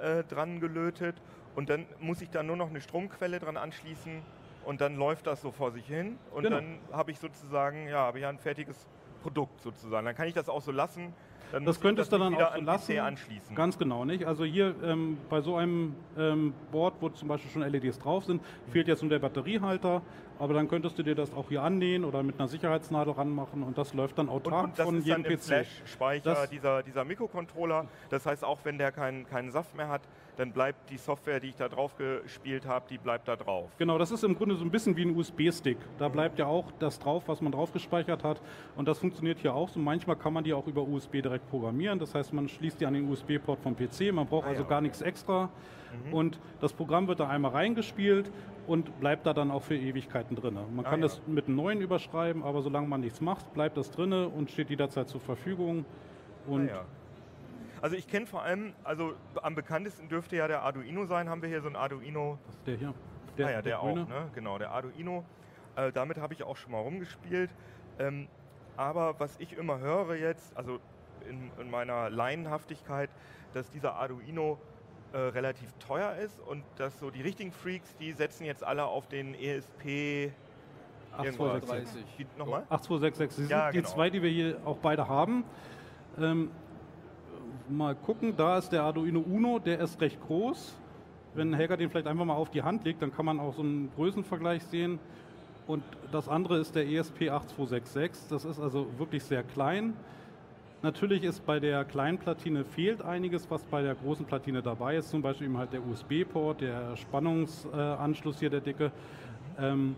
äh, 0.00 0.24
dran 0.24 0.60
gelötet 0.60 1.20
und 1.54 1.68
dann 1.68 1.84
muss 2.00 2.22
ich 2.22 2.30
da 2.30 2.42
nur 2.42 2.56
noch 2.56 2.70
eine 2.70 2.80
Stromquelle 2.80 3.38
dran 3.38 3.58
anschließen 3.58 4.22
und 4.64 4.80
dann 4.80 4.96
läuft 4.96 5.26
das 5.26 5.42
so 5.42 5.52
vor 5.52 5.70
sich 5.72 5.86
hin 5.86 6.18
und 6.30 6.44
genau. 6.44 6.56
dann 6.56 6.78
habe 6.92 7.10
ich 7.10 7.18
sozusagen, 7.18 7.86
ja, 7.86 7.98
habe 7.98 8.16
ich 8.16 8.22
ja 8.22 8.30
ein 8.30 8.38
fertiges 8.38 8.86
Produkt 9.22 9.60
sozusagen. 9.60 10.06
Dann 10.06 10.14
kann 10.14 10.26
ich 10.26 10.34
das 10.34 10.48
auch 10.48 10.62
so 10.62 10.72
lassen, 10.72 11.12
Dann 11.52 11.64
das 11.64 11.80
könntest 11.80 12.12
du 12.12 12.18
dann 12.18 12.34
auch 12.34 12.54
so 12.54 12.62
lassen. 12.62 12.98
Anschließen. 12.98 13.54
Ganz 13.54 13.78
genau, 13.78 14.04
nicht? 14.04 14.26
Also 14.26 14.44
hier 14.44 14.74
ähm, 14.82 15.18
bei 15.28 15.40
so 15.40 15.56
einem 15.56 15.94
ähm, 16.18 16.54
Board, 16.72 16.94
wo 17.00 17.08
zum 17.08 17.28
Beispiel 17.28 17.50
schon 17.50 17.62
LEDs 17.62 17.98
drauf 17.98 18.24
sind, 18.24 18.42
mhm. 18.42 18.72
fehlt 18.72 18.88
jetzt 18.88 19.02
nur 19.02 19.10
der 19.10 19.18
Batteriehalter, 19.18 20.02
aber 20.38 20.54
dann 20.54 20.68
könntest 20.68 20.98
du 20.98 21.02
dir 21.02 21.14
das 21.14 21.32
auch 21.32 21.48
hier 21.48 21.62
annähen 21.62 22.04
oder 22.04 22.22
mit 22.22 22.38
einer 22.38 22.48
Sicherheitsnadel 22.48 23.14
ranmachen 23.14 23.62
und 23.62 23.78
das 23.78 23.94
läuft 23.94 24.18
dann 24.18 24.28
autark 24.28 24.64
und, 24.64 24.78
und 24.78 24.84
von 24.84 25.02
jedem 25.02 25.22
PC. 25.22 25.42
Flash-Speicher 25.42 26.46
dieser, 26.46 26.82
dieser 26.82 27.04
Mikrocontroller. 27.04 27.86
Das 28.10 28.26
heißt, 28.26 28.44
auch 28.44 28.60
wenn 28.64 28.78
der 28.78 28.92
keinen, 28.92 29.26
keinen 29.26 29.50
Saft 29.50 29.74
mehr 29.76 29.88
hat, 29.88 30.02
dann 30.36 30.52
bleibt 30.52 30.90
die 30.90 30.98
Software, 30.98 31.40
die 31.40 31.48
ich 31.48 31.56
da 31.56 31.68
drauf 31.68 31.96
gespielt 31.96 32.66
habe, 32.66 32.86
die 32.90 32.98
bleibt 32.98 33.28
da 33.28 33.36
drauf. 33.36 33.70
Genau, 33.78 33.98
das 33.98 34.10
ist 34.10 34.22
im 34.24 34.36
Grunde 34.36 34.56
so 34.56 34.64
ein 34.64 34.70
bisschen 34.70 34.96
wie 34.96 35.02
ein 35.02 35.16
USB-Stick. 35.16 35.78
Da 35.98 36.08
bleibt 36.08 36.38
ja 36.38 36.46
auch 36.46 36.70
das 36.78 36.98
drauf, 36.98 37.24
was 37.26 37.40
man 37.40 37.52
drauf 37.52 37.72
gespeichert 37.72 38.22
hat. 38.22 38.40
Und 38.76 38.86
das 38.86 38.98
funktioniert 38.98 39.38
hier 39.38 39.54
auch 39.54 39.68
so. 39.68 39.80
Manchmal 39.80 40.16
kann 40.16 40.32
man 40.32 40.44
die 40.44 40.52
auch 40.52 40.66
über 40.66 40.82
USB 40.82 41.22
direkt 41.22 41.35
programmieren. 41.42 41.98
Das 41.98 42.14
heißt, 42.14 42.32
man 42.32 42.48
schließt 42.48 42.80
die 42.80 42.86
an 42.86 42.94
den 42.94 43.08
USB-Port 43.10 43.60
vom 43.60 43.76
PC. 43.76 44.12
Man 44.12 44.26
braucht 44.26 44.46
ah, 44.46 44.50
also 44.50 44.62
ja. 44.62 44.68
gar 44.68 44.80
nichts 44.80 45.00
extra. 45.00 45.50
Mhm. 46.06 46.12
Und 46.12 46.40
das 46.60 46.72
Programm 46.72 47.08
wird 47.08 47.20
da 47.20 47.28
einmal 47.28 47.52
reingespielt 47.52 48.30
und 48.66 48.98
bleibt 49.00 49.26
da 49.26 49.32
dann 49.32 49.50
auch 49.50 49.62
für 49.62 49.76
Ewigkeiten 49.76 50.36
drin. 50.36 50.54
Man 50.54 50.84
ah, 50.84 50.90
kann 50.90 51.00
ja. 51.00 51.06
das 51.06 51.20
mit 51.26 51.46
einem 51.46 51.56
neuen 51.56 51.80
überschreiben, 51.80 52.42
aber 52.42 52.62
solange 52.62 52.88
man 52.88 53.00
nichts 53.00 53.20
macht, 53.20 53.52
bleibt 53.54 53.76
das 53.76 53.90
drin 53.90 54.12
und 54.12 54.50
steht 54.50 54.70
jederzeit 54.70 55.08
zur 55.08 55.20
Verfügung. 55.20 55.84
Und 56.46 56.68
ah, 56.70 56.74
ja. 56.74 56.84
Also 57.82 57.96
ich 57.96 58.08
kenne 58.08 58.26
vor 58.26 58.42
allem, 58.42 58.72
also 58.84 59.14
am 59.42 59.54
bekanntesten 59.54 60.08
dürfte 60.08 60.36
ja 60.36 60.48
der 60.48 60.62
Arduino 60.62 61.04
sein. 61.04 61.28
Haben 61.28 61.42
wir 61.42 61.48
hier 61.48 61.60
so 61.60 61.68
ein 61.68 61.76
Arduino? 61.76 62.38
Das 62.46 62.54
ist 62.56 62.66
der 62.66 62.76
hier. 62.76 62.94
Der, 63.36 63.46
ah 63.46 63.50
ja, 63.50 63.56
der, 63.56 63.62
der 63.62 63.82
auch, 63.82 63.94
ne? 63.94 64.30
Genau, 64.34 64.58
der 64.58 64.70
Arduino. 64.70 65.24
Äh, 65.76 65.92
damit 65.92 66.16
habe 66.16 66.32
ich 66.32 66.42
auch 66.42 66.56
schon 66.56 66.72
mal 66.72 66.80
rumgespielt. 66.80 67.50
Ähm, 67.98 68.28
aber 68.76 69.18
was 69.18 69.38
ich 69.38 69.56
immer 69.56 69.78
höre 69.78 70.16
jetzt, 70.16 70.56
also 70.56 70.80
in, 71.28 71.50
in 71.60 71.70
meiner 71.70 72.10
Laienhaftigkeit, 72.10 73.10
dass 73.54 73.70
dieser 73.70 73.94
Arduino 73.94 74.58
äh, 75.12 75.18
relativ 75.18 75.72
teuer 75.78 76.16
ist 76.16 76.40
und 76.40 76.62
dass 76.76 76.98
so 76.98 77.10
die 77.10 77.22
richtigen 77.22 77.52
Freaks, 77.52 77.96
die 77.96 78.12
setzen 78.12 78.44
jetzt 78.44 78.64
alle 78.64 78.84
auf 78.84 79.08
den 79.08 79.34
ESP 79.34 80.32
8266. 81.16 82.04
Die, 82.18 82.26
nochmal? 82.38 82.62
8266. 82.68 83.44
Das 83.44 83.50
ja, 83.50 83.64
sind 83.64 83.72
genau. 83.72 83.88
die 83.88 83.94
zwei, 83.94 84.10
die 84.10 84.22
wir 84.22 84.30
hier 84.30 84.56
auch 84.64 84.78
beide 84.78 85.08
haben. 85.08 85.44
Ähm, 86.18 86.50
mal 87.68 87.94
gucken, 87.94 88.36
da 88.36 88.58
ist 88.58 88.70
der 88.70 88.82
Arduino 88.82 89.20
Uno, 89.20 89.58
der 89.58 89.80
ist 89.80 90.00
recht 90.00 90.20
groß. 90.26 90.74
Wenn 91.34 91.54
Helga 91.54 91.76
den 91.76 91.90
vielleicht 91.90 92.06
einfach 92.06 92.24
mal 92.24 92.34
auf 92.34 92.50
die 92.50 92.62
Hand 92.62 92.84
legt, 92.84 93.02
dann 93.02 93.12
kann 93.12 93.26
man 93.26 93.40
auch 93.40 93.54
so 93.54 93.62
einen 93.62 93.90
Größenvergleich 93.94 94.62
sehen. 94.64 94.98
Und 95.66 95.82
das 96.12 96.28
andere 96.28 96.58
ist 96.58 96.74
der 96.74 96.86
ESP8266. 96.86 98.10
Das 98.30 98.44
ist 98.44 98.60
also 98.60 98.86
wirklich 98.98 99.22
sehr 99.24 99.42
klein. 99.42 99.94
Natürlich 100.82 101.24
ist 101.24 101.44
bei 101.46 101.58
der 101.58 101.84
kleinen 101.84 102.18
Platine 102.18 102.64
fehlt 102.64 103.02
einiges, 103.02 103.50
was 103.50 103.64
bei 103.64 103.82
der 103.82 103.94
großen 103.94 104.26
Platine 104.26 104.62
dabei 104.62 104.96
ist. 104.96 105.10
Zum 105.10 105.22
Beispiel 105.22 105.46
eben 105.46 105.56
halt 105.56 105.72
der 105.72 105.84
USB-Port, 105.84 106.60
der 106.60 106.96
Spannungsanschluss 106.96 108.38
hier, 108.38 108.50
der 108.50 108.60
dicke. 108.60 108.92
Ähm, 109.58 109.96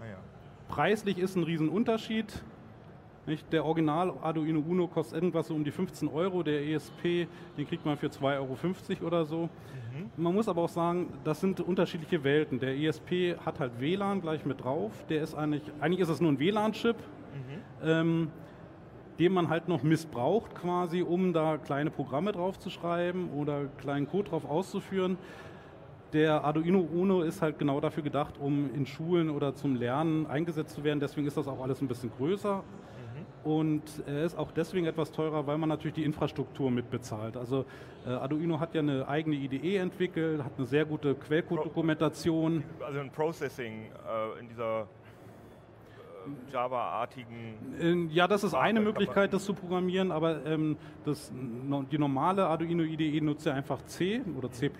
ah 0.00 0.06
ja. 0.06 0.16
Preislich 0.68 1.18
ist 1.18 1.36
ein 1.36 1.42
Riesenunterschied. 1.42 2.42
Nicht? 3.26 3.52
Der 3.52 3.64
Original 3.64 4.14
Arduino 4.20 4.60
Uno 4.60 4.88
kostet 4.88 5.14
irgendwas 5.14 5.46
so 5.46 5.54
um 5.54 5.62
die 5.62 5.70
15 5.70 6.08
Euro, 6.08 6.42
der 6.42 6.66
ESP, 6.66 7.28
den 7.56 7.68
kriegt 7.68 7.86
man 7.86 7.96
für 7.96 8.08
2,50 8.08 8.30
Euro 8.98 9.06
oder 9.06 9.24
so. 9.24 9.42
Mhm. 9.42 10.10
Man 10.16 10.34
muss 10.34 10.48
aber 10.48 10.62
auch 10.62 10.68
sagen, 10.68 11.06
das 11.22 11.40
sind 11.40 11.60
unterschiedliche 11.60 12.24
Welten. 12.24 12.58
Der 12.58 12.76
ESP 12.76 13.36
hat 13.44 13.60
halt 13.60 13.78
WLAN 13.78 14.22
gleich 14.22 14.44
mit 14.44 14.64
drauf. 14.64 14.90
Der 15.08 15.22
ist 15.22 15.34
eigentlich, 15.34 15.62
eigentlich 15.80 16.00
ist 16.00 16.08
es 16.08 16.20
nur 16.20 16.32
ein 16.32 16.38
WLAN-Chip, 16.40 16.96
mhm. 16.96 17.88
ähm, 17.88 18.30
den 19.22 19.32
man 19.32 19.48
halt 19.48 19.68
noch 19.68 19.84
missbraucht 19.84 20.52
quasi, 20.56 21.00
um 21.00 21.32
da 21.32 21.56
kleine 21.56 21.92
Programme 21.92 22.32
drauf 22.32 22.58
zu 22.58 22.70
schreiben 22.70 23.30
oder 23.30 23.66
kleinen 23.78 24.08
Code 24.08 24.30
drauf 24.30 24.44
auszuführen. 24.44 25.16
Der 26.12 26.42
Arduino 26.42 26.80
Uno 26.80 27.22
ist 27.22 27.40
halt 27.40 27.56
genau 27.56 27.80
dafür 27.80 28.02
gedacht, 28.02 28.34
um 28.40 28.74
in 28.74 28.84
Schulen 28.84 29.30
oder 29.30 29.54
zum 29.54 29.76
Lernen 29.76 30.26
eingesetzt 30.26 30.74
zu 30.74 30.82
werden. 30.82 30.98
Deswegen 30.98 31.28
ist 31.28 31.36
das 31.36 31.46
auch 31.46 31.62
alles 31.62 31.80
ein 31.80 31.86
bisschen 31.86 32.10
größer. 32.18 32.64
Und 33.44 33.82
er 34.06 34.24
ist 34.24 34.36
auch 34.36 34.50
deswegen 34.50 34.86
etwas 34.86 35.12
teurer, 35.12 35.46
weil 35.46 35.56
man 35.56 35.68
natürlich 35.68 35.94
die 35.94 36.04
Infrastruktur 36.04 36.72
mitbezahlt. 36.72 37.36
Also 37.36 37.64
äh, 38.04 38.10
Arduino 38.10 38.58
hat 38.58 38.74
ja 38.74 38.80
eine 38.80 39.06
eigene 39.06 39.36
IDE 39.36 39.76
entwickelt, 39.76 40.42
hat 40.42 40.52
eine 40.58 40.66
sehr 40.66 40.84
gute 40.84 41.14
Quellcode-Dokumentation. 41.14 42.64
Also 42.80 42.98
ein 42.98 43.10
Processing 43.10 43.84
äh, 43.84 44.40
in 44.40 44.48
dieser 44.48 44.88
Java-artigen. 46.52 48.10
Ja, 48.12 48.28
das 48.28 48.44
ist 48.44 48.54
eine 48.54 48.80
Möglichkeit, 48.80 49.32
das 49.32 49.44
zu 49.44 49.54
programmieren, 49.54 50.12
aber 50.12 50.44
ähm, 50.46 50.76
das, 51.04 51.32
die 51.90 51.98
normale 51.98 52.46
Arduino 52.46 52.82
IDE 52.82 53.20
nutzt 53.20 53.46
ja 53.46 53.54
einfach 53.54 53.82
C 53.86 54.22
oder 54.36 54.50
C++, 54.50 54.70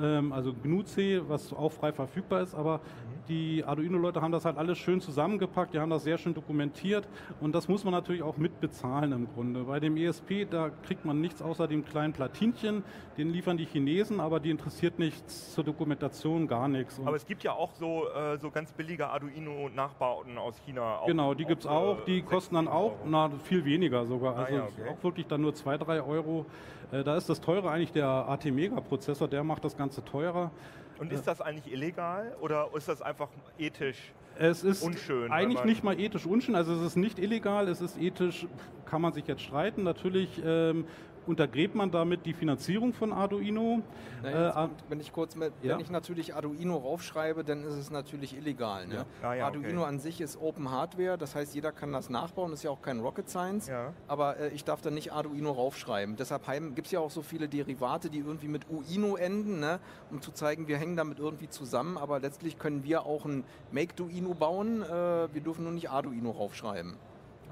ähm, 0.00 0.32
also 0.32 0.52
GNU-C, 0.52 1.22
was 1.28 1.52
auch 1.52 1.72
frei 1.72 1.92
verfügbar 1.92 2.42
ist, 2.42 2.54
aber 2.54 2.80
die 3.28 3.64
Arduino-Leute 3.64 4.20
haben 4.20 4.32
das 4.32 4.44
halt 4.44 4.58
alles 4.58 4.78
schön 4.78 5.00
zusammengepackt, 5.00 5.74
die 5.74 5.78
haben 5.78 5.90
das 5.90 6.04
sehr 6.04 6.18
schön 6.18 6.34
dokumentiert 6.34 7.08
und 7.40 7.54
das 7.54 7.68
muss 7.68 7.84
man 7.84 7.92
natürlich 7.92 8.22
auch 8.22 8.36
mit 8.36 8.60
bezahlen 8.60 9.12
im 9.12 9.28
Grunde. 9.32 9.64
Bei 9.64 9.80
dem 9.80 9.96
ESP, 9.96 10.46
da 10.50 10.70
kriegt 10.86 11.04
man 11.04 11.20
nichts 11.20 11.40
außer 11.40 11.66
dem 11.66 11.84
kleinen 11.84 12.12
Platinchen, 12.12 12.84
den 13.16 13.30
liefern 13.30 13.56
die 13.56 13.64
Chinesen, 13.64 14.20
aber 14.20 14.40
die 14.40 14.50
interessiert 14.50 14.98
nichts 14.98 15.54
zur 15.54 15.64
Dokumentation, 15.64 16.46
gar 16.46 16.68
nichts. 16.68 16.98
Und 16.98 17.06
aber 17.06 17.16
es 17.16 17.26
gibt 17.26 17.42
ja 17.42 17.52
auch 17.52 17.72
so, 17.74 18.08
äh, 18.08 18.36
so 18.38 18.50
ganz 18.50 18.72
billige 18.72 19.08
Arduino-Nachbauten 19.08 20.36
aus 20.36 20.60
China. 20.64 20.98
Auch, 20.98 21.06
genau, 21.06 21.34
die 21.34 21.44
gibt 21.44 21.62
es 21.62 21.66
auch, 21.66 22.04
die 22.04 22.22
kosten 22.22 22.56
dann 22.56 22.68
auch 22.68 22.96
na, 23.06 23.30
viel 23.44 23.64
weniger 23.64 24.04
sogar, 24.06 24.36
also 24.36 24.54
ah, 24.54 24.56
ja, 24.56 24.64
okay. 24.64 24.90
auch 24.90 25.02
wirklich 25.02 25.26
dann 25.26 25.40
nur 25.40 25.54
2, 25.54 25.78
3 25.78 26.02
Euro. 26.02 26.46
Äh, 26.92 27.04
da 27.04 27.16
ist 27.16 27.28
das 27.28 27.40
teure 27.40 27.70
eigentlich 27.70 27.92
der 27.92 28.06
AT-Mega-Prozessor, 28.06 29.28
der 29.28 29.44
macht 29.44 29.64
das 29.64 29.76
Ganze 29.76 30.04
teurer. 30.04 30.50
Und 30.98 31.12
ist 31.12 31.26
das 31.26 31.40
eigentlich 31.40 31.72
illegal 31.72 32.36
oder 32.40 32.68
ist 32.74 32.88
das 32.88 33.02
einfach 33.02 33.28
ethisch 33.58 34.12
es 34.38 34.64
ist 34.64 34.82
unschön? 34.82 35.30
Eigentlich 35.30 35.64
nicht 35.64 35.84
mal 35.84 35.98
ethisch 35.98 36.26
unschön. 36.26 36.54
Also 36.54 36.74
es 36.74 36.82
ist 36.82 36.96
nicht 36.96 37.18
illegal, 37.18 37.68
es 37.68 37.80
ist 37.80 38.00
ethisch, 38.00 38.46
kann 38.84 39.02
man 39.02 39.12
sich 39.12 39.26
jetzt 39.26 39.42
streiten. 39.42 39.84
Natürlich 39.84 40.42
ähm, 40.44 40.86
untergräbt 41.26 41.74
man 41.74 41.90
damit 41.90 42.26
die 42.26 42.34
Finanzierung 42.34 42.92
von 42.92 43.12
Arduino. 43.12 43.82
Na, 44.22 44.64
äh, 44.64 44.68
wenn 44.88 45.00
ich 45.00 45.12
kurz 45.12 45.36
mit, 45.36 45.52
ja? 45.62 45.74
wenn 45.74 45.80
ich 45.80 45.90
natürlich 45.90 46.34
Arduino 46.34 46.76
raufschreibe, 46.76 47.44
dann 47.44 47.64
ist 47.64 47.74
es 47.74 47.90
natürlich 47.90 48.36
illegal. 48.36 48.86
Ne? 48.86 48.94
Ja. 49.22 49.28
Ah, 49.28 49.34
ja, 49.34 49.46
Arduino 49.46 49.82
okay. 49.82 49.88
an 49.88 49.98
sich 49.98 50.20
ist 50.20 50.40
Open 50.40 50.70
Hardware, 50.70 51.18
das 51.18 51.34
heißt, 51.34 51.54
jeder 51.54 51.72
kann 51.72 51.92
das 51.92 52.10
nachbauen, 52.10 52.50
das 52.50 52.60
ist 52.60 52.64
ja 52.64 52.70
auch 52.70 52.82
kein 52.82 53.00
Rocket 53.00 53.28
Science, 53.28 53.70
aber 54.08 54.38
äh, 54.38 54.48
ich 54.48 54.64
darf 54.64 54.80
da 54.80 54.90
nicht 54.90 55.12
Arduino 55.12 55.50
raufschreiben. 55.52 56.16
Deshalb 56.16 56.44
gibt 56.74 56.86
es 56.86 56.92
ja 56.92 57.00
auch 57.00 57.10
so 57.10 57.22
viele 57.22 57.48
Derivate, 57.48 58.10
die 58.10 58.18
irgendwie 58.18 58.48
mit 58.48 58.66
Uino 58.70 59.16
enden, 59.16 59.60
ne? 59.60 59.80
um 60.10 60.20
zu 60.20 60.32
zeigen, 60.32 60.68
wir 60.68 60.78
hängen 60.78 60.96
damit 60.96 61.18
irgendwie 61.18 61.48
zusammen, 61.48 61.96
aber 61.98 62.20
letztlich 62.20 62.58
können 62.58 62.84
wir 62.84 63.06
auch 63.06 63.24
ein 63.24 63.44
Make-Duino 63.72 64.34
bauen, 64.34 64.82
äh, 64.82 64.88
wir 65.32 65.40
dürfen 65.40 65.64
nur 65.64 65.72
nicht 65.72 65.90
Arduino 65.90 66.30
raufschreiben. 66.30 66.96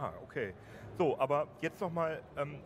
Ah, 0.01 0.11
okay. 0.25 0.55
So, 0.99 1.19
aber 1.19 1.47
jetzt 1.61 1.81
nochmal, 1.81 2.21
ähm, 2.37 2.57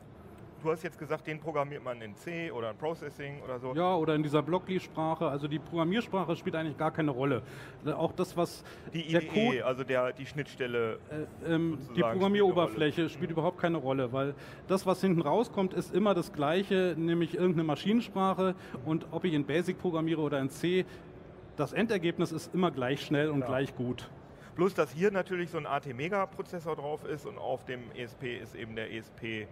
du 0.62 0.70
hast 0.70 0.82
jetzt 0.82 0.98
gesagt, 0.98 1.26
den 1.26 1.40
programmiert 1.40 1.84
man 1.84 2.00
in 2.00 2.14
C 2.16 2.50
oder 2.50 2.70
in 2.70 2.76
Processing 2.76 3.40
oder 3.42 3.58
so. 3.58 3.74
Ja, 3.74 3.94
oder 3.96 4.14
in 4.14 4.22
dieser 4.22 4.42
Blockly-Sprache. 4.42 5.26
Also 5.28 5.48
die 5.48 5.58
Programmiersprache 5.58 6.36
spielt 6.36 6.56
eigentlich 6.56 6.76
gar 6.76 6.90
keine 6.90 7.10
Rolle. 7.10 7.42
Auch 7.86 8.12
das, 8.12 8.36
was 8.36 8.64
die 8.92 9.08
IDE, 9.08 9.26
Code, 9.26 9.66
also 9.66 9.84
der, 9.84 10.12
die 10.12 10.26
Schnittstelle. 10.26 10.98
Äh, 11.44 11.54
ähm, 11.54 11.78
die 11.94 12.00
Programmieroberfläche 12.00 12.92
spielt, 12.92 13.12
spielt 13.12 13.30
überhaupt 13.30 13.58
keine 13.58 13.78
Rolle, 13.78 14.12
weil 14.12 14.34
das, 14.66 14.86
was 14.86 15.00
hinten 15.00 15.20
rauskommt, 15.20 15.74
ist 15.74 15.94
immer 15.94 16.14
das 16.14 16.32
Gleiche, 16.32 16.94
nämlich 16.96 17.34
irgendeine 17.34 17.64
Maschinensprache. 17.64 18.54
Und 18.84 19.06
ob 19.10 19.24
ich 19.24 19.34
in 19.34 19.44
Basic 19.44 19.78
programmiere 19.78 20.20
oder 20.20 20.40
in 20.40 20.50
C, 20.50 20.84
das 21.56 21.72
Endergebnis 21.72 22.32
ist 22.32 22.54
immer 22.54 22.70
gleich 22.70 23.04
schnell 23.04 23.30
und 23.30 23.40
ja. 23.40 23.46
gleich 23.46 23.74
gut. 23.74 24.08
Bloß, 24.56 24.72
dass 24.72 24.90
hier 24.92 25.10
natürlich 25.10 25.50
so 25.50 25.58
ein 25.58 25.66
AT-Mega-Prozessor 25.66 26.76
drauf 26.76 27.04
ist 27.04 27.26
und 27.26 27.36
auf 27.36 27.64
dem 27.66 27.90
ESP 27.94 28.38
ist 28.38 28.54
eben 28.54 28.74
der 28.74 28.90
ESP 28.90 29.46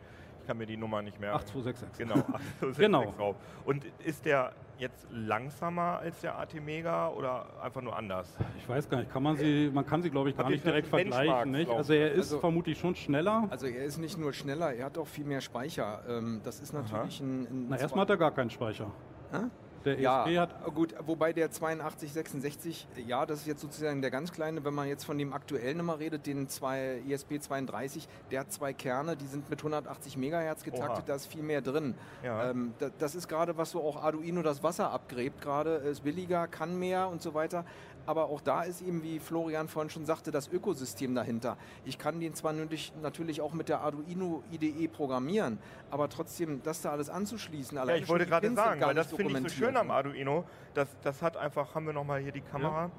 kann 0.47 0.59
mir 0.59 0.67
die 0.67 0.77
Nummer 0.77 1.03
nicht 1.03 1.21
mehr. 1.21 1.35
8266. 1.35 1.99
Genau, 1.99 2.21
8266 2.35 2.79
genau. 2.79 3.13
drauf. 3.17 3.37
Und 3.65 3.85
ist 4.05 4.25
der 4.25 4.53
jetzt 4.79 5.07
langsamer 5.11 5.99
als 5.99 6.21
der 6.21 6.39
AT 6.39 6.55
Mega 6.55 7.09
oder 7.09 7.47
einfach 7.63 7.81
nur 7.81 7.97
anders? 7.97 8.37
Ich 8.59 8.69
weiß 8.69 8.89
gar 8.89 8.99
nicht. 8.99 9.13
Kann 9.13 9.23
man 9.23 9.37
sie, 9.37 9.71
man 9.73 9.87
kann 9.87 10.03
sie 10.03 10.11
glaube 10.11 10.31
ich 10.31 10.37
gar 10.37 10.51
nicht 10.51 10.65
direkt 10.65 10.89
vergleichen. 10.89 11.53
Nicht? 11.53 11.71
Also 11.71 11.93
er 11.93 12.13
ist 12.13 12.19
also, 12.19 12.41
vermutlich 12.41 12.79
schon 12.79 12.95
schneller. 12.95 13.47
Also 13.51 13.67
er 13.67 13.85
ist 13.85 13.99
nicht 13.99 14.19
nur 14.19 14.33
schneller, 14.33 14.73
er 14.73 14.87
hat 14.87 14.99
auch 14.99 15.07
viel 15.07 15.25
mehr 15.25 15.41
Speicher. 15.41 16.03
Ähm, 16.09 16.41
das 16.45 16.61
ist 16.61 16.73
natürlich 16.73 17.21
Aha. 17.21 17.27
ein, 17.27 17.47
ein. 17.47 17.67
Na 17.69 17.79
erstmal 17.79 18.03
hat 18.03 18.11
er 18.11 18.17
gar 18.17 18.33
keinen 18.33 18.51
Speicher. 18.51 18.91
Ha? 19.33 19.51
Der 19.85 20.01
ja, 20.01 20.25
ESP 20.25 20.39
hat 20.39 20.75
gut, 20.75 20.95
wobei 21.07 21.33
der 21.33 21.47
8266, 21.47 22.87
ja, 23.07 23.27
das 23.27 23.41
ist 23.41 23.47
jetzt 23.47 23.61
sozusagen 23.61 24.01
der 24.01 24.11
ganz 24.11 24.33
kleine, 24.33 24.65
wenn 24.65 24.75
man 24.75 24.89
jetzt 24.89 25.05
von 25.05 25.19
dem 25.19 25.33
aktuellen 25.33 25.81
immer 25.81 25.99
redet, 25.99 26.27
den 26.27 26.49
zwei 26.49 27.03
ESP 27.09 27.41
32, 27.41 28.09
der 28.31 28.41
hat 28.41 28.53
zwei 28.53 28.73
Kerne, 28.73 29.17
die 29.17 29.27
sind 29.27 29.51
mit 29.51 29.59
180 29.61 30.17
Megahertz 30.17 30.65
getaktet, 30.65 30.99
Oha. 30.99 31.05
da 31.07 31.15
ist 31.15 31.27
viel 31.27 31.43
mehr 31.43 31.61
drin. 31.61 31.95
Ja. 32.23 32.51
Ähm, 32.51 32.75
das, 32.79 32.93
das 32.99 33.15
ist 33.15 33.29
gerade, 33.29 33.57
was 33.57 33.71
so 33.73 33.83
auch 33.83 34.03
Arduino 34.03 34.43
das 34.43 34.63
Wasser 34.63 34.91
abgräbt 34.91 35.41
gerade, 35.43 35.75
ist 35.77 36.05
billiger, 36.05 36.47
kann 36.47 36.79
mehr 36.79 37.09
und 37.09 37.23
so 37.23 37.35
weiter 37.35 37.65
aber 38.07 38.27
auch 38.27 38.41
da 38.41 38.63
ist 38.63 38.83
eben, 38.83 39.03
wie 39.03 39.19
Florian 39.19 39.69
vorhin 39.69 39.91
schon 39.91 40.05
sagte, 40.05 40.31
das 40.31 40.49
Ökosystem 40.49 41.15
dahinter. 41.15 41.57
Ich 41.85 41.99
kann 41.99 42.21
den 42.21 42.35
zwar 42.35 42.53
natürlich 42.53 43.41
auch 43.41 43.53
mit 43.53 43.69
der 43.69 43.81
Arduino 43.81 44.43
IDE 44.53 44.89
programmieren, 44.89 45.59
aber 45.91 46.09
trotzdem, 46.09 46.63
das 46.63 46.83
da 46.83 46.91
alles 46.91 47.09
anzuschließen, 47.09 47.77
ja, 47.77 47.95
ich 47.95 48.09
wollte 48.09 48.27
gerade 48.27 48.53
sagen, 48.55 48.81
weil 48.81 48.95
das 48.95 49.13
finde 49.13 49.39
ich 49.39 49.53
so 49.53 49.57
schön 49.57 49.74
am 49.77 49.91
Arduino, 49.91 50.45
das, 50.75 50.97
das 51.03 51.23
hat 51.23 51.37
einfach, 51.37 51.75
haben 51.75 51.87
wir 51.87 51.93
nochmal 51.93 52.21
hier 52.21 52.33
die 52.33 52.41
Kamera, 52.41 52.91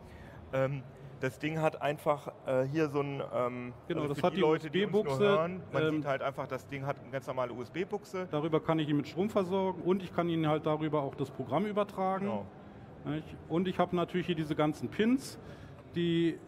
ja. 0.54 0.66
ähm, 0.66 0.84
das 1.22 1.40
Ding 1.40 1.60
hat 1.62 1.82
einfach 1.82 2.28
äh, 2.46 2.64
hier 2.66 2.90
so 2.90 3.02
ein, 3.02 3.22
ähm, 3.34 3.74
genau, 3.88 4.02
also 4.02 4.14
das 4.14 4.24
hat 4.24 4.34
die, 4.34 4.40
Leute, 4.40 4.70
die 4.70 4.86
USB-Buchse. 4.86 5.20
Hören, 5.20 5.62
man 5.72 5.84
ähm, 5.84 5.90
sieht 5.96 6.06
halt 6.06 6.22
einfach, 6.22 6.48
das 6.48 6.68
Ding 6.68 6.86
hat 6.86 7.00
eine 7.00 7.10
ganz 7.10 7.26
normale 7.28 7.54
USB-Buchse. 7.54 8.28
Darüber 8.30 8.60
kann 8.60 8.80
ich 8.80 8.90
ihn 8.90 8.98
mit 8.98 9.08
Strom 9.08 9.30
versorgen 9.30 9.82
und 9.82 10.04
ich 10.04 10.14
kann 10.14 10.30
ihn 10.30 10.48
halt 10.48 10.66
darüber 10.66 11.02
auch 11.02 11.16
das 11.16 11.32
Programm 11.32 11.66
übertragen. 11.66 12.26
Genau. 12.26 12.46
Und 13.50 13.68
ich 13.68 13.78
habe 13.78 13.96
natürlich 13.96 14.26
hier 14.26 14.36
diese 14.36 14.56
ganzen 14.56 14.90
Pins, 14.90 15.38
die 15.96 16.40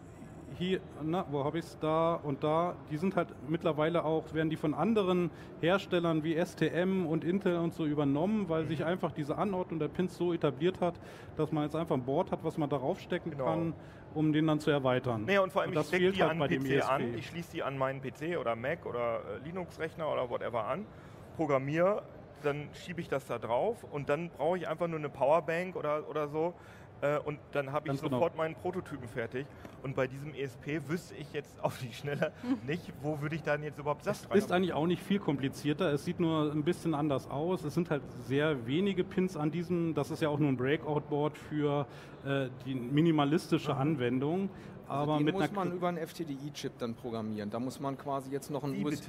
hier, 0.56 0.80
na, 1.02 1.24
wo 1.30 1.44
habe 1.44 1.58
ich 1.58 1.64
es 1.64 1.78
da 1.78 2.14
und 2.14 2.42
da, 2.42 2.74
die 2.90 2.96
sind 2.96 3.16
halt 3.16 3.28
mittlerweile 3.48 4.04
auch, 4.04 4.32
werden 4.32 4.50
die 4.50 4.56
von 4.56 4.74
anderen 4.74 5.30
Herstellern 5.60 6.24
wie 6.24 6.34
STM 6.34 7.06
und 7.06 7.24
Intel 7.24 7.58
und 7.58 7.74
so 7.74 7.84
übernommen, 7.84 8.48
weil 8.48 8.66
sich 8.66 8.84
einfach 8.84 9.12
diese 9.12 9.36
Anordnung 9.36 9.78
der 9.78 9.88
Pins 9.88 10.16
so 10.16 10.32
etabliert 10.32 10.80
hat, 10.80 10.94
dass 11.36 11.52
man 11.52 11.64
jetzt 11.64 11.76
einfach 11.76 11.94
ein 11.94 12.04
Board 12.04 12.32
hat, 12.32 12.44
was 12.44 12.56
man 12.56 12.68
darauf 12.68 13.00
stecken 13.00 13.32
genau. 13.32 13.44
kann, 13.44 13.74
um 14.14 14.32
den 14.32 14.46
dann 14.46 14.60
zu 14.60 14.70
erweitern. 14.70 15.24
Naja, 15.26 15.42
und 15.42 15.52
vor 15.52 15.62
allem, 15.62 15.72
und 15.72 15.80
ich 15.80 15.86
stecke 15.86 16.12
die 16.12 16.22
halt 16.22 16.40
an 16.40 16.48
PC 16.48 16.90
an, 16.90 17.14
ich 17.14 17.26
schließe 17.26 17.52
die 17.52 17.62
an 17.62 17.78
meinen 17.78 18.00
PC 18.00 18.38
oder 18.38 18.56
Mac 18.56 18.86
oder 18.86 19.20
äh, 19.20 19.46
Linux-Rechner 19.46 20.10
oder 20.10 20.28
whatever 20.30 20.64
an, 20.66 20.86
programmiere 21.36 22.02
dann 22.42 22.68
schiebe 22.72 23.00
ich 23.00 23.08
das 23.08 23.26
da 23.26 23.38
drauf 23.38 23.84
und 23.84 24.08
dann 24.08 24.30
brauche 24.30 24.58
ich 24.58 24.68
einfach 24.68 24.86
nur 24.86 24.98
eine 24.98 25.08
Powerbank 25.08 25.76
oder, 25.76 26.08
oder 26.08 26.28
so 26.28 26.54
äh, 27.00 27.18
und 27.18 27.38
dann 27.52 27.72
habe 27.72 27.86
ich 27.86 27.88
Ganz 27.88 28.00
genau. 28.00 28.16
sofort 28.16 28.32
genau. 28.32 28.44
meinen 28.44 28.54
Prototypen 28.54 29.08
fertig. 29.08 29.46
Und 29.82 29.94
bei 29.94 30.06
diesem 30.06 30.34
ESP 30.34 30.88
wüsste 30.88 31.14
ich 31.14 31.32
jetzt 31.32 31.62
auf 31.62 31.78
die 31.78 31.92
Schnelle 31.92 32.32
nicht, 32.66 32.92
wo 33.02 33.20
würde 33.20 33.36
ich 33.36 33.42
dann 33.42 33.62
jetzt 33.62 33.78
überhaupt 33.78 34.04
Saft 34.04 34.30
rein. 34.30 34.38
Ist 34.38 34.50
eigentlich 34.50 34.72
auch 34.72 34.86
nicht 34.86 35.02
viel 35.02 35.20
komplizierter. 35.20 35.92
Es 35.92 36.04
sieht 36.04 36.18
nur 36.18 36.50
ein 36.50 36.64
bisschen 36.64 36.94
anders 36.94 37.30
aus. 37.30 37.64
Es 37.64 37.74
sind 37.74 37.90
halt 37.90 38.02
sehr 38.26 38.66
wenige 38.66 39.04
Pins 39.04 39.36
an 39.36 39.50
diesem. 39.50 39.94
Das 39.94 40.10
ist 40.10 40.20
ja 40.20 40.28
auch 40.28 40.38
nur 40.38 40.48
ein 40.48 40.56
Breakout-Board 40.56 41.38
für 41.38 41.86
äh, 42.24 42.48
die 42.66 42.74
minimalistische 42.74 43.74
mhm. 43.74 43.80
Anwendung. 43.80 44.50
Also 44.88 45.12
aber 45.12 45.22
den 45.22 45.34
muss 45.34 45.52
man 45.52 45.72
über 45.72 45.88
einen 45.88 45.98
FTDI-Chip 45.98 46.78
dann 46.78 46.94
programmieren. 46.94 47.50
Da 47.50 47.60
muss 47.60 47.78
man 47.78 47.98
quasi 47.98 48.30
jetzt 48.30 48.50
noch 48.50 48.64
einen 48.64 48.84
USB. 48.84 49.08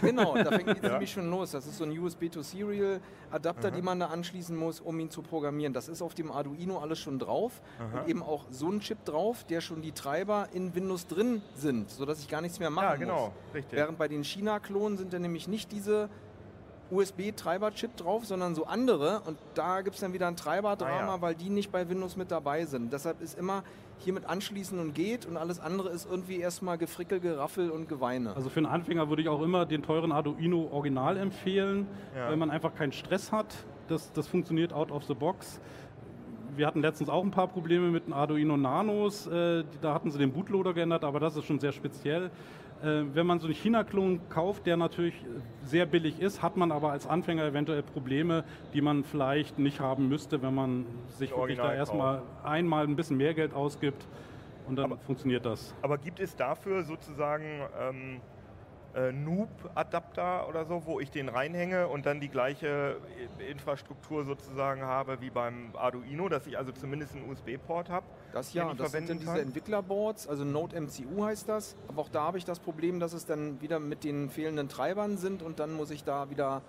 Genau, 0.00 0.34
da 0.36 0.50
fängt 0.50 0.66
jetzt 0.68 0.82
nämlich 0.82 1.12
schon 1.12 1.30
los. 1.30 1.52
Das 1.52 1.66
ist 1.66 1.78
so 1.78 1.84
ein 1.84 1.96
USB-to-Serial-Adapter, 1.96 3.70
den 3.70 3.84
man 3.84 4.00
da 4.00 4.06
anschließen 4.06 4.56
muss, 4.56 4.80
um 4.80 4.98
ihn 4.98 5.10
zu 5.10 5.22
programmieren. 5.22 5.72
Das 5.72 5.88
ist 5.88 6.02
auf 6.02 6.14
dem 6.14 6.32
Arduino 6.32 6.78
alles 6.78 6.98
schon 6.98 7.18
drauf 7.18 7.62
Aha. 7.78 8.00
und 8.00 8.08
eben 8.08 8.22
auch 8.22 8.44
so 8.50 8.68
ein 8.68 8.80
Chip 8.80 9.04
drauf, 9.04 9.44
der 9.44 9.60
schon 9.60 9.80
die 9.80 9.92
Treiber 9.92 10.48
in 10.52 10.74
Windows 10.74 11.06
drin 11.06 11.42
sind, 11.54 11.90
sodass 11.90 12.20
ich 12.20 12.28
gar 12.28 12.40
nichts 12.40 12.58
mehr 12.58 12.70
machen 12.70 12.84
ja, 12.84 12.96
genau, 12.96 13.26
muss. 13.26 13.54
Richtig. 13.54 13.78
Während 13.78 13.98
bei 13.98 14.08
den 14.08 14.24
China-Klonen 14.24 14.98
sind 14.98 15.12
dann 15.12 15.22
nämlich 15.22 15.46
nicht 15.46 15.70
diese 15.70 16.08
USB-Treiber-Chip 16.90 17.96
drauf, 17.96 18.24
sondern 18.26 18.54
so 18.54 18.66
andere. 18.66 19.20
Und 19.26 19.38
da 19.54 19.82
gibt 19.82 19.94
es 19.94 20.00
dann 20.00 20.12
wieder 20.12 20.28
ein 20.28 20.36
Treiberdrama, 20.36 21.12
ah, 21.12 21.16
ja. 21.16 21.20
weil 21.20 21.34
die 21.34 21.50
nicht 21.50 21.72
bei 21.72 21.88
Windows 21.88 22.16
mit 22.16 22.30
dabei 22.30 22.64
sind. 22.64 22.92
Deshalb 22.92 23.20
ist 23.20 23.38
immer 23.38 23.62
hier 23.98 24.12
mit 24.12 24.26
anschließen 24.26 24.78
und 24.78 24.94
geht 24.94 25.26
und 25.26 25.36
alles 25.36 25.58
andere 25.58 25.88
ist 25.88 26.08
irgendwie 26.08 26.38
erstmal 26.38 26.78
Gefrickel, 26.78 27.20
Geraffel 27.20 27.70
und 27.70 27.88
Geweine. 27.88 28.34
Also 28.36 28.50
für 28.50 28.58
einen 28.58 28.66
Anfänger 28.66 29.08
würde 29.08 29.22
ich 29.22 29.28
auch 29.28 29.42
immer 29.42 29.66
den 29.66 29.82
teuren 29.82 30.12
Arduino 30.12 30.68
Original 30.70 31.16
empfehlen, 31.16 31.86
ja. 32.14 32.30
wenn 32.30 32.38
man 32.38 32.50
einfach 32.50 32.74
keinen 32.74 32.92
Stress 32.92 33.32
hat. 33.32 33.54
Das, 33.88 34.12
das 34.12 34.26
funktioniert 34.26 34.72
out 34.72 34.90
of 34.90 35.04
the 35.04 35.14
box. 35.14 35.60
Wir 36.56 36.66
hatten 36.66 36.80
letztens 36.80 37.08
auch 37.10 37.22
ein 37.22 37.30
paar 37.30 37.48
Probleme 37.48 37.90
mit 37.90 38.06
den 38.06 38.12
Arduino 38.12 38.56
Nanos. 38.56 39.26
Äh, 39.26 39.64
da 39.80 39.94
hatten 39.94 40.10
sie 40.10 40.18
den 40.18 40.32
Bootloader 40.32 40.72
geändert, 40.72 41.04
aber 41.04 41.20
das 41.20 41.36
ist 41.36 41.44
schon 41.44 41.58
sehr 41.58 41.72
speziell. 41.72 42.30
Äh, 42.82 43.14
wenn 43.14 43.26
man 43.26 43.38
so 43.38 43.46
einen 43.46 43.54
China-Klon 43.54 44.20
kauft, 44.28 44.66
der 44.66 44.76
natürlich 44.76 45.14
sehr 45.64 45.86
billig 45.86 46.20
ist, 46.20 46.42
hat 46.42 46.56
man 46.56 46.72
aber 46.72 46.92
als 46.92 47.06
Anfänger 47.06 47.44
eventuell 47.44 47.82
Probleme, 47.82 48.44
die 48.74 48.80
man 48.80 49.04
vielleicht 49.04 49.58
nicht 49.58 49.80
haben 49.80 50.08
müsste, 50.08 50.42
wenn 50.42 50.54
man 50.54 50.86
sich 51.08 51.30
wirklich 51.30 51.58
da 51.58 51.72
erstmal 51.72 52.22
einmal 52.44 52.84
ein 52.84 52.96
bisschen 52.96 53.16
mehr 53.16 53.34
Geld 53.34 53.54
ausgibt 53.54 54.06
und 54.66 54.76
dann 54.76 54.92
aber, 54.92 54.98
funktioniert 54.98 55.46
das. 55.46 55.74
Aber 55.82 55.96
gibt 55.96 56.20
es 56.20 56.36
dafür 56.36 56.82
sozusagen 56.82 57.62
ähm, 57.80 58.20
äh, 58.96 59.12
Noob-Adapter 59.12 60.48
oder 60.48 60.64
so, 60.64 60.86
wo 60.86 61.00
ich 61.00 61.10
den 61.10 61.28
reinhänge 61.28 61.86
und 61.86 62.06
dann 62.06 62.18
die 62.18 62.28
gleiche 62.28 62.96
Infrastruktur 63.50 64.24
sozusagen 64.24 64.82
habe 64.82 65.20
wie 65.20 65.28
beim 65.28 65.70
Arduino, 65.74 66.30
dass 66.30 66.46
ich 66.46 66.56
also 66.56 66.72
zumindest 66.72 67.14
einen 67.14 67.30
USB-Port 67.30 67.90
habe? 67.90 68.06
Das 68.32 68.54
ja, 68.54 68.72
das 68.72 68.92
sind 68.92 69.10
dann 69.10 69.18
diese 69.18 69.40
Entwicklerboards, 69.40 70.26
also 70.26 70.44
Node 70.44 70.80
MCU 70.80 71.24
heißt 71.24 71.46
das. 71.46 71.76
Aber 71.88 72.02
auch 72.02 72.08
da 72.08 72.22
habe 72.22 72.38
ich 72.38 72.46
das 72.46 72.58
Problem, 72.58 72.98
dass 72.98 73.12
es 73.12 73.26
dann 73.26 73.60
wieder 73.60 73.78
mit 73.80 74.02
den 74.02 74.30
fehlenden 74.30 74.70
Treibern 74.70 75.18
sind 75.18 75.42
und 75.42 75.60
dann 75.60 75.74
muss 75.74 75.90
ich 75.90 76.02
da 76.02 76.30
wieder 76.30 76.62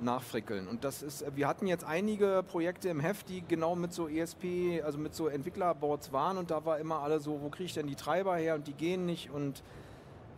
nachfrickeln. 0.00 0.68
Und 0.68 0.84
das 0.84 1.02
ist, 1.02 1.24
wir 1.36 1.46
hatten 1.46 1.66
jetzt 1.66 1.84
einige 1.84 2.42
Projekte 2.46 2.88
im 2.88 2.98
Heft, 2.98 3.28
die 3.28 3.42
genau 3.46 3.76
mit 3.76 3.92
so 3.92 4.08
ESP, 4.08 4.82
also 4.82 4.98
mit 4.98 5.14
so 5.14 5.28
Entwicklerboards 5.28 6.12
waren 6.12 6.38
und 6.38 6.50
da 6.50 6.64
war 6.64 6.78
immer 6.78 7.00
alle 7.00 7.20
so, 7.20 7.42
wo 7.42 7.50
kriege 7.50 7.66
ich 7.66 7.74
denn 7.74 7.86
die 7.86 7.94
Treiber 7.94 8.36
her 8.36 8.54
und 8.54 8.66
die 8.66 8.72
gehen 8.72 9.06
nicht 9.06 9.30
und 9.30 9.62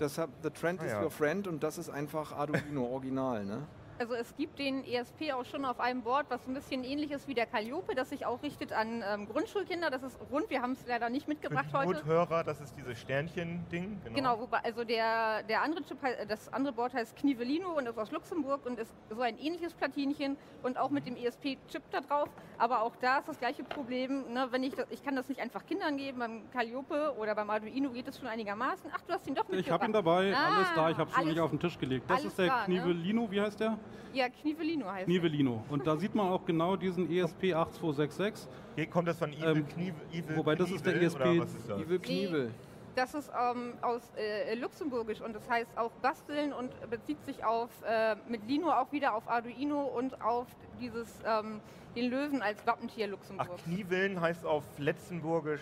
deshalb 0.04 0.30
The 0.42 0.50
Trend 0.50 0.80
ah, 0.80 0.84
is 0.84 0.92
ja. 0.92 1.02
your 1.02 1.10
friend 1.10 1.48
und 1.48 1.62
das 1.62 1.78
ist 1.78 1.90
einfach 1.90 2.32
Arduino 2.32 2.86
Original, 2.86 3.44
ne? 3.44 3.66
Also 4.04 4.16
es 4.16 4.36
gibt 4.36 4.58
den 4.58 4.84
ESP 4.84 5.32
auch 5.32 5.46
schon 5.46 5.64
auf 5.64 5.80
einem 5.80 6.02
Board, 6.02 6.26
was 6.28 6.46
ein 6.46 6.52
bisschen 6.52 6.84
ähnlich 6.84 7.10
ist 7.10 7.26
wie 7.26 7.32
der 7.32 7.46
Calliope, 7.46 7.94
das 7.94 8.10
sich 8.10 8.26
auch 8.26 8.42
richtet 8.42 8.70
an 8.70 9.02
ähm, 9.02 9.26
Grundschulkinder. 9.26 9.88
Das 9.88 10.02
ist 10.02 10.18
rund, 10.30 10.50
wir 10.50 10.60
haben 10.60 10.72
es 10.72 10.86
leider 10.86 11.08
nicht 11.08 11.26
mitgebracht 11.26 11.70
Für 11.70 11.86
heute. 11.86 12.04
Hörer, 12.04 12.44
das 12.44 12.60
ist 12.60 12.76
dieses 12.76 12.98
Sternchen-Ding. 13.00 14.02
Genau, 14.04 14.14
genau 14.14 14.40
wobei, 14.40 14.58
also 14.58 14.84
der, 14.84 15.42
der 15.44 15.62
andere 15.62 15.84
Chip, 15.84 15.96
das 16.28 16.52
andere 16.52 16.74
Board 16.74 16.92
heißt 16.92 17.16
Knivelino 17.16 17.78
und 17.78 17.88
ist 17.88 17.96
aus 17.96 18.10
Luxemburg 18.10 18.66
und 18.66 18.78
ist 18.78 18.92
so 19.08 19.22
ein 19.22 19.38
ähnliches 19.38 19.72
Platinchen 19.72 20.36
und 20.62 20.76
auch 20.76 20.90
mit 20.90 21.06
dem 21.06 21.16
ESP-Chip 21.16 21.84
da 21.90 22.02
drauf. 22.02 22.28
Aber 22.58 22.82
auch 22.82 22.96
da 22.96 23.20
ist 23.20 23.28
das 23.28 23.38
gleiche 23.38 23.64
Problem, 23.64 24.34
ne, 24.34 24.48
wenn 24.50 24.64
ich, 24.64 24.74
das, 24.74 24.86
ich 24.90 25.02
kann 25.02 25.16
das 25.16 25.30
nicht 25.30 25.40
einfach 25.40 25.64
Kindern 25.64 25.96
geben, 25.96 26.18
beim 26.18 26.50
Calliope 26.50 27.14
oder 27.18 27.34
beim 27.34 27.48
Arduino 27.48 27.88
geht 27.88 28.06
es 28.06 28.18
schon 28.18 28.28
einigermaßen. 28.28 28.90
Ach, 28.94 29.00
du 29.00 29.14
hast 29.14 29.26
ihn 29.26 29.34
doch 29.34 29.48
mitgebracht. 29.48 29.66
Ich 29.66 29.70
habe 29.70 29.86
ihn 29.86 29.92
dabei, 29.94 30.34
ah, 30.36 30.56
alles 30.56 30.68
da, 30.74 30.90
ich 30.90 30.98
habe 30.98 31.08
es 31.08 31.16
schon 31.16 31.26
nicht 31.26 31.40
auf 31.40 31.50
den 31.50 31.60
Tisch 31.60 31.78
gelegt. 31.78 32.04
Das 32.10 32.22
ist 32.22 32.38
der 32.38 32.48
da, 32.48 32.58
ne? 32.58 32.64
Knivelino, 32.66 33.30
wie 33.30 33.40
heißt 33.40 33.60
der? 33.60 33.78
Ja, 34.12 34.28
Knivelino 34.28 34.86
heißt 34.90 35.06
Knivelino. 35.06 35.64
Und 35.68 35.86
da 35.86 35.96
sieht 35.96 36.14
man 36.14 36.28
auch 36.28 36.44
genau 36.44 36.76
diesen 36.76 37.10
ESP 37.10 37.54
8266. 37.54 38.48
Hier 38.76 38.86
kommt 38.86 39.08
das 39.08 39.18
von 39.18 39.32
Evil, 39.32 39.56
ähm, 39.56 39.68
Knievel, 39.68 40.00
Evil 40.12 40.36
Wobei 40.36 40.54
das 40.54 40.70
ist 40.70 40.86
der 40.86 41.00
ESP. 41.00 41.38
Ist 41.38 41.68
das? 41.68 41.80
Evil 41.80 41.98
Knievel. 41.98 42.50
Das 42.94 43.12
ist 43.14 43.28
ähm, 43.28 43.72
aus 43.82 44.02
äh, 44.16 44.54
Luxemburgisch 44.54 45.20
und 45.20 45.34
das 45.34 45.50
heißt 45.50 45.76
auch 45.76 45.90
basteln 46.00 46.52
und 46.52 46.70
bezieht 46.90 47.24
sich 47.24 47.44
auf 47.44 47.70
äh, 47.84 48.14
mit 48.28 48.46
Lino 48.46 48.70
auch 48.70 48.92
wieder 48.92 49.14
auf 49.14 49.28
Arduino 49.28 49.82
und 49.82 50.20
auf 50.22 50.46
dieses 50.80 51.08
ähm, 51.26 51.60
den 51.96 52.10
Löwen 52.10 52.40
als 52.40 52.64
Wappentier 52.66 53.08
Luxemburg. 53.08 53.48
Ach, 53.52 53.64
Knieveln 53.64 54.20
heißt 54.20 54.44
auf 54.46 54.64
Letztenburgisch 54.78 55.60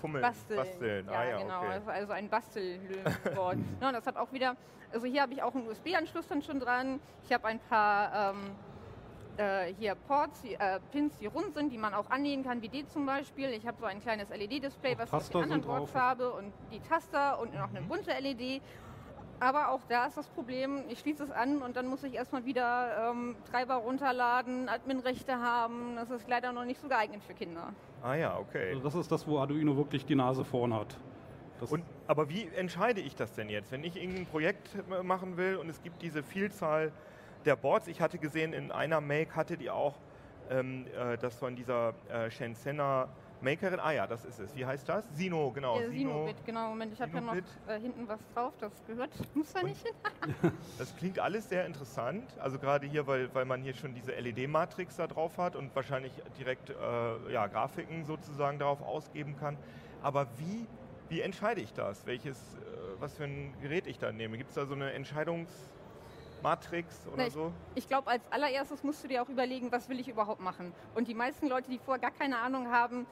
Fummeln. 0.00 0.22
Basteln. 0.22 0.56
Basteln. 0.58 1.06
Ja, 1.06 1.12
ah, 1.12 1.24
ja, 1.24 1.38
genau. 1.38 1.58
Okay. 1.60 1.72
Also, 1.72 1.90
also 1.90 2.12
ein 2.12 2.28
Bastellöwenboard. 2.28 3.58
ja, 3.80 3.92
das 3.92 4.06
hat 4.06 4.16
auch 4.16 4.32
wieder, 4.32 4.56
also 4.92 5.06
hier 5.06 5.22
habe 5.22 5.32
ich 5.32 5.42
auch 5.42 5.54
einen 5.54 5.68
USB-Anschluss 5.68 6.28
dann 6.28 6.42
schon 6.42 6.60
dran. 6.60 7.00
Ich 7.24 7.32
habe 7.32 7.46
ein 7.46 7.58
paar 7.58 8.32
ähm, 8.32 8.56
äh, 9.38 9.74
hier 9.78 9.94
Ports, 9.94 10.42
äh, 10.44 10.80
Pins, 10.92 11.16
die 11.18 11.26
rund 11.26 11.54
sind, 11.54 11.70
die 11.70 11.78
man 11.78 11.94
auch 11.94 12.10
annähen 12.10 12.44
kann, 12.44 12.60
wie 12.62 12.68
die 12.68 12.86
zum 12.86 13.06
Beispiel. 13.06 13.50
Ich 13.50 13.66
habe 13.66 13.78
so 13.78 13.86
ein 13.86 14.00
kleines 14.00 14.28
LED-Display, 14.30 14.98
was 14.98 15.08
ich 15.08 15.14
auf 15.14 15.28
den 15.28 15.42
anderen 15.42 15.62
Boards 15.62 15.94
habe 15.94 16.32
und 16.32 16.52
die 16.72 16.80
Taster 16.80 17.38
und 17.40 17.54
noch 17.54 17.70
eine 17.70 17.82
bunte 17.82 18.10
LED. 18.10 18.62
Aber 19.40 19.70
auch 19.70 19.80
da 19.88 20.06
ist 20.06 20.16
das 20.16 20.26
Problem, 20.28 20.82
ich 20.88 20.98
schließe 20.98 21.22
es 21.22 21.30
an 21.30 21.62
und 21.62 21.76
dann 21.76 21.86
muss 21.86 22.02
ich 22.02 22.14
erstmal 22.14 22.44
wieder 22.44 23.10
ähm, 23.10 23.36
Treiber 23.50 23.76
runterladen, 23.76 24.68
Adminrechte 24.68 25.38
haben. 25.38 25.94
Das 25.96 26.10
ist 26.10 26.28
leider 26.28 26.52
noch 26.52 26.64
nicht 26.64 26.80
so 26.80 26.88
geeignet 26.88 27.22
für 27.24 27.34
Kinder. 27.34 27.72
Ah 28.02 28.14
ja, 28.14 28.36
okay. 28.36 28.70
Also 28.70 28.82
das 28.82 28.94
ist 28.96 29.12
das, 29.12 29.26
wo 29.28 29.38
Arduino 29.38 29.76
wirklich 29.76 30.04
die 30.04 30.16
Nase 30.16 30.44
vorn 30.44 30.74
hat. 30.74 30.96
Und, 31.70 31.82
aber 32.06 32.28
wie 32.28 32.48
entscheide 32.56 33.00
ich 33.00 33.16
das 33.16 33.32
denn 33.32 33.48
jetzt? 33.48 33.72
Wenn 33.72 33.84
ich 33.84 33.96
irgendein 33.96 34.26
Projekt 34.26 34.76
machen 35.02 35.36
will 35.36 35.56
und 35.56 35.68
es 35.68 35.82
gibt 35.82 36.02
diese 36.02 36.22
Vielzahl 36.22 36.92
der 37.44 37.56
Boards, 37.56 37.88
ich 37.88 38.00
hatte 38.00 38.18
gesehen, 38.18 38.52
in 38.52 38.70
einer 38.72 39.00
Make 39.00 39.34
hatte 39.34 39.56
die 39.56 39.70
auch 39.70 39.94
ähm, 40.50 40.86
äh, 40.96 41.16
das 41.18 41.36
von 41.36 41.56
dieser 41.56 41.94
äh, 42.08 42.30
Shenzhener 42.30 43.08
Makerin, 43.40 43.78
ah 43.80 43.92
ja, 43.92 44.06
das 44.06 44.24
ist 44.24 44.38
es. 44.40 44.54
Wie 44.54 44.66
heißt 44.66 44.88
das? 44.88 45.08
Sino, 45.10 45.52
genau. 45.52 45.80
Ja, 45.80 45.88
Sinobit, 45.88 46.44
genau. 46.44 46.70
Moment, 46.70 46.92
ich 46.92 47.00
habe 47.00 47.12
ja 47.12 47.20
noch 47.20 47.36
äh, 47.66 47.78
hinten 47.80 48.08
was 48.08 48.20
drauf, 48.34 48.54
das 48.58 48.84
gehört, 48.84 49.10
muss 49.34 49.52
da 49.52 49.62
nicht 49.62 49.80
hin. 49.82 50.52
das 50.76 50.94
klingt 50.96 51.18
alles 51.20 51.48
sehr 51.48 51.64
interessant. 51.66 52.36
Also 52.38 52.58
gerade 52.58 52.86
hier, 52.86 53.06
weil, 53.06 53.32
weil 53.34 53.44
man 53.44 53.62
hier 53.62 53.74
schon 53.74 53.94
diese 53.94 54.12
LED-Matrix 54.12 54.96
da 54.96 55.06
drauf 55.06 55.38
hat 55.38 55.54
und 55.54 55.74
wahrscheinlich 55.76 56.20
direkt 56.36 56.70
äh, 56.70 57.32
ja, 57.32 57.46
Grafiken 57.46 58.04
sozusagen 58.04 58.58
darauf 58.58 58.80
ausgeben 58.82 59.36
kann. 59.36 59.58
Aber 60.00 60.38
wie, 60.38 60.68
wie 61.08 61.20
entscheide 61.20 61.60
ich 61.60 61.72
das? 61.72 62.06
Welches, 62.06 62.54
äh, 62.54 62.60
was 62.96 63.14
für 63.16 63.24
ein 63.24 63.58
Gerät 63.60 63.86
ich 63.86 63.98
da 63.98 64.10
nehme? 64.12 64.36
Gibt 64.36 64.50
es 64.50 64.54
da 64.54 64.66
so 64.66 64.74
eine 64.74 64.92
Entscheidungs- 64.96 65.70
Matrix 66.42 67.06
oder 67.06 67.24
Na, 67.24 67.30
so? 67.30 67.52
Ich, 67.74 67.84
ich 67.84 67.88
glaube, 67.88 68.08
als 68.10 68.22
allererstes 68.30 68.82
musst 68.82 69.02
du 69.04 69.08
dir 69.08 69.22
auch 69.22 69.28
überlegen, 69.28 69.70
was 69.72 69.88
will 69.88 70.00
ich 70.00 70.08
überhaupt 70.08 70.40
machen. 70.40 70.72
Und 70.94 71.08
die 71.08 71.14
meisten 71.14 71.48
Leute, 71.48 71.70
die 71.70 71.78
vorher 71.78 72.00
gar 72.00 72.10
keine 72.10 72.38
Ahnung 72.38 72.70
haben, 72.70 73.06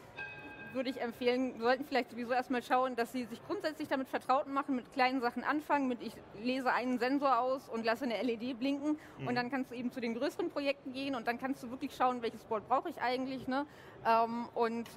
würde 0.76 0.90
ich 0.90 1.00
empfehlen, 1.00 1.58
sollten 1.58 1.84
vielleicht 1.84 2.10
sowieso 2.10 2.32
erstmal 2.32 2.62
schauen, 2.62 2.94
dass 2.94 3.12
sie 3.12 3.24
sich 3.24 3.44
grundsätzlich 3.46 3.88
damit 3.88 4.08
vertraut 4.08 4.46
machen, 4.46 4.76
mit 4.76 4.92
kleinen 4.92 5.20
Sachen 5.20 5.42
anfangen, 5.42 5.88
mit 5.88 6.02
ich 6.02 6.12
lese 6.40 6.72
einen 6.72 6.98
Sensor 6.98 7.38
aus 7.38 7.68
und 7.68 7.84
lasse 7.84 8.04
eine 8.04 8.22
LED 8.22 8.58
blinken 8.58 8.98
mhm. 9.18 9.26
und 9.26 9.34
dann 9.34 9.50
kannst 9.50 9.70
du 9.70 9.74
eben 9.74 9.90
zu 9.90 10.00
den 10.00 10.14
größeren 10.14 10.50
Projekten 10.50 10.92
gehen 10.92 11.14
und 11.14 11.26
dann 11.26 11.38
kannst 11.38 11.62
du 11.62 11.70
wirklich 11.70 11.96
schauen, 11.96 12.22
welches 12.22 12.44
Board 12.44 12.68
brauche 12.68 12.90
ich 12.90 13.00
eigentlich. 13.00 13.48
Ne? 13.48 13.66
Ähm, 14.06 14.48
und 14.54 14.88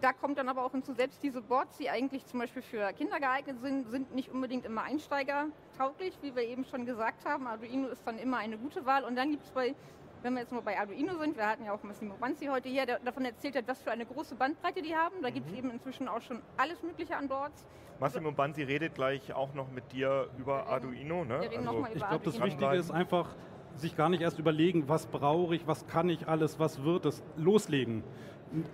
da 0.00 0.12
kommt 0.12 0.38
dann 0.38 0.48
aber 0.48 0.64
auch 0.64 0.72
hinzu, 0.72 0.92
selbst 0.92 1.22
diese 1.22 1.42
Boards, 1.42 1.76
die 1.78 1.90
eigentlich 1.90 2.26
zum 2.26 2.40
Beispiel 2.40 2.62
für 2.62 2.92
Kinder 2.92 3.18
geeignet 3.20 3.60
sind, 3.60 3.90
sind 3.90 4.14
nicht 4.14 4.30
unbedingt 4.30 4.64
immer 4.64 4.82
einsteigertauglich, 4.82 6.14
wie 6.22 6.34
wir 6.34 6.42
eben 6.42 6.64
schon 6.64 6.86
gesagt 6.86 7.24
haben. 7.24 7.46
Arduino 7.46 7.88
ist 7.88 8.06
dann 8.06 8.18
immer 8.18 8.38
eine 8.38 8.56
gute 8.56 8.84
Wahl. 8.86 9.04
Und 9.04 9.16
dann 9.16 9.30
gibt 9.30 9.44
es 9.44 9.50
bei, 9.50 9.74
wenn 10.22 10.34
wir 10.34 10.40
jetzt 10.40 10.52
nur 10.52 10.62
bei 10.62 10.78
Arduino 10.78 11.14
sind, 11.18 11.36
wir 11.36 11.46
hatten 11.46 11.64
ja 11.64 11.72
auch 11.72 11.82
Massimo 11.82 12.14
Banzi 12.18 12.46
heute 12.46 12.68
hier, 12.68 12.86
der 12.86 12.98
davon 13.00 13.24
erzählt 13.24 13.56
hat, 13.56 13.68
was 13.68 13.80
für 13.82 13.90
eine 13.90 14.06
große 14.06 14.34
Bandbreite 14.34 14.82
die 14.82 14.94
haben. 14.94 15.16
Da 15.22 15.30
mhm. 15.30 15.34
gibt 15.34 15.48
es 15.48 15.54
eben 15.54 15.70
inzwischen 15.70 16.08
auch 16.08 16.22
schon 16.22 16.40
alles 16.56 16.82
Mögliche 16.82 17.16
an 17.16 17.28
Boards. 17.28 17.64
Massimo 17.98 18.32
Banzi 18.32 18.62
redet 18.62 18.94
gleich 18.94 19.32
auch 19.34 19.52
noch 19.52 19.70
mit 19.70 19.92
dir 19.92 20.28
über 20.38 20.66
wir 20.66 20.66
Arduino. 20.66 21.24
Ne? 21.24 21.40
Wir 21.42 21.58
also, 21.58 21.86
ich 21.94 22.06
glaube, 22.06 22.24
das 22.24 22.40
Wichtige 22.40 22.74
ist 22.76 22.90
einfach, 22.90 23.34
sich 23.74 23.96
gar 23.96 24.08
nicht 24.08 24.22
erst 24.22 24.38
überlegen, 24.38 24.88
was 24.88 25.06
brauche 25.06 25.54
ich, 25.54 25.66
was 25.66 25.86
kann 25.86 26.08
ich 26.08 26.26
alles, 26.26 26.58
was 26.58 26.82
wird 26.82 27.04
es, 27.04 27.22
loslegen 27.36 28.02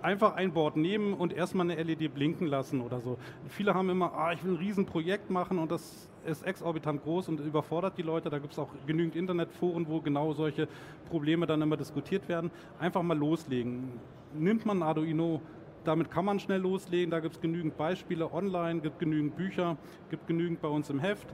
einfach 0.01 0.35
ein 0.35 0.53
Board 0.53 0.75
nehmen 0.75 1.13
und 1.13 1.33
erstmal 1.33 1.69
eine 1.69 1.81
LED 1.81 2.13
blinken 2.13 2.47
lassen 2.47 2.81
oder 2.81 2.99
so. 2.99 3.17
Viele 3.47 3.73
haben 3.73 3.89
immer, 3.89 4.13
ah, 4.13 4.33
ich 4.33 4.43
will 4.43 4.53
ein 4.53 4.57
Riesenprojekt 4.57 5.29
machen 5.29 5.59
und 5.59 5.71
das 5.71 6.09
ist 6.25 6.43
exorbitant 6.45 7.03
groß 7.03 7.29
und 7.29 7.39
überfordert 7.39 7.97
die 7.97 8.01
Leute. 8.01 8.29
Da 8.29 8.39
gibt 8.39 8.53
es 8.53 8.59
auch 8.59 8.69
genügend 8.85 9.15
Internetforen, 9.15 9.87
wo 9.87 10.01
genau 10.01 10.33
solche 10.33 10.67
Probleme 11.09 11.45
dann 11.45 11.61
immer 11.61 11.77
diskutiert 11.77 12.27
werden. 12.27 12.51
Einfach 12.79 13.03
mal 13.03 13.17
loslegen. 13.17 13.91
Nimmt 14.33 14.65
man 14.65 14.79
ein 14.79 14.83
Arduino, 14.83 15.41
damit 15.83 16.11
kann 16.11 16.25
man 16.25 16.39
schnell 16.39 16.59
loslegen. 16.59 17.11
Da 17.11 17.19
gibt 17.19 17.35
es 17.35 17.41
genügend 17.41 17.77
Beispiele 17.77 18.31
online, 18.33 18.81
gibt 18.81 18.99
genügend 18.99 19.35
Bücher, 19.35 19.77
gibt 20.09 20.27
genügend 20.27 20.61
bei 20.61 20.67
uns 20.67 20.89
im 20.89 20.99
Heft. 20.99 21.27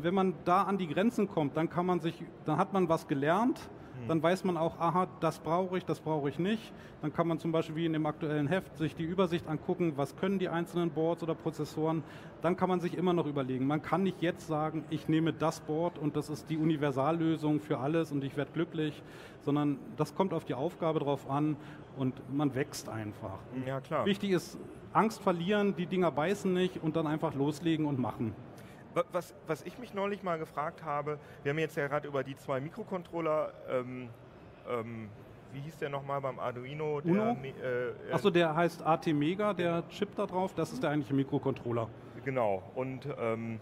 Wenn 0.00 0.14
man 0.14 0.34
da 0.44 0.62
an 0.62 0.78
die 0.78 0.86
Grenzen 0.86 1.28
kommt, 1.28 1.56
dann 1.56 1.68
kann 1.68 1.86
man 1.86 2.00
sich, 2.00 2.22
dann 2.44 2.58
hat 2.58 2.72
man 2.72 2.88
was 2.88 3.08
gelernt 3.08 3.58
dann 4.06 4.22
weiß 4.22 4.44
man 4.44 4.56
auch, 4.56 4.78
aha, 4.78 5.08
das 5.20 5.38
brauche 5.38 5.76
ich, 5.78 5.84
das 5.84 6.00
brauche 6.00 6.28
ich 6.28 6.38
nicht. 6.38 6.72
Dann 7.02 7.12
kann 7.12 7.26
man 7.26 7.38
zum 7.38 7.52
Beispiel 7.52 7.76
wie 7.76 7.86
in 7.86 7.92
dem 7.92 8.06
aktuellen 8.06 8.48
Heft 8.48 8.76
sich 8.78 8.94
die 8.94 9.04
Übersicht 9.04 9.48
angucken, 9.48 9.94
was 9.96 10.16
können 10.16 10.38
die 10.38 10.48
einzelnen 10.48 10.90
Boards 10.90 11.22
oder 11.22 11.34
Prozessoren. 11.34 12.02
Dann 12.42 12.56
kann 12.56 12.68
man 12.68 12.80
sich 12.80 12.96
immer 12.96 13.12
noch 13.12 13.26
überlegen. 13.26 13.66
Man 13.66 13.82
kann 13.82 14.02
nicht 14.02 14.22
jetzt 14.22 14.46
sagen, 14.46 14.84
ich 14.90 15.08
nehme 15.08 15.32
das 15.32 15.60
Board 15.60 15.98
und 15.98 16.16
das 16.16 16.30
ist 16.30 16.50
die 16.50 16.56
Universallösung 16.56 17.60
für 17.60 17.78
alles 17.78 18.12
und 18.12 18.22
ich 18.24 18.36
werde 18.36 18.52
glücklich, 18.52 19.02
sondern 19.40 19.78
das 19.96 20.14
kommt 20.14 20.32
auf 20.32 20.44
die 20.44 20.54
Aufgabe 20.54 21.00
drauf 21.00 21.28
an 21.30 21.56
und 21.96 22.14
man 22.34 22.54
wächst 22.54 22.88
einfach. 22.88 23.38
Ja, 23.66 23.80
klar. 23.80 24.06
Wichtig 24.06 24.30
ist, 24.30 24.58
Angst 24.92 25.22
verlieren, 25.22 25.74
die 25.76 25.86
Dinger 25.86 26.10
beißen 26.10 26.52
nicht 26.52 26.82
und 26.82 26.96
dann 26.96 27.06
einfach 27.06 27.34
loslegen 27.34 27.86
und 27.86 27.98
machen. 27.98 28.34
Was, 29.12 29.34
was 29.46 29.62
ich 29.62 29.78
mich 29.78 29.94
neulich 29.94 30.22
mal 30.22 30.38
gefragt 30.38 30.82
habe, 30.82 31.18
wir 31.42 31.50
haben 31.50 31.58
jetzt 31.58 31.76
ja 31.76 31.86
gerade 31.86 32.08
über 32.08 32.24
die 32.24 32.36
zwei 32.36 32.60
Mikrocontroller, 32.60 33.52
ähm, 33.70 34.08
ähm, 34.68 35.08
wie 35.52 35.60
hieß 35.60 35.78
der 35.78 35.88
nochmal 35.88 36.20
beim 36.20 36.38
Arduino? 36.38 37.00
Der, 37.00 37.12
Uno? 37.12 37.36
Äh, 37.42 37.88
äh, 37.88 38.12
Achso, 38.12 38.30
der 38.30 38.54
heißt 38.54 38.84
AT 38.84 39.06
Mega, 39.08 39.54
der 39.54 39.88
Chip 39.88 40.14
da 40.16 40.26
drauf, 40.26 40.54
das 40.54 40.72
ist 40.72 40.82
der 40.82 40.90
eigentliche 40.90 41.14
Mikrocontroller. 41.14 41.88
Genau, 42.24 42.62
und 42.74 43.06
ähm, 43.18 43.60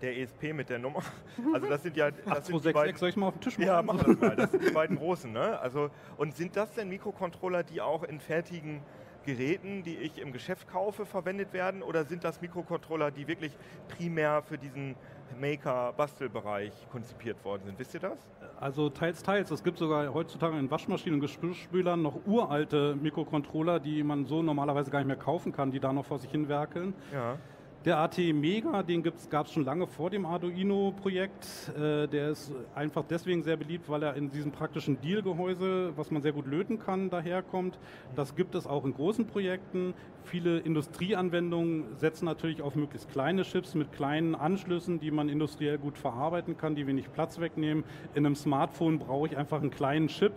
der 0.00 0.16
ESP 0.18 0.52
mit 0.52 0.68
der 0.68 0.78
Nummer. 0.78 1.02
Also 1.54 1.68
das 1.68 1.82
sind 1.82 1.96
ja 1.96 2.10
das 2.10 2.26
8, 2.26 2.44
sind 2.46 2.56
2, 2.56 2.62
6, 2.62 2.74
beiden, 2.74 2.96
soll 2.96 3.08
ich 3.08 3.16
mal 3.16 3.28
auf 3.28 3.34
den 3.34 3.40
Tisch 3.40 3.58
machen? 3.58 3.66
Ja, 3.68 3.82
mach 3.82 4.02
das 4.02 4.18
mal. 4.18 4.36
Das 4.36 4.50
sind 4.50 4.64
die 4.64 4.70
beiden 4.70 4.96
großen. 4.96 5.32
Ne? 5.32 5.58
Also, 5.60 5.90
und 6.16 6.36
sind 6.36 6.56
das 6.56 6.72
denn 6.74 6.88
Mikrocontroller, 6.88 7.62
die 7.62 7.80
auch 7.80 8.02
in 8.02 8.20
fertigen 8.20 8.80
Geräten, 9.28 9.82
die 9.82 9.94
ich 9.94 10.18
im 10.22 10.32
Geschäft 10.32 10.68
kaufe, 10.68 11.04
verwendet 11.04 11.52
werden? 11.52 11.82
Oder 11.82 12.04
sind 12.06 12.24
das 12.24 12.40
Mikrocontroller, 12.40 13.10
die 13.10 13.28
wirklich 13.28 13.52
primär 13.88 14.40
für 14.40 14.56
diesen 14.56 14.96
Maker-Bastelbereich 15.38 16.72
konzipiert 16.90 17.44
worden 17.44 17.60
sind? 17.66 17.78
Wisst 17.78 17.92
ihr 17.92 18.00
das? 18.00 18.18
Also 18.58 18.88
teils, 18.88 19.22
teils. 19.22 19.50
Es 19.50 19.62
gibt 19.62 19.76
sogar 19.76 20.14
heutzutage 20.14 20.58
in 20.58 20.70
Waschmaschinen 20.70 21.16
und 21.16 21.20
Geschirrspülern 21.20 22.00
noch 22.00 22.26
uralte 22.26 22.96
Mikrocontroller, 22.96 23.80
die 23.80 24.02
man 24.02 24.24
so 24.24 24.40
normalerweise 24.42 24.90
gar 24.90 25.00
nicht 25.00 25.08
mehr 25.08 25.16
kaufen 25.16 25.52
kann, 25.52 25.72
die 25.72 25.78
da 25.78 25.92
noch 25.92 26.06
vor 26.06 26.18
sich 26.18 26.30
hin 26.30 26.48
werkeln. 26.48 26.94
Ja. 27.12 27.36
Der 27.84 27.98
AT 27.98 28.18
Mega, 28.18 28.82
den 28.82 29.04
gab 29.30 29.46
es 29.46 29.52
schon 29.52 29.64
lange 29.64 29.86
vor 29.86 30.10
dem 30.10 30.26
Arduino-Projekt. 30.26 31.72
Äh, 31.76 32.08
der 32.08 32.30
ist 32.30 32.52
einfach 32.74 33.04
deswegen 33.08 33.44
sehr 33.44 33.56
beliebt, 33.56 33.88
weil 33.88 34.02
er 34.02 34.14
in 34.14 34.30
diesem 34.30 34.50
praktischen 34.50 35.00
Deal-Gehäuse, 35.00 35.92
was 35.94 36.10
man 36.10 36.20
sehr 36.20 36.32
gut 36.32 36.46
löten 36.46 36.80
kann, 36.80 37.08
daherkommt. 37.08 37.78
Das 38.16 38.34
gibt 38.34 38.56
es 38.56 38.66
auch 38.66 38.84
in 38.84 38.94
großen 38.94 39.28
Projekten. 39.28 39.94
Viele 40.24 40.58
Industrieanwendungen 40.58 41.96
setzen 41.96 42.24
natürlich 42.24 42.62
auf 42.62 42.74
möglichst 42.74 43.10
kleine 43.12 43.42
Chips 43.42 43.76
mit 43.76 43.92
kleinen 43.92 44.34
Anschlüssen, 44.34 44.98
die 44.98 45.12
man 45.12 45.28
industriell 45.28 45.78
gut 45.78 45.98
verarbeiten 45.98 46.56
kann, 46.56 46.74
die 46.74 46.84
wenig 46.84 47.12
Platz 47.12 47.38
wegnehmen. 47.38 47.84
In 48.14 48.26
einem 48.26 48.34
Smartphone 48.34 48.98
brauche 48.98 49.28
ich 49.28 49.36
einfach 49.36 49.60
einen 49.60 49.70
kleinen 49.70 50.08
Chip. 50.08 50.32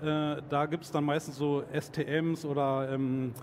Mhm. 0.00 0.08
Äh, 0.08 0.36
da 0.48 0.64
gibt 0.64 0.84
es 0.84 0.90
dann 0.90 1.04
meistens 1.04 1.36
so 1.36 1.62
STMs 1.78 2.46
oder 2.46 2.90
ähm, 2.90 3.34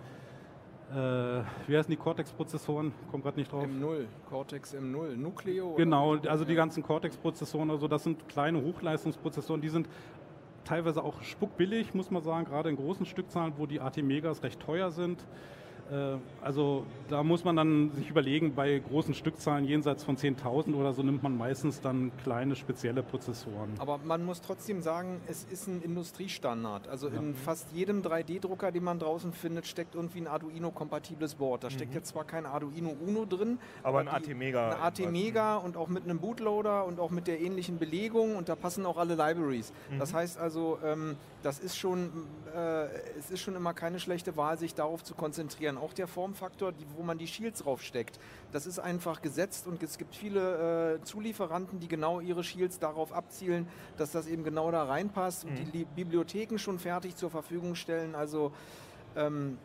äh, 0.92 1.42
wie 1.68 1.78
heißen 1.78 1.92
die 1.92 1.98
Cortex-Prozessoren? 1.98 2.94
Kommt 3.12 3.24
gerade 3.24 3.38
nicht 3.38 3.52
drauf. 3.52 3.66
M0, 3.66 4.06
Cortex 4.30 4.74
M0, 4.74 5.16
Nucleo? 5.18 5.74
Genau, 5.76 6.16
also 6.16 6.46
die 6.46 6.56
ganzen 6.56 6.82
Cortex-Prozessoren, 6.84 7.70
also 7.70 7.88
das 7.88 8.04
sind 8.04 8.30
kleine 8.30 8.62
Hochleistungsprozessoren, 8.62 9.62
die 9.62 9.70
sind 9.70 9.90
teilweise 10.64 11.04
auch 11.04 11.22
spuckbillig, 11.22 11.94
muss 11.94 12.12
man 12.12 12.24
sagen, 12.24 12.46
gerade 12.46 12.70
in 12.70 12.76
großen 12.76 13.06
Stückzahlen, 13.06 13.54
wo 13.58 13.66
die 13.66 13.82
AT-Megas 13.82 14.44
recht 14.44 14.60
teuer 14.60 14.92
sind. 14.92 15.26
Äh, 15.92 16.18
also 16.42 16.86
da 17.10 17.24
muss 17.24 17.44
man 17.44 17.56
dann 17.56 17.92
sich 17.92 18.10
überlegen, 18.10 18.54
bei 18.56 18.80
großen 18.80 19.14
Stückzahlen 19.14 19.66
jenseits 19.66 20.04
von 20.04 20.18
10.000 20.18 20.76
oder 20.76 20.94
so 20.94 21.04
nimmt 21.04 21.24
man 21.24 21.38
meistens 21.38 21.82
dann 21.82 22.12
kleine 22.24 22.56
spezielle 22.56 23.04
Prozessoren. 23.04 23.74
Aber 23.80 24.00
man 24.04 24.26
muss 24.26 24.42
trotzdem 24.42 24.82
sagen, 24.82 25.22
es 25.28 25.46
ist 25.46 25.68
ein 25.68 25.82
Industriestandard. 25.82 26.88
Also 26.88 27.10
ja. 27.10 27.16
in 27.16 27.36
fast 27.36 27.72
jedem 27.74 28.02
3D-Drucker, 28.02 28.72
den 28.72 28.84
man 28.84 29.00
draußen 29.00 29.34
findet, 29.34 29.68
steckt 29.68 29.96
irgendwie 29.96 30.22
ein 30.22 30.28
Arduino-kompatibles 30.28 31.36
Board. 31.36 31.64
Da 31.64 31.68
mhm. 31.70 31.74
steckt 31.74 31.94
jetzt 31.94 32.10
zwar 32.10 32.26
kein 32.26 32.46
Arduino 32.46 32.96
Uno 33.06 33.26
drin, 33.26 33.60
aber, 33.84 34.00
aber 34.00 34.12
ein 34.12 34.24
AT-Mega. 34.24 34.72
Ein 34.72 34.82
AT-Mega 34.82 35.58
und 35.58 35.78
auch 35.78 35.88
mit 35.88 36.04
einem 36.04 36.20
Bootloader 36.20 36.86
und 36.86 37.00
auch 37.00 37.12
mit 37.12 37.28
der 37.28 37.40
ähnlichen 37.40 37.78
Belegung 37.78 38.36
und 38.36 38.50
da 38.50 38.56
passen 38.56 38.86
auch 38.86 38.98
alle 38.98 39.16
Libraries. 39.16 39.72
Mhm. 39.90 40.00
Das 40.00 40.14
heißt 40.14 40.38
also, 40.38 40.80
ähm, 40.84 41.16
das 41.44 41.60
ist 41.60 41.78
schon, 41.78 42.12
äh, 42.56 42.86
es 43.18 43.32
ist 43.32 43.42
schon 43.42 43.56
immer 43.56 43.74
keine 43.74 44.00
schlechte 44.00 44.36
Wahl, 44.36 44.58
sich 44.58 44.76
darauf 44.76 45.04
zu 45.04 45.16
konzentrieren. 45.16 45.77
Auch 45.78 45.94
der 45.94 46.08
Formfaktor, 46.08 46.72
die, 46.72 46.86
wo 46.96 47.04
man 47.04 47.18
die 47.18 47.28
Shields 47.28 47.64
draufsteckt, 47.64 48.20
das 48.52 48.66
ist 48.66 48.80
einfach 48.80 49.22
gesetzt 49.22 49.68
und 49.68 49.82
es 49.84 49.98
gibt 49.98 50.16
viele 50.16 50.96
äh, 50.96 51.04
Zulieferanten, 51.04 51.80
die 51.80 51.88
genau 51.88 52.20
ihre 52.20 52.44
Shields 52.44 52.80
darauf 52.80 53.14
abzielen, 53.14 53.68
dass 53.98 54.12
das 54.12 54.28
eben 54.28 54.44
genau 54.44 54.72
da 54.72 54.84
reinpasst 54.84 55.46
und 55.46 55.68
mhm. 55.68 55.72
die 55.72 55.86
Bibliotheken 55.86 56.58
schon 56.58 56.80
fertig 56.80 57.16
zur 57.16 57.30
Verfügung 57.30 57.76
stellen. 57.76 58.16
Also 58.16 58.52
ähm, 59.16 59.58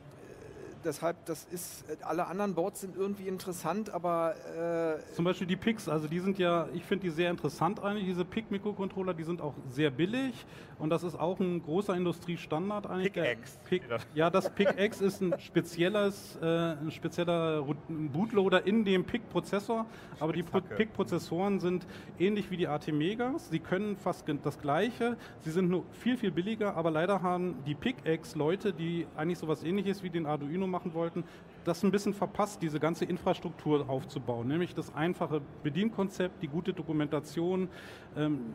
deshalb, 0.85 1.25
das 1.27 1.45
ist, 1.45 1.85
alle 2.03 2.27
anderen 2.27 2.55
Boards 2.55 2.81
sind 2.81 2.97
irgendwie 2.97 3.29
interessant, 3.29 3.91
aber... 3.91 4.35
Äh 4.57 5.15
Zum 5.15 5.25
Beispiel 5.25 5.47
die 5.47 5.57
PICs, 5.57 5.89
also 5.89 6.09
die 6.09 6.21
sind 6.21 6.39
ja, 6.39 6.69
ich 6.75 6.85
finde 6.85 7.05
die 7.07 7.11
sehr 7.11 7.31
interessant 7.31 7.83
eigentlich, 7.83 8.07
diese 8.07 8.25
PIC-Mikrocontroller, 8.25 9.15
die 9.15 9.25
sind 9.25 9.41
auch 9.41 9.55
sehr 9.71 9.91
billig 9.91 10.35
und 10.79 10.91
das 10.91 11.03
ist 11.03 11.19
auch 11.19 11.39
ein 11.41 11.63
großer 11.63 11.95
Industriestandard 11.95 12.87
eigentlich. 12.87 13.13
PIC-X. 13.13 13.59
PIC, 13.69 13.83
ja, 14.15 14.31
das 14.31 14.51
PIC-X 14.51 15.01
ist 15.01 15.21
ein 15.21 15.35
spezielles, 15.39 16.39
äh, 16.43 16.73
ein 16.73 16.91
spezieller 16.91 17.65
Bootloader 17.89 18.67
in 18.67 18.85
dem 18.85 19.05
PIC-Prozessor, 19.05 19.87
aber 20.21 20.33
die 20.33 20.43
PIC-Prozessoren 20.43 21.61
sind 21.61 21.87
ähnlich 22.19 22.51
wie 22.51 22.57
die 22.57 22.69
AT-Megas, 22.69 23.51
sie 23.51 23.61
können 23.61 23.97
fast 23.97 24.23
das 24.43 24.59
gleiche, 24.59 25.17
sie 25.41 25.51
sind 25.51 25.69
nur 25.69 25.85
viel, 25.93 26.17
viel 26.17 26.31
billiger, 26.31 26.77
aber 26.77 26.91
leider 26.91 27.23
haben 27.23 27.63
die 27.67 27.75
PIC-X 27.75 28.35
Leute, 28.37 28.73
die 28.73 29.07
eigentlich 29.17 29.39
sowas 29.39 29.65
ähnliches 29.65 30.03
wie 30.03 30.11
den 30.11 30.27
Arduino 30.27 30.67
machen 30.73 30.95
wollten, 30.95 31.23
das 31.65 31.85
ein 31.85 31.93
bisschen 31.93 32.15
verpasst, 32.15 32.61
diese 32.61 32.81
ganze 32.81 33.05
Infrastruktur 33.05 33.89
aufzubauen, 33.89 34.49
nämlich 34.49 34.75
das 34.75 34.93
einfache 34.95 35.41
Bedienkonzept, 35.63 36.43
die 36.43 36.49
gute 36.49 36.73
Dokumentation, 36.73 37.69
ähm, 38.17 38.55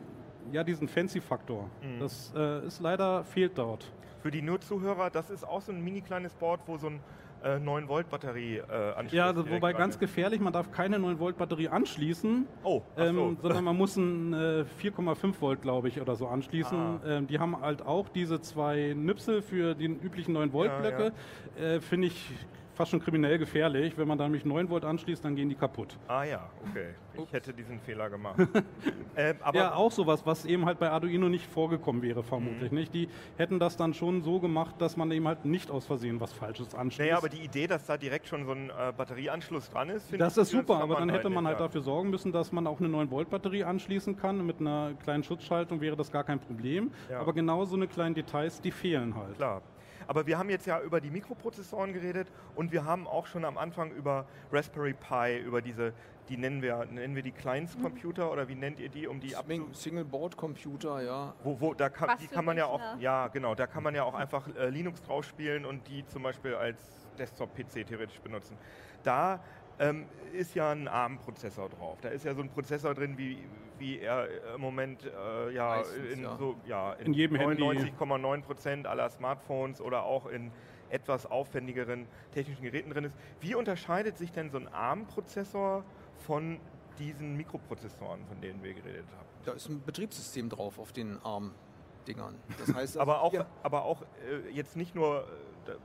ja, 0.52 0.62
diesen 0.62 0.88
Fancy-Faktor. 0.88 1.70
Mhm. 1.82 2.00
Das 2.00 2.32
äh, 2.36 2.66
ist 2.66 2.80
leider 2.80 3.24
fehlt 3.24 3.56
dort. 3.56 3.90
Für 4.20 4.30
die 4.30 4.42
Nur-Zuhörer, 4.42 5.10
das 5.10 5.30
ist 5.30 5.44
auch 5.44 5.62
so 5.62 5.72
ein 5.72 5.82
mini 5.82 6.02
kleines 6.02 6.34
Board, 6.34 6.60
wo 6.66 6.76
so 6.76 6.88
ein 6.88 7.00
äh, 7.44 7.58
9 7.58 7.88
Volt 7.88 8.08
Batterie 8.10 8.56
äh, 8.58 8.62
anschließen. 8.62 9.16
Ja, 9.16 9.26
also, 9.26 9.48
wobei 9.48 9.72
ganz 9.72 9.98
gefährlich, 9.98 10.40
man 10.40 10.52
darf 10.52 10.70
keine 10.70 10.98
9 10.98 11.18
Volt 11.18 11.38
Batterie 11.38 11.68
anschließen, 11.68 12.46
oh, 12.64 12.82
ähm, 12.96 13.14
so. 13.14 13.36
sondern 13.42 13.64
man 13.64 13.76
muss 13.76 13.96
ein 13.96 14.32
äh, 14.32 14.64
4,5 14.82 15.40
Volt, 15.40 15.62
glaube 15.62 15.88
ich, 15.88 16.00
oder 16.00 16.16
so 16.16 16.26
anschließen. 16.28 16.78
Ah. 16.78 17.00
Ähm, 17.06 17.26
die 17.26 17.38
haben 17.38 17.60
halt 17.60 17.82
auch 17.82 18.08
diese 18.08 18.40
zwei 18.40 18.94
Nüpsel 18.96 19.42
für 19.42 19.74
die 19.74 19.86
üblichen 19.86 20.32
9 20.32 20.52
Volt 20.52 20.76
Blöcke. 20.80 21.12
Ja, 21.58 21.64
ja. 21.64 21.74
Äh, 21.76 21.80
Finde 21.80 22.08
ich 22.08 22.30
fast 22.78 22.92
schon 22.92 23.00
kriminell 23.00 23.38
gefährlich. 23.38 23.98
Wenn 23.98 24.08
man 24.08 24.16
da 24.16 24.24
nämlich 24.24 24.44
9 24.44 24.70
Volt 24.70 24.84
anschließt, 24.84 25.24
dann 25.24 25.34
gehen 25.34 25.48
die 25.48 25.56
kaputt. 25.56 25.98
Ah 26.06 26.22
ja, 26.22 26.48
okay. 26.70 26.94
Ich 27.12 27.20
Ups. 27.20 27.32
hätte 27.32 27.52
diesen 27.52 27.80
Fehler 27.80 28.08
gemacht. 28.08 28.38
ähm, 29.16 29.36
ja, 29.52 29.74
auch 29.74 29.90
sowas, 29.90 30.24
was 30.24 30.44
eben 30.44 30.64
halt 30.64 30.78
bei 30.78 30.88
Arduino 30.88 31.28
nicht 31.28 31.46
vorgekommen 31.46 32.02
wäre, 32.02 32.22
vermutlich. 32.22 32.70
Mhm. 32.70 32.78
Nicht? 32.78 32.94
Die 32.94 33.08
hätten 33.36 33.58
das 33.58 33.76
dann 33.76 33.92
schon 33.92 34.22
so 34.22 34.38
gemacht, 34.38 34.76
dass 34.78 34.96
man 34.96 35.10
eben 35.10 35.26
halt 35.26 35.44
nicht 35.44 35.70
aus 35.70 35.86
Versehen 35.86 36.20
was 36.20 36.32
Falsches 36.32 36.74
anschließt. 36.74 37.00
Naja, 37.00 37.18
aber 37.18 37.28
die 37.28 37.42
Idee, 37.42 37.66
dass 37.66 37.84
da 37.84 37.96
direkt 37.96 38.28
schon 38.28 38.46
so 38.46 38.52
ein 38.52 38.70
äh, 38.70 38.92
Batterieanschluss 38.96 39.68
dran 39.70 39.90
ist, 39.90 40.08
finde 40.08 40.24
ich. 40.24 40.34
Das 40.34 40.36
ist 40.36 40.50
super, 40.50 40.76
aber 40.80 40.96
dann 40.96 41.10
hätte 41.10 41.28
man 41.28 41.46
halt 41.46 41.58
dafür 41.58 41.82
sorgen 41.82 42.10
müssen, 42.10 42.30
dass 42.30 42.52
man 42.52 42.68
auch 42.68 42.78
eine 42.78 42.88
9 42.88 43.10
Volt 43.10 43.28
Batterie 43.28 43.64
anschließen 43.64 44.16
kann. 44.16 44.46
Mit 44.46 44.60
einer 44.60 44.92
kleinen 45.02 45.24
Schutzschaltung 45.24 45.80
wäre 45.80 45.96
das 45.96 46.12
gar 46.12 46.22
kein 46.22 46.38
Problem. 46.38 46.92
Ja. 47.10 47.18
Aber 47.18 47.32
genau 47.32 47.64
so 47.64 47.74
eine 47.74 47.88
kleinen 47.88 48.14
Details, 48.14 48.60
die 48.60 48.70
fehlen 48.70 49.16
halt. 49.16 49.34
Klar. 49.34 49.62
Aber 50.06 50.26
wir 50.26 50.38
haben 50.38 50.50
jetzt 50.50 50.66
ja 50.66 50.80
über 50.80 51.00
die 51.00 51.10
Mikroprozessoren 51.10 51.92
geredet 51.92 52.28
und 52.54 52.72
wir 52.72 52.84
haben 52.84 53.06
auch 53.06 53.26
schon 53.26 53.44
am 53.44 53.58
Anfang 53.58 53.90
über 53.92 54.26
Raspberry 54.52 54.94
Pi, 54.94 55.38
über 55.38 55.62
diese, 55.62 55.92
die 56.28 56.36
nennen 56.36 56.62
wir, 56.62 56.86
nennen 56.86 57.14
wir 57.14 57.22
die 57.22 57.32
Kleinstcomputer 57.32 58.26
mhm. 58.26 58.30
oder 58.30 58.48
wie 58.48 58.54
nennt 58.54 58.78
ihr 58.78 58.88
die, 58.88 59.06
um 59.06 59.20
die 59.20 59.30
Single, 59.30 59.74
Single 59.74 60.04
Board 60.04 60.36
Computer, 60.36 61.02
ja. 61.02 61.34
Wo, 61.42 61.60
wo 61.60 61.74
da 61.74 61.88
kann, 61.88 62.16
die 62.20 62.26
kann 62.26 62.44
man 62.44 62.56
ja 62.56 62.66
auch, 62.66 62.80
ja 62.98 63.28
genau, 63.28 63.54
da 63.54 63.66
kann 63.66 63.82
man 63.82 63.94
ja 63.94 64.04
auch 64.04 64.14
einfach 64.14 64.48
äh, 64.56 64.68
Linux 64.68 65.02
drauf 65.02 65.24
spielen 65.24 65.64
und 65.64 65.86
die 65.88 66.06
zum 66.06 66.22
Beispiel 66.22 66.54
als 66.54 66.78
Desktop-PC 67.18 67.86
theoretisch 67.86 68.20
benutzen. 68.20 68.56
Da 69.02 69.40
ähm, 69.78 70.06
ist 70.32 70.54
ja 70.54 70.70
ein 70.72 70.88
ARM-Prozessor 70.88 71.68
drauf. 71.68 71.98
Da 72.00 72.08
ist 72.08 72.24
ja 72.24 72.34
so 72.34 72.42
ein 72.42 72.50
Prozessor 72.50 72.94
drin, 72.94 73.16
wie, 73.16 73.38
wie 73.78 73.98
er 73.98 74.54
im 74.54 74.60
Moment 74.60 75.04
äh, 75.04 75.52
ja, 75.52 75.76
Meistens, 75.76 76.12
in, 76.12 76.22
ja. 76.22 76.36
So, 76.36 76.56
ja, 76.66 76.92
in, 76.94 77.06
in 77.06 77.12
jedem 77.14 77.36
99,9 77.36 78.42
Prozent 78.42 78.86
aller 78.86 79.08
Smartphones 79.10 79.80
oder 79.80 80.04
auch 80.04 80.26
in 80.26 80.50
etwas 80.90 81.26
aufwendigeren 81.26 82.06
technischen 82.32 82.62
Geräten 82.62 82.90
drin 82.90 83.04
ist. 83.04 83.14
Wie 83.40 83.54
unterscheidet 83.54 84.16
sich 84.16 84.32
denn 84.32 84.50
so 84.50 84.58
ein 84.58 84.68
ARM-Prozessor 84.68 85.84
von 86.26 86.58
diesen 86.98 87.36
Mikroprozessoren, 87.36 88.24
von 88.26 88.40
denen 88.40 88.62
wir 88.62 88.74
geredet 88.74 89.06
haben? 89.16 89.28
Da 89.44 89.52
ist 89.52 89.68
ein 89.68 89.82
Betriebssystem 89.84 90.48
drauf 90.48 90.78
auf 90.78 90.92
den 90.92 91.18
ARM-Dingern. 91.22 92.34
Das 92.58 92.74
heißt 92.74 92.76
also 92.98 93.00
aber 93.00 93.22
auch, 93.22 93.34
aber 93.62 93.84
auch 93.84 94.02
äh, 94.02 94.50
jetzt 94.50 94.76
nicht 94.76 94.94
nur 94.94 95.26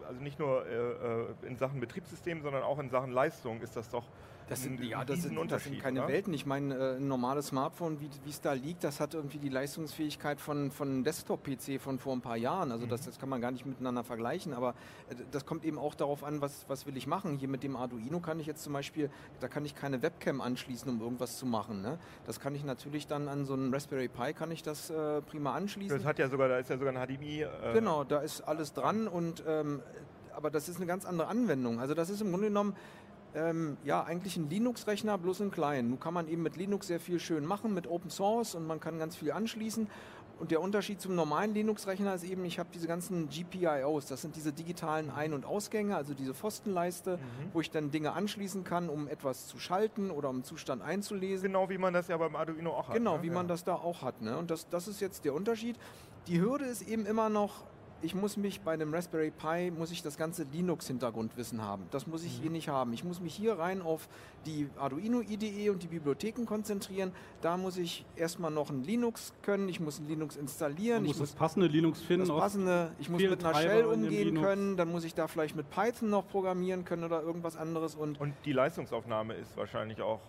also 0.08 0.22
nicht 0.22 0.40
nur 0.40 0.66
äh, 0.66 0.74
äh, 0.74 1.48
in 1.48 1.58
Sachen 1.58 1.80
Betriebssystem, 1.80 2.42
sondern 2.42 2.64
auch 2.64 2.80
in 2.80 2.90
Sachen 2.90 3.12
Leistung 3.12 3.62
ist 3.62 3.76
das 3.76 3.90
doch 3.90 4.06
das 4.54 4.64
sind, 4.64 4.84
ja, 4.84 5.04
das 5.04 5.22
sind, 5.24 5.52
das 5.52 5.64
sind 5.64 5.80
keine 5.80 6.04
oder? 6.04 6.10
Welten. 6.10 6.34
Ich 6.34 6.46
meine, 6.46 6.76
äh, 6.76 6.96
ein 6.98 7.08
normales 7.08 7.48
Smartphone, 7.48 8.00
wie 8.00 8.30
es 8.30 8.42
da 8.42 8.54
liegt, 8.54 8.84
das 8.84 9.00
hat 9.00 9.14
irgendwie 9.14 9.38
die 9.38 9.50
Leistungsfähigkeit 9.50 10.40
von, 10.40 10.72
von 10.72 11.04
Desktop-PC 11.04 11.80
von 11.80 12.00
vor 12.00 12.14
ein 12.14 12.22
paar 12.22 12.38
Jahren. 12.38 12.72
Also 12.72 12.86
mhm. 12.86 12.90
das, 12.90 13.02
das 13.02 13.20
kann 13.20 13.30
man 13.30 13.42
gar 13.42 13.52
nicht 13.52 13.66
miteinander 13.66 14.04
vergleichen. 14.04 14.54
Aber 14.54 14.76
äh, 15.10 15.16
das 15.32 15.46
kommt 15.46 15.66
eben 15.66 15.78
auch 15.78 15.96
darauf 15.96 16.24
an, 16.24 16.42
was, 16.42 16.66
was 16.68 16.86
will 16.86 16.96
ich 16.98 17.08
machen. 17.08 17.38
Hier 17.38 17.50
mit 17.50 17.64
dem 17.64 17.76
Arduino 17.76 18.20
kann 18.20 18.40
ich 18.40 18.48
jetzt 18.48 18.64
zum 18.64 18.74
Beispiel, 18.74 19.10
da 19.40 19.48
kann 19.48 19.66
ich 19.66 19.76
keine 19.76 20.02
Webcam 20.02 20.42
anschließen, 20.42 20.90
um 20.90 21.02
irgendwas 21.02 21.38
zu 21.38 21.46
machen. 21.46 21.82
Ne? 21.82 21.98
Das 22.26 22.40
kann 22.40 22.56
ich 22.56 22.64
natürlich 22.64 23.08
dann 23.08 23.28
an 23.28 23.46
so 23.46 23.54
einen 23.54 23.74
Raspberry 23.74 24.08
Pi, 24.08 24.34
kann 24.34 24.52
ich 24.52 24.64
das 24.64 24.90
äh, 24.90 25.22
prima 25.22 25.54
anschließen. 25.54 25.98
Das 25.98 26.06
hat 26.06 26.20
ja 26.20 26.30
sogar, 26.30 26.48
da 26.50 26.58
ist 26.60 26.70
ja 26.70 26.78
sogar 26.78 26.96
ein 26.96 27.08
HDMI. 27.08 27.42
Äh 27.42 27.74
genau, 27.74 28.04
da 28.04 28.20
ist 28.20 28.42
alles 28.42 28.74
dran 28.74 29.08
und 29.08 29.44
ähm, 29.48 29.82
aber 30.36 30.50
das 30.50 30.70
ist 30.70 30.78
eine 30.78 30.86
ganz 30.86 31.06
andere 31.06 31.28
Anwendung. 31.28 31.80
Also 31.80 31.94
das 31.94 32.10
ist 32.10 32.22
im 32.22 32.32
Grunde 32.32 32.48
genommen 32.48 32.76
ähm, 33.36 33.78
ja, 33.84 34.04
eigentlich 34.04 34.38
ein 34.38 34.50
Linux-Rechner, 34.50 35.18
bloß 35.18 35.42
in 35.42 35.52
klein. 35.52 35.90
Nun 35.90 36.00
kann 36.00 36.14
man 36.14 36.28
eben 36.28 36.44
mit 36.44 36.56
Linux 36.56 36.88
sehr 36.88 37.00
viel 37.00 37.20
schön 37.20 37.46
machen, 37.46 37.74
mit 37.74 37.88
Open 37.88 38.10
Source 38.10 38.56
und 38.56 38.68
man 38.68 38.80
kann 38.80 39.00
ganz 39.00 39.16
viel 39.16 39.32
anschließen. 39.32 39.88
Und 40.40 40.52
der 40.52 40.62
Unterschied 40.62 41.00
zum 41.00 41.16
normalen 41.16 41.54
Linux-Rechner 41.54 42.16
ist 42.16 42.24
eben, 42.24 42.44
ich 42.44 42.60
habe 42.60 42.70
diese 42.74 42.88
ganzen 42.88 43.30
GPIOs, 43.30 44.08
das 44.08 44.22
sind 44.22 44.36
diese 44.36 44.52
digitalen 44.52 45.10
Ein- 45.12 45.34
und 45.34 45.46
Ausgänge, 45.46 45.96
also 45.96 46.14
diese 46.14 46.34
Pfostenleiste, 46.34 47.18
mhm. 47.18 47.54
wo 47.54 47.62
ich 47.62 47.72
dann 47.72 47.92
Dinge 47.92 48.14
anschließen 48.14 48.64
kann, 48.64 48.90
um 48.90 49.08
etwas 49.08 49.48
zu 49.48 49.60
schalten 49.60 50.12
oder 50.12 50.30
um 50.30 50.44
Zustand 50.44 50.82
einzulesen. 50.82 51.48
Genau 51.48 51.70
wie 51.70 51.78
man 51.78 51.94
das 51.94 52.08
ja 52.08 52.18
beim 52.18 52.36
Arduino 52.36 52.72
auch 52.72 52.90
hat. 52.90 52.96
Genau, 52.96 53.18
ne? 53.18 53.24
wie 53.24 53.28
ja. 53.28 53.34
man 53.34 53.48
das 53.48 53.64
da 53.64 53.76
auch 53.76 54.02
hat. 54.02 54.22
Ne? 54.22 54.38
Und 54.38 54.50
das, 54.50 54.68
das 54.70 54.88
ist 54.88 55.00
jetzt 55.02 55.24
der 55.24 55.34
Unterschied. 55.34 55.78
Die 56.28 56.42
Hürde 56.42 56.66
ist 56.66 56.82
eben 56.82 57.06
immer 57.06 57.30
noch, 57.30 57.64
ich 58.04 58.14
muss 58.14 58.38
mich 58.38 58.62
bei 58.62 58.74
einem 58.74 58.94
Raspberry 58.94 59.32
Pi, 59.32 59.72
muss 59.72 59.92
ich 59.92 60.04
das 60.04 60.18
ganze 60.18 60.46
Linux-Hintergrundwissen 60.52 61.62
haben. 61.62 61.86
Das 61.92 62.06
muss 62.06 62.24
ich 62.24 62.38
mhm. 62.38 62.42
hier 62.42 62.52
nicht 62.52 62.70
haben. 62.70 62.94
Ich 62.94 63.04
muss 63.04 63.22
mich 63.22 63.34
hier 63.34 63.58
rein 63.58 63.82
auf 63.82 64.10
die 64.46 64.68
Arduino 64.78 65.22
IDE 65.22 65.70
und 65.70 65.82
die 65.82 65.88
Bibliotheken 65.88 66.46
konzentrieren. 66.46 67.14
Da 67.42 67.56
muss 67.56 67.78
ich 67.78 68.06
erstmal 68.16 68.52
noch 68.52 68.70
ein 68.70 68.84
Linux 68.84 69.34
können, 69.42 69.70
ich 69.70 69.80
muss 69.80 70.00
ein 70.00 70.08
Linux 70.08 70.36
installieren. 70.36 71.06
Ich 71.06 71.12
muss 71.12 71.20
das 71.20 71.32
passende 71.32 71.68
Linux 71.68 72.02
finden. 72.02 72.28
Das 72.28 72.38
passende, 72.38 72.92
ich 73.00 73.10
muss 73.10 73.22
mit 73.22 73.44
einer 73.44 73.56
Shell 73.56 73.86
umgehen 73.86 74.42
können, 74.42 74.76
dann 74.76 74.92
muss 74.92 75.06
ich 75.06 75.16
da 75.16 75.28
vielleicht 75.28 75.56
mit 75.56 75.70
Python 75.70 76.10
noch 76.10 76.28
programmieren 76.28 76.84
können 76.84 77.06
oder 77.06 77.22
irgendwas 77.22 77.56
anderes. 77.56 77.96
Und, 77.96 78.20
und 78.20 78.34
die 78.44 78.52
Leistungsaufnahme 78.52 79.34
ist 79.36 79.56
wahrscheinlich 79.56 80.02
auch 80.02 80.20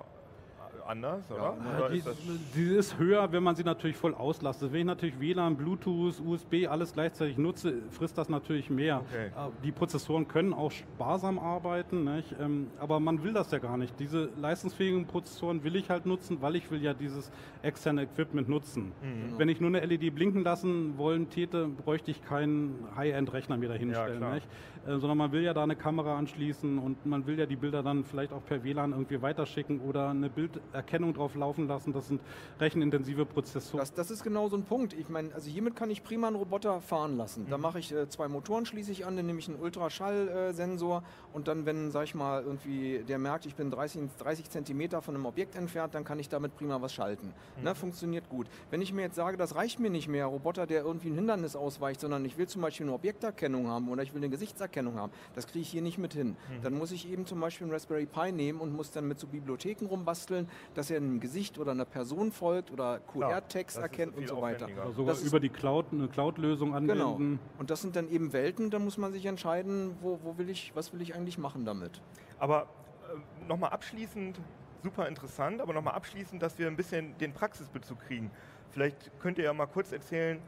anders, 0.86 1.30
oder? 1.30 1.42
Ja, 1.42 1.78
oder 1.78 1.88
die, 1.90 1.98
ist 1.98 2.08
die, 2.54 2.62
ist 2.74 2.98
höher, 2.98 3.30
wenn 3.32 3.42
man 3.42 3.56
sie 3.56 3.64
natürlich 3.64 3.96
voll 3.96 4.14
auslastet. 4.14 4.72
Wenn 4.72 4.80
ich 4.80 4.86
natürlich 4.86 5.18
WLAN, 5.18 5.56
Bluetooth, 5.56 6.20
USB 6.20 6.66
alles 6.68 6.92
gleichzeitig 6.92 7.38
nutze, 7.38 7.82
frisst 7.90 8.18
das 8.18 8.28
natürlich 8.28 8.70
mehr. 8.70 9.02
Okay. 9.08 9.26
Äh, 9.26 9.50
die 9.62 9.72
Prozessoren 9.72 10.28
können 10.28 10.52
auch 10.52 10.70
sparsam 10.70 11.38
arbeiten, 11.38 12.04
nicht? 12.04 12.34
Ähm, 12.40 12.68
aber 12.78 13.00
man 13.00 13.22
will 13.22 13.32
das 13.32 13.50
ja 13.50 13.58
gar 13.58 13.76
nicht. 13.76 13.98
Diese 13.98 14.30
leistungsfähigen 14.36 15.06
Prozessoren 15.06 15.64
will 15.64 15.76
ich 15.76 15.90
halt 15.90 16.06
nutzen, 16.06 16.40
weil 16.40 16.56
ich 16.56 16.70
will 16.70 16.82
ja 16.82 16.94
dieses 16.94 17.30
externe 17.62 18.02
Equipment 18.02 18.48
nutzen. 18.48 18.92
Mhm. 19.02 19.38
Wenn 19.38 19.48
ich 19.48 19.60
nur 19.60 19.68
eine 19.68 19.84
LED 19.84 20.14
blinken 20.14 20.42
lassen 20.42 20.98
wollen 20.98 21.30
täte, 21.30 21.66
bräuchte 21.66 22.10
ich 22.10 22.22
keinen 22.22 22.86
High-End-Rechner 22.96 23.56
mir 23.56 23.68
dahinstellen. 23.68 24.22
Ja, 24.22 24.38
sondern 24.86 25.18
man 25.18 25.32
will 25.32 25.42
ja 25.42 25.54
da 25.54 25.62
eine 25.62 25.76
Kamera 25.76 26.18
anschließen 26.18 26.78
und 26.78 27.06
man 27.06 27.26
will 27.26 27.38
ja 27.38 27.46
die 27.46 27.56
Bilder 27.56 27.82
dann 27.82 28.04
vielleicht 28.04 28.32
auch 28.32 28.44
per 28.44 28.62
WLAN 28.62 28.92
irgendwie 28.92 29.20
weiterschicken 29.22 29.80
oder 29.80 30.10
eine 30.10 30.28
Bilderkennung 30.28 31.14
drauf 31.14 31.34
laufen 31.34 31.66
lassen. 31.68 31.92
Das 31.92 32.08
sind 32.08 32.20
rechenintensive 32.60 33.24
Prozessoren. 33.24 33.80
Das, 33.80 33.94
das 33.94 34.10
ist 34.10 34.22
genau 34.22 34.48
so 34.48 34.56
ein 34.56 34.64
Punkt. 34.64 34.92
Ich 34.92 35.08
meine, 35.08 35.34
also 35.34 35.50
hiermit 35.50 35.74
kann 35.74 35.90
ich 35.90 36.04
prima 36.04 36.26
einen 36.26 36.36
Roboter 36.36 36.80
fahren 36.80 37.16
lassen. 37.16 37.44
Mhm. 37.44 37.50
Da 37.50 37.58
mache 37.58 37.78
ich 37.78 37.92
äh, 37.92 38.08
zwei 38.08 38.28
Motoren 38.28 38.66
schließe 38.66 38.92
ich 38.92 39.06
an, 39.06 39.16
dann 39.16 39.26
nehme 39.26 39.38
ich 39.38 39.48
einen 39.48 39.58
Ultraschallsensor 39.58 40.98
äh, 40.98 41.34
und 41.36 41.48
dann, 41.48 41.64
wenn, 41.64 41.90
sag 41.90 42.04
ich 42.04 42.14
mal, 42.14 42.42
irgendwie 42.42 43.04
der 43.08 43.18
merkt, 43.18 43.46
ich 43.46 43.54
bin 43.54 43.70
30, 43.70 44.02
30 44.18 44.50
Zentimeter 44.50 45.00
von 45.00 45.14
einem 45.14 45.26
Objekt 45.26 45.56
entfernt, 45.56 45.94
dann 45.94 46.04
kann 46.04 46.18
ich 46.18 46.28
damit 46.28 46.56
prima 46.56 46.82
was 46.82 46.92
schalten. 46.92 47.32
Mhm. 47.56 47.64
Ne, 47.64 47.74
funktioniert 47.74 48.28
gut. 48.28 48.48
Wenn 48.70 48.82
ich 48.82 48.92
mir 48.92 49.02
jetzt 49.02 49.16
sage, 49.16 49.36
das 49.36 49.54
reicht 49.54 49.80
mir 49.80 49.90
nicht 49.90 50.08
mehr, 50.08 50.26
Roboter, 50.26 50.66
der 50.66 50.82
irgendwie 50.82 51.08
ein 51.08 51.14
Hindernis 51.14 51.56
ausweicht, 51.56 52.00
sondern 52.00 52.24
ich 52.24 52.36
will 52.36 52.46
zum 52.46 52.60
Beispiel 52.60 52.84
eine 52.86 52.94
Objekterkennung 52.94 53.68
haben 53.68 53.88
oder 53.88 54.02
ich 54.02 54.12
will 54.12 54.20
eine 54.20 54.28
Gesichtserkennung 54.28 54.73
Spracherkennung 54.74 54.98
haben. 54.98 55.12
Das 55.34 55.46
kriege 55.46 55.60
ich 55.60 55.68
hier 55.68 55.82
nicht 55.82 55.98
mit 55.98 56.12
hin. 56.12 56.30
Mhm. 56.30 56.62
Dann 56.62 56.74
muss 56.74 56.90
ich 56.92 57.10
eben 57.10 57.26
zum 57.26 57.40
Beispiel 57.40 57.66
einen 57.66 57.72
Raspberry 57.72 58.06
Pi 58.06 58.32
nehmen 58.32 58.60
und 58.60 58.74
muss 58.74 58.90
dann 58.90 59.06
mit 59.06 59.18
so 59.18 59.26
Bibliotheken 59.26 59.86
rumbasteln, 59.86 60.48
dass 60.74 60.90
er 60.90 60.98
einem 60.98 61.20
Gesicht 61.20 61.58
oder 61.58 61.72
einer 61.72 61.84
Person 61.84 62.32
folgt 62.32 62.70
oder 62.70 63.00
QR-Text 63.00 63.78
erkennt 63.78 64.16
und 64.16 64.28
so 64.28 64.40
weiter. 64.40 64.68
Also 64.80 64.92
sogar 64.92 65.18
über 65.18 65.40
die 65.40 65.48
Cloud, 65.48 65.86
eine 65.92 66.08
Cloud-Lösung 66.08 66.74
anwenden. 66.74 67.18
Genau. 67.18 67.38
Und 67.58 67.70
das 67.70 67.82
sind 67.82 67.96
dann 67.96 68.08
eben 68.08 68.32
Welten, 68.32 68.70
da 68.70 68.78
muss 68.78 68.98
man 68.98 69.12
sich 69.12 69.26
entscheiden, 69.26 69.96
wo, 70.00 70.18
wo 70.22 70.38
will 70.38 70.50
ich, 70.50 70.72
was 70.74 70.92
will 70.92 71.00
ich 71.00 71.14
eigentlich 71.14 71.38
machen 71.38 71.64
damit. 71.64 72.00
Aber 72.38 72.62
äh, 72.62 73.48
nochmal 73.48 73.70
abschließend, 73.70 74.40
super 74.82 75.08
interessant, 75.08 75.60
aber 75.60 75.72
nochmal 75.72 75.94
abschließend, 75.94 76.42
dass 76.42 76.58
wir 76.58 76.66
ein 76.66 76.76
bisschen 76.76 77.16
den 77.18 77.32
Praxisbezug 77.32 78.00
kriegen. 78.00 78.30
Vielleicht 78.70 79.10
könnt 79.20 79.38
ihr 79.38 79.44
ja 79.44 79.52
mal 79.52 79.66
kurz 79.66 79.92
erzählen, 79.92 80.40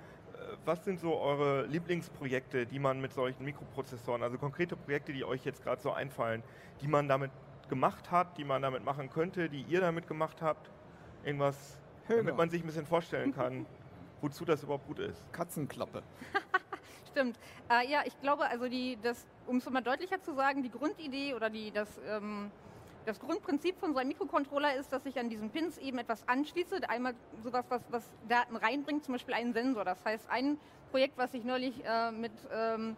was 0.64 0.84
sind 0.84 1.01
so 1.01 1.18
eure 1.18 1.66
Lieblingsprojekte, 1.66 2.66
die 2.66 2.78
man 2.78 3.01
mit 3.01 3.12
solchen 3.12 3.45
Mikroprozessoren, 3.45 4.22
also 4.22 4.39
konkrete 4.39 4.76
Projekte, 4.76 5.12
die 5.12 5.24
euch 5.24 5.45
jetzt 5.45 5.62
gerade 5.62 5.80
so 5.80 5.93
einfallen, 5.93 6.43
die 6.80 6.89
man 6.89 7.09
damit 7.09 7.30
gemacht 7.68 8.11
hat, 8.11 8.39
die 8.39 8.45
man 8.45 8.62
damit 8.62 8.84
machen 8.84 9.11
könnte, 9.11 9.49
die 9.49 9.62
ihr 9.62 9.80
damit 9.80 10.07
gemacht 10.07 10.43
habt? 10.43 10.70
Irgendwas, 11.24 11.78
Höger. 12.07 12.18
damit 12.18 12.37
man 12.37 12.51
sich 12.51 12.62
ein 12.62 12.66
bisschen 12.66 12.87
vorstellen 12.87 13.34
kann, 13.34 13.66
wozu 14.20 14.45
das 14.45 14.62
überhaupt 14.62 14.87
gut 14.87 14.99
ist. 14.99 15.32
Katzenklappe. 15.32 16.03
Stimmt. 17.11 17.39
Äh, 17.70 17.91
ja, 17.91 18.03
ich 18.05 18.20
glaube, 18.20 18.47
also 18.47 18.68
die, 18.68 18.99
um 19.47 19.57
es 19.57 19.70
mal 19.70 19.82
deutlicher 19.82 20.20
zu 20.20 20.34
sagen, 20.34 20.62
die 20.62 20.70
Grundidee 20.70 21.34
oder 21.34 21.51
die, 21.51 21.70
das 21.70 21.89
ähm, 22.07 22.51
das 23.07 23.21
Grundprinzip 23.21 23.79
von 23.79 23.93
so 23.93 23.99
einem 23.99 24.09
Mikrocontroller 24.09 24.75
ist, 24.75 24.93
dass 24.93 25.07
ich 25.07 25.19
an 25.19 25.31
diesen 25.31 25.51
Pins 25.51 25.79
eben 25.79 25.99
etwas 25.99 26.29
anschließe. 26.29 26.89
Einmal 26.89 27.15
sowas, 27.43 27.65
was, 27.69 27.83
was 27.91 28.05
Daten 28.29 28.57
reinbringt, 28.57 29.05
zum 29.05 29.15
Beispiel 29.15 29.35
einen 29.35 29.53
Sensor. 29.53 29.85
Das 29.85 30.05
heißt, 30.05 30.29
ein 30.29 30.59
Projekt, 30.91 31.17
was 31.17 31.33
ich 31.33 31.45
neulich 31.45 31.85
äh, 31.85 32.11
mit 32.11 32.33
ähm, 32.53 32.97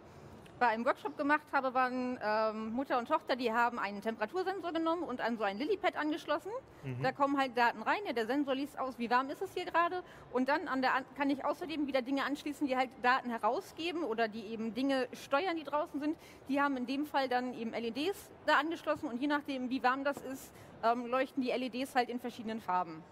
bei 0.58 0.68
einem 0.68 0.84
Workshop 0.84 1.16
gemacht 1.16 1.46
habe, 1.52 1.74
waren 1.74 2.18
ähm, 2.22 2.72
Mutter 2.72 2.98
und 2.98 3.08
Tochter, 3.08 3.36
die 3.36 3.52
haben 3.52 3.78
einen 3.78 4.02
Temperatursensor 4.02 4.72
genommen 4.72 5.02
und 5.02 5.20
an 5.20 5.36
so 5.36 5.44
ein 5.44 5.58
Lilipad 5.58 5.96
angeschlossen. 5.96 6.50
Mhm. 6.84 7.02
Da 7.02 7.12
kommen 7.12 7.38
halt 7.38 7.56
Daten 7.56 7.82
rein. 7.82 8.00
Ja, 8.06 8.12
der 8.12 8.26
Sensor 8.26 8.54
liest 8.54 8.78
aus, 8.78 8.98
wie 8.98 9.10
warm 9.10 9.30
ist 9.30 9.42
es 9.42 9.52
hier 9.54 9.64
gerade. 9.64 10.02
Und 10.32 10.48
dann 10.48 10.68
an 10.68 10.82
der, 10.82 10.90
kann 11.16 11.30
ich 11.30 11.44
außerdem 11.44 11.86
wieder 11.86 12.02
Dinge 12.02 12.24
anschließen, 12.24 12.66
die 12.66 12.76
halt 12.76 12.90
Daten 13.02 13.30
herausgeben 13.30 14.02
oder 14.02 14.28
die 14.28 14.46
eben 14.46 14.74
Dinge 14.74 15.08
steuern, 15.12 15.56
die 15.56 15.64
draußen 15.64 16.00
sind. 16.00 16.16
Die 16.48 16.60
haben 16.60 16.76
in 16.76 16.86
dem 16.86 17.06
Fall 17.06 17.28
dann 17.28 17.54
eben 17.54 17.72
LEDs 17.72 18.30
da 18.46 18.58
angeschlossen 18.58 19.08
und 19.08 19.20
je 19.20 19.26
nachdem, 19.26 19.70
wie 19.70 19.82
warm 19.82 20.04
das 20.04 20.16
ist, 20.22 20.52
ähm, 20.82 21.06
leuchten 21.06 21.42
die 21.42 21.50
LEDs 21.50 21.94
halt 21.94 22.08
in 22.08 22.20
verschiedenen 22.20 22.60
Farben. 22.60 23.02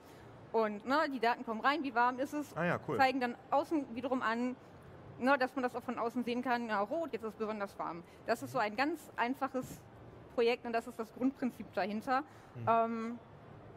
Und 0.52 0.86
ne, 0.86 1.00
die 1.12 1.20
Daten 1.20 1.44
kommen 1.44 1.60
rein, 1.60 1.82
wie 1.82 1.94
warm 1.94 2.18
ist 2.18 2.32
es, 2.32 2.56
ah 2.56 2.64
ja, 2.64 2.80
cool. 2.88 2.96
zeigen 2.96 3.20
dann 3.20 3.34
außen 3.50 3.94
wiederum 3.94 4.22
an, 4.22 4.56
ne, 5.18 5.36
dass 5.38 5.54
man 5.54 5.62
das 5.62 5.74
auch 5.74 5.82
von 5.82 5.98
außen 5.98 6.24
sehen 6.24 6.42
kann, 6.42 6.68
ja, 6.68 6.80
rot, 6.80 7.12
jetzt 7.12 7.22
ist 7.22 7.30
es 7.30 7.36
besonders 7.36 7.78
warm. 7.78 8.02
Das 8.26 8.42
ist 8.42 8.52
so 8.52 8.58
ein 8.58 8.76
ganz 8.76 9.00
einfaches 9.16 9.80
Projekt 10.34 10.66
und 10.66 10.72
das 10.72 10.86
ist 10.86 10.98
das 10.98 11.12
Grundprinzip 11.14 11.66
dahinter. 11.74 12.20
Mhm. 12.54 12.68
Ähm, 12.68 13.18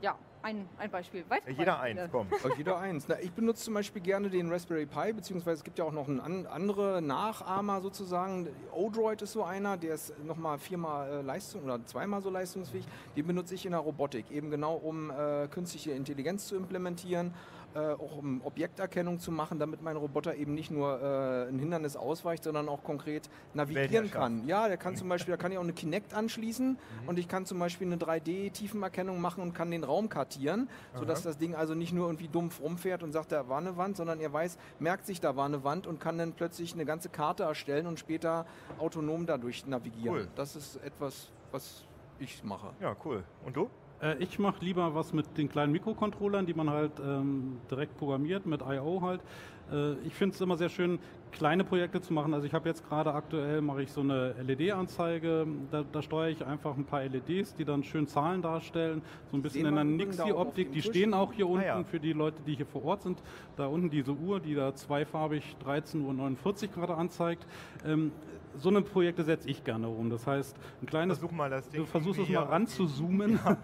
ja, 0.02 0.16
ein, 0.42 0.68
ein 0.78 0.90
Beispiel. 0.90 1.26
Weitere 1.28 1.52
jeder 1.52 1.78
Beispiele. 1.78 2.02
eins, 2.04 2.12
komm. 2.12 2.28
jeder 2.58 2.78
eins. 2.78 3.06
Na, 3.08 3.20
ich 3.20 3.32
benutze 3.32 3.64
zum 3.64 3.74
Beispiel 3.74 4.02
gerne 4.02 4.30
den 4.30 4.50
Raspberry 4.50 4.86
Pi, 4.86 5.12
beziehungsweise 5.14 5.60
es 5.60 5.64
gibt 5.64 5.78
ja 5.80 5.86
auch 5.86 5.92
noch 5.92 6.08
einen 6.08 6.20
an, 6.20 6.46
andere 6.46 7.02
Nachahmer 7.02 7.82
sozusagen. 7.82 8.48
Odroid 8.72 9.22
ist 9.22 9.34
so 9.34 9.44
einer, 9.44 9.76
der 9.78 9.96
ist 9.96 10.18
nochmal 10.24 10.58
viermal 10.58 11.10
äh, 11.10 11.22
Leistung 11.22 11.64
oder 11.64 11.86
zweimal 11.86 12.22
so 12.22 12.30
leistungsfähig. 12.30 12.86
Den 13.16 13.28
benutze 13.28 13.56
ich 13.56 13.66
in 13.66 13.72
der 13.72 13.82
Robotik, 13.82 14.32
eben 14.32 14.50
genau 14.50 14.76
um 14.76 15.12
äh, 15.12 15.48
künstliche 15.50 15.92
Intelligenz 15.92 16.48
zu 16.48 16.56
implementieren 16.56 17.34
äh, 17.76 17.80
auch 17.80 18.18
um 18.18 18.42
Objekterkennung 18.44 19.20
zu 19.20 19.32
machen, 19.32 19.60
damit 19.60 19.82
mein 19.82 19.96
Roboter 19.96 20.36
eben 20.36 20.54
nicht 20.54 20.72
nur 20.72 21.02
äh, 21.02 21.50
ein 21.50 21.60
Hindernis 21.60 21.96
ausweicht, 21.96 22.44
sondern 22.44 22.68
auch 22.68 22.84
konkret 22.84 23.30
navigieren 23.54 24.10
kann. 24.10 24.48
Ja, 24.48 24.68
der 24.68 24.78
kann 24.78 24.96
zum 24.98 25.10
Beispiel, 25.10 25.34
da 25.34 25.38
kann 25.38 25.52
ich 25.52 25.58
auch 25.58 25.64
eine 25.64 25.74
Kinect 25.74 26.14
anschließen 26.14 26.70
mhm. 26.70 27.08
und 27.08 27.20
ich 27.20 27.28
kann 27.28 27.46
zum 27.46 27.60
Beispiel 27.60 27.88
eine 27.88 27.98
3D-Tiefenerkennung 27.98 29.22
machen 29.22 29.44
und 29.44 29.54
kann 29.54 29.72
den 29.72 29.84
Raum 29.84 30.10
kartieren, 30.10 30.70
sodass 30.96 31.20
Aha. 31.20 31.30
das 31.30 31.38
Ding 31.38 31.56
also 31.56 31.76
nicht 31.76 31.94
nur 31.94 32.08
irgendwie 32.08 32.28
dumpf 32.28 32.60
rumfährt 32.60 33.04
und 33.04 33.12
sagt, 33.12 33.32
da 33.32 33.48
war 33.50 33.60
eine 33.60 33.78
Wand, 33.78 33.98
sondern 33.98 34.20
er 34.20 34.34
weiß, 34.34 34.58
merkt 34.80 35.06
sich, 35.06 35.22
da 35.22 35.36
war 35.36 35.46
eine 35.46 35.64
Wand 35.64 35.88
und 35.88 36.00
kann 36.00 36.18
dann 36.18 36.34
plötzlich 36.34 36.74
eine 36.74 36.86
ganze 36.86 37.10
Karte 37.10 37.44
erstellen 37.44 37.86
und 37.88 38.00
später 38.00 38.46
autonom 38.80 39.26
dadurch 39.26 39.66
navigieren. 39.68 40.16
Cool. 40.16 40.28
Das 40.36 40.56
ist 40.56 40.78
etwas, 40.84 41.30
was 41.52 41.86
ich 42.20 42.44
mache. 42.44 42.70
Ja, 42.80 42.96
cool. 43.06 43.24
Und 43.46 43.56
du? 43.56 43.70
Äh, 44.02 44.18
ich 44.24 44.40
mache 44.40 44.64
lieber 44.64 44.96
was 44.96 45.14
mit 45.14 45.38
den 45.38 45.50
kleinen 45.50 45.72
Mikrocontrollern, 45.72 46.46
die 46.46 46.54
man 46.54 46.70
halt 46.70 47.00
ähm, 47.00 47.64
direkt 47.70 47.98
programmiert, 47.98 48.46
mit 48.46 48.62
I.O. 48.62 49.02
halt. 49.02 49.24
Äh, 49.72 49.94
ich 50.06 50.14
finde 50.14 50.36
es 50.36 50.42
immer 50.42 50.58
sehr 50.58 50.70
schön, 50.70 51.00
kleine 51.32 51.64
Projekte 51.64 52.02
zu 52.02 52.14
machen. 52.14 52.34
Also 52.34 52.46
ich 52.46 52.54
habe 52.54 52.68
jetzt 52.68 52.88
gerade 52.88 53.14
aktuell, 53.14 53.62
mache 53.62 53.84
ich 53.84 53.92
so 53.92 54.02
eine 54.02 54.34
LED-Anzeige, 54.42 55.48
da, 55.72 55.84
da, 55.90 56.02
steuere 56.02 56.30
ich 56.30 56.46
einfach 56.46 56.76
ein 56.76 56.86
paar 56.86 57.04
LEDs, 57.04 57.54
die 57.56 57.66
dann 57.66 57.84
schön 57.84 58.08
Zahlen 58.08 58.42
darstellen, 58.42 59.02
so 59.32 59.38
ein 59.38 59.42
bisschen 59.42 59.66
in 59.66 59.76
der 59.76 59.84
Nixie-Optik. 59.84 60.72
Die 60.72 60.82
stehen 60.82 61.14
auch 61.14 61.34
hier 61.34 61.48
unten 61.48 61.64
ah, 61.64 61.80
ja. 61.80 61.84
für 61.84 62.00
die 62.00 62.14
Leute, 62.14 62.42
die 62.46 62.56
hier 62.56 62.66
vor 62.66 62.84
Ort 62.84 63.04
sind. 63.04 63.22
Da 63.56 63.68
unten 63.68 63.90
diese 63.90 64.12
Uhr, 64.12 64.40
die 64.40 64.56
da 64.56 64.74
zweifarbig 64.74 65.56
13.49 65.66 66.64
Uhr 66.64 66.74
gerade 66.74 66.96
anzeigt. 66.96 67.46
Ähm, 67.86 68.12
so 68.58 68.70
eine 68.70 68.82
Projekte 68.82 69.24
setze 69.24 69.50
ich 69.50 69.64
gerne 69.64 69.88
um. 69.88 70.10
Das 70.10 70.26
heißt, 70.26 70.58
ein 70.82 70.86
kleines. 70.86 71.20
Versuch 71.20 71.32
mal 71.32 71.50
das 71.50 71.70
Ding. 71.70 71.82
Du 71.82 71.86
versuchst 71.86 72.20
es 72.20 72.30
mal 72.30 72.44
ranzuzoomen. 72.44 73.40
Ja. 73.50 73.58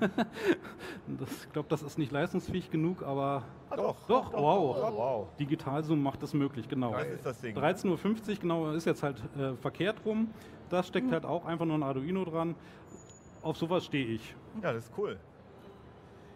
ich 1.22 1.54
glaube, 1.54 1.68
das 1.70 1.82
ist 1.82 1.98
nicht 1.98 2.12
leistungsfähig 2.12 2.72
genug, 2.72 3.04
aber. 3.04 3.44
Ah, 3.70 3.76
doch, 3.76 3.96
doch, 4.08 4.32
doch, 4.32 4.42
wow. 4.42 4.76
Doch, 4.78 4.96
wow. 4.96 5.28
Digital 5.40 5.84
Zoom 5.84 6.04
macht 6.04 6.22
das 6.22 6.34
möglich, 6.34 6.68
genau. 6.68 6.94
Was 6.94 7.08
ist 7.08 7.26
das 7.26 7.42
Ding? 7.42 7.58
13.50 7.58 8.30
Uhr, 8.30 8.36
genau, 8.36 8.72
ist 8.72 8.86
jetzt 8.86 9.04
halt 9.04 9.22
äh, 9.38 9.54
verkehrt 9.56 9.98
rum. 10.06 10.30
Das 10.70 10.88
steckt 10.88 11.08
hm. 11.08 11.14
halt 11.14 11.26
auch 11.26 11.46
einfach 11.46 11.66
nur 11.66 11.78
ein 11.78 11.84
Arduino 11.84 12.26
dran. 12.26 12.56
Auf 13.42 13.58
sowas 13.58 13.86
stehe 13.86 14.06
ich. 14.06 14.36
Ja, 14.62 14.74
das 14.74 14.86
ist 14.86 14.94
cool. 14.98 15.20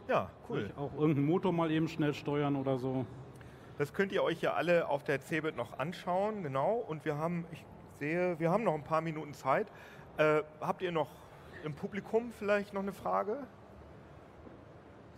Ja, 0.07 0.29
cool. 0.49 0.71
auch 0.75 0.91
irgendeinen 0.93 1.27
Motor 1.27 1.53
mal 1.53 1.69
eben 1.71 1.87
schnell 1.87 2.13
steuern 2.13 2.55
oder 2.55 2.79
so. 2.79 3.05
Das 3.77 3.93
könnt 3.93 4.11
ihr 4.11 4.23
euch 4.23 4.41
ja 4.41 4.53
alle 4.53 4.87
auf 4.87 5.03
der 5.03 5.21
CeBIT 5.21 5.55
noch 5.55 5.77
anschauen, 5.77 6.43
genau. 6.43 6.83
Und 6.87 7.05
wir 7.05 7.17
haben, 7.17 7.45
ich 7.51 7.63
sehe, 7.99 8.39
wir 8.39 8.49
haben 8.49 8.63
noch 8.63 8.73
ein 8.73 8.83
paar 8.83 9.01
Minuten 9.01 9.33
Zeit. 9.33 9.67
Äh, 10.17 10.41
habt 10.59 10.81
ihr 10.81 10.91
noch 10.91 11.09
im 11.63 11.73
Publikum 11.73 12.31
vielleicht 12.31 12.73
noch 12.73 12.81
eine 12.81 12.91
Frage? 12.91 13.37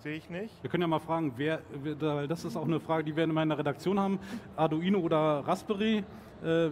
Sehe 0.04 0.16
ich 0.16 0.30
nicht. 0.32 0.52
Wir 0.64 0.70
können 0.70 0.82
ja 0.82 0.88
mal 0.88 1.00
fragen, 1.00 1.34
wer, 1.36 1.62
das 2.28 2.44
ist 2.44 2.56
auch 2.56 2.66
eine 2.66 2.80
Frage, 2.80 3.04
die 3.04 3.16
wir 3.16 3.24
in 3.24 3.34
meiner 3.34 3.56
Redaktion 3.56 4.00
haben, 4.00 4.18
Arduino 4.56 4.98
oder 4.98 5.44
Raspberry. 5.46 6.04
Äh, 6.44 6.70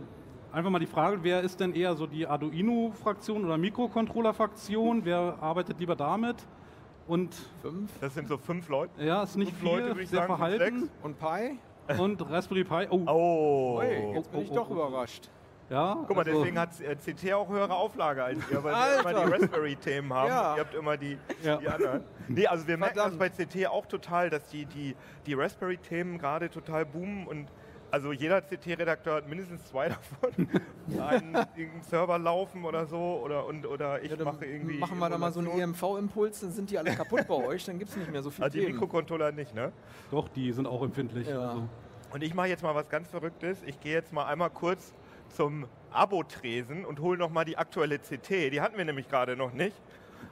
einfach 0.52 0.72
mal 0.72 0.80
die 0.80 0.88
Frage, 0.88 1.20
wer 1.22 1.42
ist 1.42 1.60
denn 1.60 1.76
eher 1.76 1.94
so 1.94 2.08
die 2.08 2.26
Arduino-Fraktion 2.26 3.46
oder 3.46 3.60
Mikrocontroller-Fraktion? 3.60 5.06
Wer 5.06 5.38
arbeitet 5.42 5.80
lieber 5.80 5.96
damit? 5.96 6.38
Und 7.08 7.36
fünf? 7.62 7.92
Das 8.02 8.16
sind 8.16 8.28
so 8.28 8.38
fünf 8.38 8.68
Leute. 8.68 9.04
Ja, 9.04 9.22
ist 9.22 9.38
nicht 9.38 9.52
fünf 9.52 9.74
viel, 9.74 9.88
Leute, 9.88 9.96
sehr 10.08 10.08
sagen, 10.08 10.36
verhalten. 10.36 10.90
Und 11.04 11.20
Pi? 11.20 11.60
Und 12.00 12.28
Raspberry 12.32 12.64
Pi. 12.64 12.88
Oh, 12.90 13.04
oh. 13.06 13.82
Hey, 13.82 14.12
jetzt 14.16 14.32
bin 14.32 14.42
ich 14.42 14.52
oh, 14.52 14.56
doch 14.56 14.70
oh, 14.72 14.74
oh. 14.74 14.88
überrascht. 14.88 15.30
Ja, 15.70 16.04
Guck 16.08 16.16
mal, 16.16 16.26
also 16.26 16.40
deswegen 16.40 16.60
hat 16.60 16.72
CT 16.72 17.24
äh, 17.26 17.34
auch 17.34 17.48
höhere 17.48 17.76
Auflage 17.76 18.24
als 18.24 18.40
ihr, 18.50 18.64
weil 18.64 18.74
wir 18.74 19.00
immer 19.12 19.26
die 19.26 19.32
Raspberry-Themen 19.32 20.12
haben. 20.12 20.30
Ja. 20.30 20.56
Ihr 20.56 20.62
habt 20.62 20.74
immer 20.74 20.98
die, 20.98 21.18
ja. 21.44 21.58
die 21.58 21.68
anderen. 21.68 22.04
Nee, 22.28 22.48
also 22.48 22.68
wir 22.68 22.78
Verdammt. 22.78 22.96
merken 22.96 23.20
das 23.20 23.38
bei 23.38 23.46
CT 23.46 23.68
auch 23.68 23.86
total, 23.86 24.30
dass 24.30 24.48
die, 24.50 24.66
die, 24.66 24.96
die 25.28 25.34
Raspberry-Themen 25.36 26.18
gerade 26.18 26.50
total 26.50 26.86
boomen 26.86 27.28
und 27.28 27.50
also 27.92 28.12
jeder 28.12 28.42
CT-Redakteur 28.42 29.16
hat 29.16 29.28
mindestens 29.28 29.66
zwei 29.66 29.90
davon. 29.90 30.48
einen 31.00 31.36
irgendeinen 31.56 31.82
Server 31.84 32.20
laufen 32.20 32.66
oder 32.66 32.86
so 32.86 33.22
oder, 33.24 33.46
und, 33.46 33.66
oder 33.66 34.04
ich 34.04 34.12
ja, 34.12 34.24
mache 34.24 34.46
irgendwie. 34.46 34.78
Machen 34.78 35.00
wir 35.00 35.10
da 35.10 35.18
mal 35.18 35.32
so 35.32 35.40
einen 35.40 35.50
EMV-Impuls, 35.50 36.42
dann 36.42 36.52
sind 36.52 36.70
die 36.70 36.78
alle 36.78 36.96
kaputt 36.96 37.28
bei 37.28 37.36
euch, 37.36 37.66
dann 37.66 37.80
gibt 37.80 37.92
es 37.92 37.98
nicht 37.98 38.12
mehr 38.12 38.24
so 38.24 38.30
viel. 38.30 38.44
Also 38.44 38.58
die 38.58 38.66
Mikrocontroller 38.66 39.32
nicht, 39.32 39.54
ne? 39.54 39.72
Doch, 40.12 40.28
die 40.30 40.52
sind 40.52 40.68
auch 40.68 40.84
empfindlich. 40.84 41.28
Ja. 41.28 41.50
Also. 41.50 41.70
Und 42.12 42.24
ich 42.24 42.34
mache 42.34 42.48
jetzt 42.48 42.64
mal 42.64 42.74
was 42.74 42.90
ganz 42.90 43.08
Verrücktes. 43.10 43.60
Ich 43.66 43.80
gehe 43.80 43.94
jetzt 43.94 44.14
mal 44.14 44.26
einmal 44.26 44.50
kurz 44.50 44.94
zum 45.30 45.68
Abo-Tresen 45.92 46.86
und 46.86 47.00
hole 47.00 47.18
nochmal 47.18 47.46
die 47.46 47.58
aktuelle 47.58 48.00
CT. 48.00 48.52
Die 48.52 48.62
hatten 48.62 48.78
wir 48.78 48.86
nämlich 48.86 49.08
gerade 49.08 49.36
noch 49.36 49.54
nicht. 49.54 49.76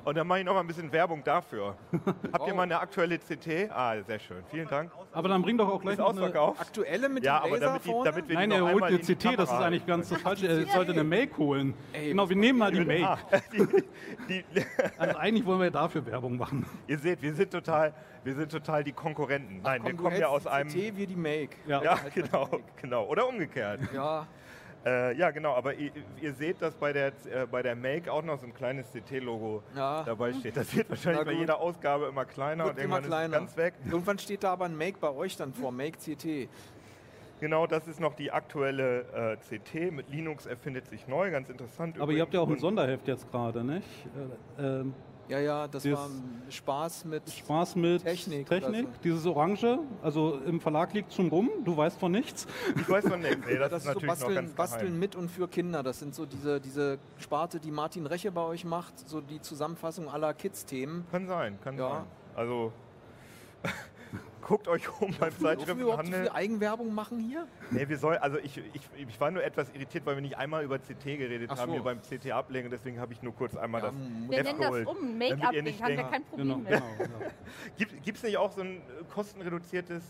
Und 0.03 0.15
dann 0.15 0.25
mache 0.25 0.39
ich 0.39 0.45
noch 0.45 0.53
mal 0.53 0.61
ein 0.61 0.67
bisschen 0.67 0.89
Werbung 0.91 1.21
dafür. 1.23 1.75
Habt 2.31 2.47
ihr 2.47 2.53
mal 2.53 2.63
eine 2.63 2.79
aktuelle 2.79 3.17
CT? 3.17 3.69
Ah, 3.69 4.01
sehr 4.03 4.19
schön. 4.19 4.37
Vielen 4.49 4.67
Dank. 4.67 4.89
Aber 5.11 5.27
dann 5.27 5.41
bring 5.41 5.57
doch 5.57 5.67
auch 5.67 5.81
gleich 5.81 5.97
noch 5.97 6.15
eine 6.15 6.33
aktuelle 6.33 7.09
mit 7.09 7.25
ja, 7.25 7.41
dem 7.41 7.51
Laser 7.51 7.71
aber 7.71 7.79
damit, 7.79 7.85
die, 7.85 8.03
damit 8.05 8.29
wir 8.29 8.35
Nein, 8.35 8.51
er 8.51 8.71
holt 8.71 8.83
eine 8.83 8.99
CT, 8.99 9.37
das 9.37 9.51
ist 9.51 9.55
eigentlich 9.55 9.85
ganz 9.85 10.07
das 10.07 10.21
Falsche. 10.21 10.47
Er 10.47 10.65
sollte 10.67 10.93
eine 10.93 11.03
Make 11.03 11.37
holen. 11.37 11.73
Ey, 11.91 12.09
genau, 12.09 12.29
wir 12.29 12.35
nehmen 12.37 12.59
mal 12.59 12.71
die 12.71 12.85
Make. 12.85 13.03
Ah, 13.05 13.17
die, 13.51 13.67
die 14.29 14.43
also 14.97 15.17
eigentlich 15.17 15.45
wollen 15.45 15.59
wir 15.59 15.71
dafür 15.71 16.05
Werbung 16.05 16.37
machen. 16.37 16.65
Ihr 16.87 16.99
seht, 16.99 17.21
wir 17.21 17.33
sind 17.33 17.51
total, 17.51 17.93
wir 18.23 18.35
sind 18.35 18.49
total 18.49 18.85
die 18.85 18.93
Konkurrenten. 18.93 19.61
Nein, 19.61 19.81
Ach, 19.83 19.87
wir 19.87 19.95
kommen 19.95 20.17
ja 20.17 20.27
aus 20.27 20.47
einem... 20.47 20.69
CT, 20.69 20.95
wir 20.95 21.07
die 21.07 21.15
Make. 21.15 21.57
Ja, 21.67 21.83
ja 21.83 21.99
genau, 22.13 22.49
genau. 22.81 23.05
Oder 23.07 23.27
umgekehrt. 23.27 23.81
Ja. 23.93 24.25
Äh, 24.85 25.17
ja, 25.17 25.31
genau, 25.31 25.53
aber 25.53 25.73
ihr, 25.73 25.91
ihr, 26.21 26.33
seht, 26.33 26.61
dass 26.61 26.75
bei 26.75 26.93
der, 26.93 27.07
äh, 27.07 27.45
bei 27.49 27.61
der 27.61 27.75
Make 27.75 28.11
auch 28.11 28.23
noch 28.23 28.39
so 28.39 28.45
ein 28.45 28.53
kleines 28.53 28.87
CT-Logo 28.91 29.63
ja. 29.75 30.03
dabei 30.03 30.33
steht. 30.33 30.55
Das 30.55 30.73
wird 30.75 30.89
wahrscheinlich 30.89 31.25
bei 31.25 31.33
jeder 31.33 31.59
Ausgabe 31.59 32.05
immer 32.05 32.25
kleiner 32.25 32.65
Wird 32.65 32.75
und 32.75 32.81
irgendwann 32.81 33.03
immer 33.03 33.07
kleiner. 33.07 33.37
ist 33.37 33.49
es 33.49 33.55
ganz 33.55 33.57
weg. 33.57 33.73
Irgendwann 33.85 34.19
steht 34.19 34.43
da 34.43 34.53
aber 34.53 34.65
ein 34.65 34.77
Make 34.77 34.97
bei 34.99 35.09
euch 35.09 35.35
dann 35.35 35.53
vor, 35.53 35.71
Make 35.71 35.97
CT. 35.97 36.47
Genau, 37.39 37.67
das 37.67 37.87
ist 37.87 37.99
noch 37.99 38.15
die 38.15 38.31
aktuelle 38.31 39.37
äh, 39.51 39.57
CT. 39.57 39.91
Mit 39.91 40.09
Linux 40.09 40.45
erfindet 40.45 40.87
sich 40.87 41.07
neu, 41.07 41.29
ganz 41.31 41.49
interessant. 41.49 41.95
Aber 41.95 42.05
übrigens. 42.05 42.17
ihr 42.17 42.21
habt 42.21 42.33
ja 42.33 42.39
auch 42.39 42.49
ein 42.49 42.57
Sonderheft 42.57 43.07
jetzt 43.07 43.29
gerade, 43.31 43.63
nicht? 43.63 43.87
Äh, 44.57 44.63
ähm 44.63 44.93
ja, 45.27 45.39
ja, 45.39 45.67
das 45.67 45.89
war 45.91 46.09
Spaß 46.49 47.05
mit, 47.05 47.29
Spaß 47.29 47.75
mit 47.75 48.03
Technik. 48.03 48.47
Technik. 48.47 48.85
So. 48.85 49.01
Dieses 49.03 49.25
Orange, 49.25 49.79
also 50.01 50.39
im 50.45 50.59
Verlag 50.59 50.93
liegt 50.93 51.13
schon 51.13 51.27
rum, 51.29 51.49
du 51.63 51.75
weißt 51.75 51.99
von 51.99 52.11
nichts. 52.11 52.47
Ich 52.75 52.89
weiß 52.89 53.07
von 53.07 53.19
nichts. 53.19 53.45
Nee, 53.45 53.57
das, 53.57 53.69
das, 53.69 53.81
ist, 53.81 53.87
natürlich 53.87 54.01
so 54.01 54.07
Basteln, 54.07 54.29
noch 54.29 54.41
ganz 54.41 54.53
Basteln 54.53 54.99
mit 54.99 55.15
und 55.15 55.29
für 55.29 55.47
Kinder. 55.47 55.83
Das 55.83 55.99
sind 55.99 56.15
so 56.15 56.25
diese, 56.25 56.59
diese 56.61 56.99
Sparte, 57.17 57.59
die 57.59 57.71
Martin 57.71 58.05
Reche 58.05 58.31
bei 58.31 58.41
euch 58.41 58.65
macht, 58.65 58.97
so 59.07 59.21
die 59.21 59.41
Zusammenfassung 59.41 60.09
aller 60.09 60.33
Kids-Themen. 60.33 61.05
Kann 61.11 61.27
sein, 61.27 61.59
kann 61.63 61.77
ja. 61.77 61.89
sein. 61.89 62.03
Also 62.35 62.71
guckt 64.47 64.67
euch 64.67 64.89
um 65.01 65.13
beim 65.19 65.37
Zeitschriftenhandel. 65.37 66.23
wir 66.23 66.35
Eigenwerbung 66.35 66.93
machen 66.93 67.19
hier? 67.19 67.47
Nee, 67.69 67.87
wir 67.87 67.97
sollen, 67.97 68.17
also 68.19 68.37
ich, 68.37 68.57
ich, 68.57 68.81
ich 68.95 69.19
war 69.19 69.29
nur 69.29 69.43
etwas 69.43 69.69
irritiert, 69.73 70.05
weil 70.05 70.15
wir 70.15 70.21
nicht 70.21 70.37
einmal 70.37 70.63
über 70.63 70.79
CT 70.79 71.03
geredet 71.03 71.49
so. 71.49 71.57
haben 71.57 71.73
hier 71.73 71.83
beim 71.83 71.99
CT 72.01 72.31
ablegen, 72.31 72.69
deswegen 72.69 72.99
habe 72.99 73.13
ich 73.13 73.21
nur 73.21 73.35
kurz 73.35 73.55
einmal 73.55 73.81
ja, 73.81 73.87
das 73.87 73.95
Wir 74.29 74.43
nennen 74.43 74.59
das 74.59 74.95
um, 74.95 75.17
Make-up-Link, 75.17 75.81
haben 75.81 75.97
wir 75.97 76.03
kein 76.03 76.23
Problem 76.23 76.47
genau, 76.47 76.57
mit. 76.57 76.69
Genau, 76.69 76.85
genau. 76.97 77.91
Gibt 78.03 78.17
es 78.17 78.23
nicht 78.23 78.37
auch 78.37 78.51
so 78.51 78.61
ein 78.61 78.81
kostenreduziertes 79.13 80.03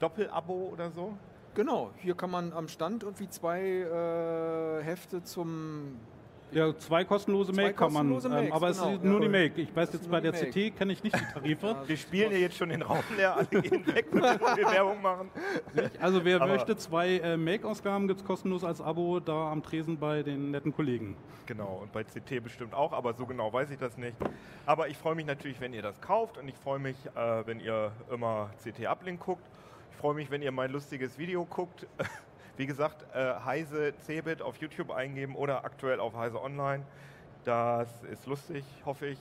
Doppelabo 0.00 0.70
oder 0.72 0.90
so? 0.90 1.16
Genau, 1.54 1.90
hier 1.98 2.14
kann 2.14 2.30
man 2.30 2.52
am 2.52 2.68
Stand 2.68 3.02
irgendwie 3.02 3.30
zwei 3.30 3.62
äh, 3.62 4.82
Hefte 4.84 5.22
zum 5.22 5.96
Ja, 6.52 6.76
zwei 6.78 7.04
kostenlose 7.04 7.52
Make 7.52 7.74
kann 7.74 7.92
man, 7.92 8.06
ähm, 8.06 8.12
Makes, 8.12 8.52
aber 8.52 8.72
genau. 8.72 8.88
es 8.88 8.94
ist 8.94 9.04
nur 9.04 9.14
ja. 9.14 9.20
die 9.20 9.28
Make. 9.28 9.60
Ich 9.62 9.74
weiß 9.74 9.92
jetzt 9.92 10.10
bei 10.10 10.20
der 10.20 10.32
Make. 10.32 10.50
CT 10.50 10.76
kenne 10.76 10.92
ich 10.92 11.02
nicht 11.02 11.16
die 11.16 11.32
Tarife. 11.32 11.76
Wir 11.86 11.96
spielen 11.96 12.32
ja 12.32 12.38
jetzt 12.38 12.56
schon 12.56 12.68
den 12.68 12.82
Raum 12.82 13.02
leer, 13.16 13.36
alle 13.36 13.62
gehen 13.62 13.86
weg, 13.86 14.06
wenn 14.12 14.22
wir 14.22 14.70
Werbung 14.70 15.02
machen. 15.02 15.30
Also 16.00 16.24
wer 16.24 16.40
aber 16.40 16.52
möchte, 16.52 16.76
zwei 16.76 17.18
äh, 17.18 17.36
Make-Ausgaben 17.36 18.06
gibt 18.06 18.20
es 18.20 18.26
kostenlos 18.26 18.64
als 18.64 18.80
Abo 18.80 19.20
da 19.20 19.50
am 19.50 19.62
Tresen 19.62 19.98
bei 19.98 20.22
den 20.22 20.52
netten 20.52 20.72
Kollegen. 20.72 21.16
Genau, 21.46 21.80
und 21.82 21.92
bei 21.92 22.04
CT 22.04 22.42
bestimmt 22.42 22.74
auch, 22.74 22.92
aber 22.92 23.14
so 23.14 23.26
genau 23.26 23.52
weiß 23.52 23.70
ich 23.70 23.78
das 23.78 23.96
nicht. 23.96 24.16
Aber 24.66 24.88
ich 24.88 24.96
freue 24.96 25.14
mich 25.14 25.26
natürlich, 25.26 25.60
wenn 25.60 25.72
ihr 25.72 25.82
das 25.82 26.00
kauft 26.00 26.38
und 26.38 26.48
ich 26.48 26.56
freue 26.56 26.78
mich, 26.78 26.96
äh, 27.14 27.46
wenn 27.46 27.60
ihr 27.60 27.92
immer 28.10 28.50
CT 28.62 28.86
Uplink 28.86 29.20
guckt. 29.20 29.44
Ich 29.92 29.96
freue 29.96 30.14
mich, 30.14 30.30
wenn 30.30 30.42
ihr 30.42 30.52
mein 30.52 30.70
lustiges 30.70 31.18
Video 31.18 31.44
guckt. 31.44 31.86
Wie 32.56 32.66
gesagt, 32.66 33.04
äh, 33.14 33.34
Heise 33.44 33.92
Cebit 34.00 34.40
auf 34.40 34.56
YouTube 34.56 34.90
eingeben 34.90 35.36
oder 35.36 35.64
aktuell 35.64 36.00
auf 36.00 36.16
Heise 36.16 36.40
Online. 36.40 36.84
Das 37.44 37.88
ist 38.10 38.26
lustig, 38.26 38.64
hoffe 38.84 39.08
ich. 39.08 39.18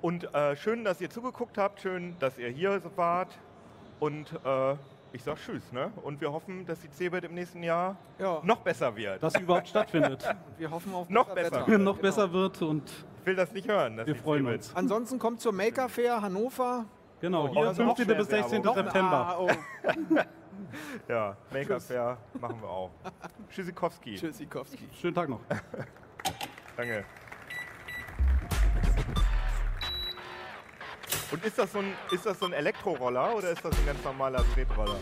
Und 0.00 0.32
äh, 0.34 0.56
schön, 0.56 0.82
dass 0.84 1.00
ihr 1.00 1.10
zugeguckt 1.10 1.58
habt, 1.58 1.80
schön, 1.80 2.16
dass 2.18 2.38
ihr 2.38 2.48
hier 2.48 2.80
wart. 2.96 3.36
Und 4.00 4.32
äh, 4.44 4.74
ich 5.12 5.22
sage 5.22 5.38
Tschüss. 5.44 5.70
Ne? 5.72 5.92
Und 6.02 6.20
wir 6.20 6.32
hoffen, 6.32 6.64
dass 6.64 6.80
die 6.80 6.90
Cebit 6.90 7.24
im 7.24 7.34
nächsten 7.34 7.62
Jahr 7.62 7.96
ja. 8.18 8.40
noch 8.42 8.58
besser 8.58 8.94
wird. 8.96 9.22
Dass 9.22 9.34
sie 9.34 9.42
überhaupt 9.42 9.68
stattfindet. 9.68 10.24
Wir 10.58 10.70
hoffen 10.70 10.94
auf 10.94 11.08
noch 11.08 11.34
besser. 11.34 11.64
besser. 11.64 11.78
noch 11.78 11.98
besser 11.98 12.28
genau. 12.28 12.38
wird 12.40 12.62
und 12.62 12.90
ich 13.20 13.26
will 13.26 13.36
das 13.36 13.52
nicht 13.52 13.68
hören. 13.68 14.00
wir 14.04 14.14
freuen 14.14 14.46
uns. 14.46 14.74
Ansonsten 14.74 15.18
kommt 15.18 15.40
zur 15.40 15.52
Maker 15.52 15.88
Fair 15.88 16.22
Hannover. 16.22 16.84
Genau, 17.20 17.48
hier 17.48 17.68
also 17.68 17.82
15. 17.82 18.16
bis 18.16 18.28
16. 18.28 18.62
September. 18.62 19.26
Ah, 19.26 19.36
oh. 19.38 19.48
ja, 21.08 21.36
Maker 21.52 21.80
Fair 21.80 22.18
machen 22.40 22.60
wir 22.60 22.68
auch. 22.68 22.90
Tschüssikowski. 23.50 24.16
Tschüssikowski. 24.16 24.88
Schönen 25.00 25.14
Tag 25.14 25.28
noch. 25.28 25.40
Danke. 26.76 27.04
Und 31.32 31.44
ist 31.44 31.58
das, 31.58 31.72
so 31.72 31.80
ein, 31.80 31.92
ist 32.12 32.24
das 32.24 32.38
so 32.38 32.46
ein 32.46 32.52
Elektroroller 32.52 33.34
oder 33.34 33.50
ist 33.50 33.64
das 33.64 33.76
ein 33.76 33.86
ganz 33.86 34.02
normaler 34.04 34.44
Tretroller? 34.54 34.98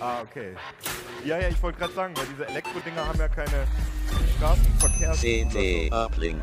Ah, 0.00 0.22
okay. 0.22 0.54
Ja, 1.24 1.38
ja, 1.38 1.48
ich 1.48 1.62
wollte 1.62 1.78
gerade 1.78 1.92
sagen, 1.92 2.16
weil 2.16 2.26
diese 2.26 2.46
Elektrodinger 2.46 3.06
haben 3.06 3.18
ja 3.18 3.28
keine 3.28 3.66
Straßenverkehrs... 4.36 5.20
CD 5.20 5.90
Uplink. 5.92 6.42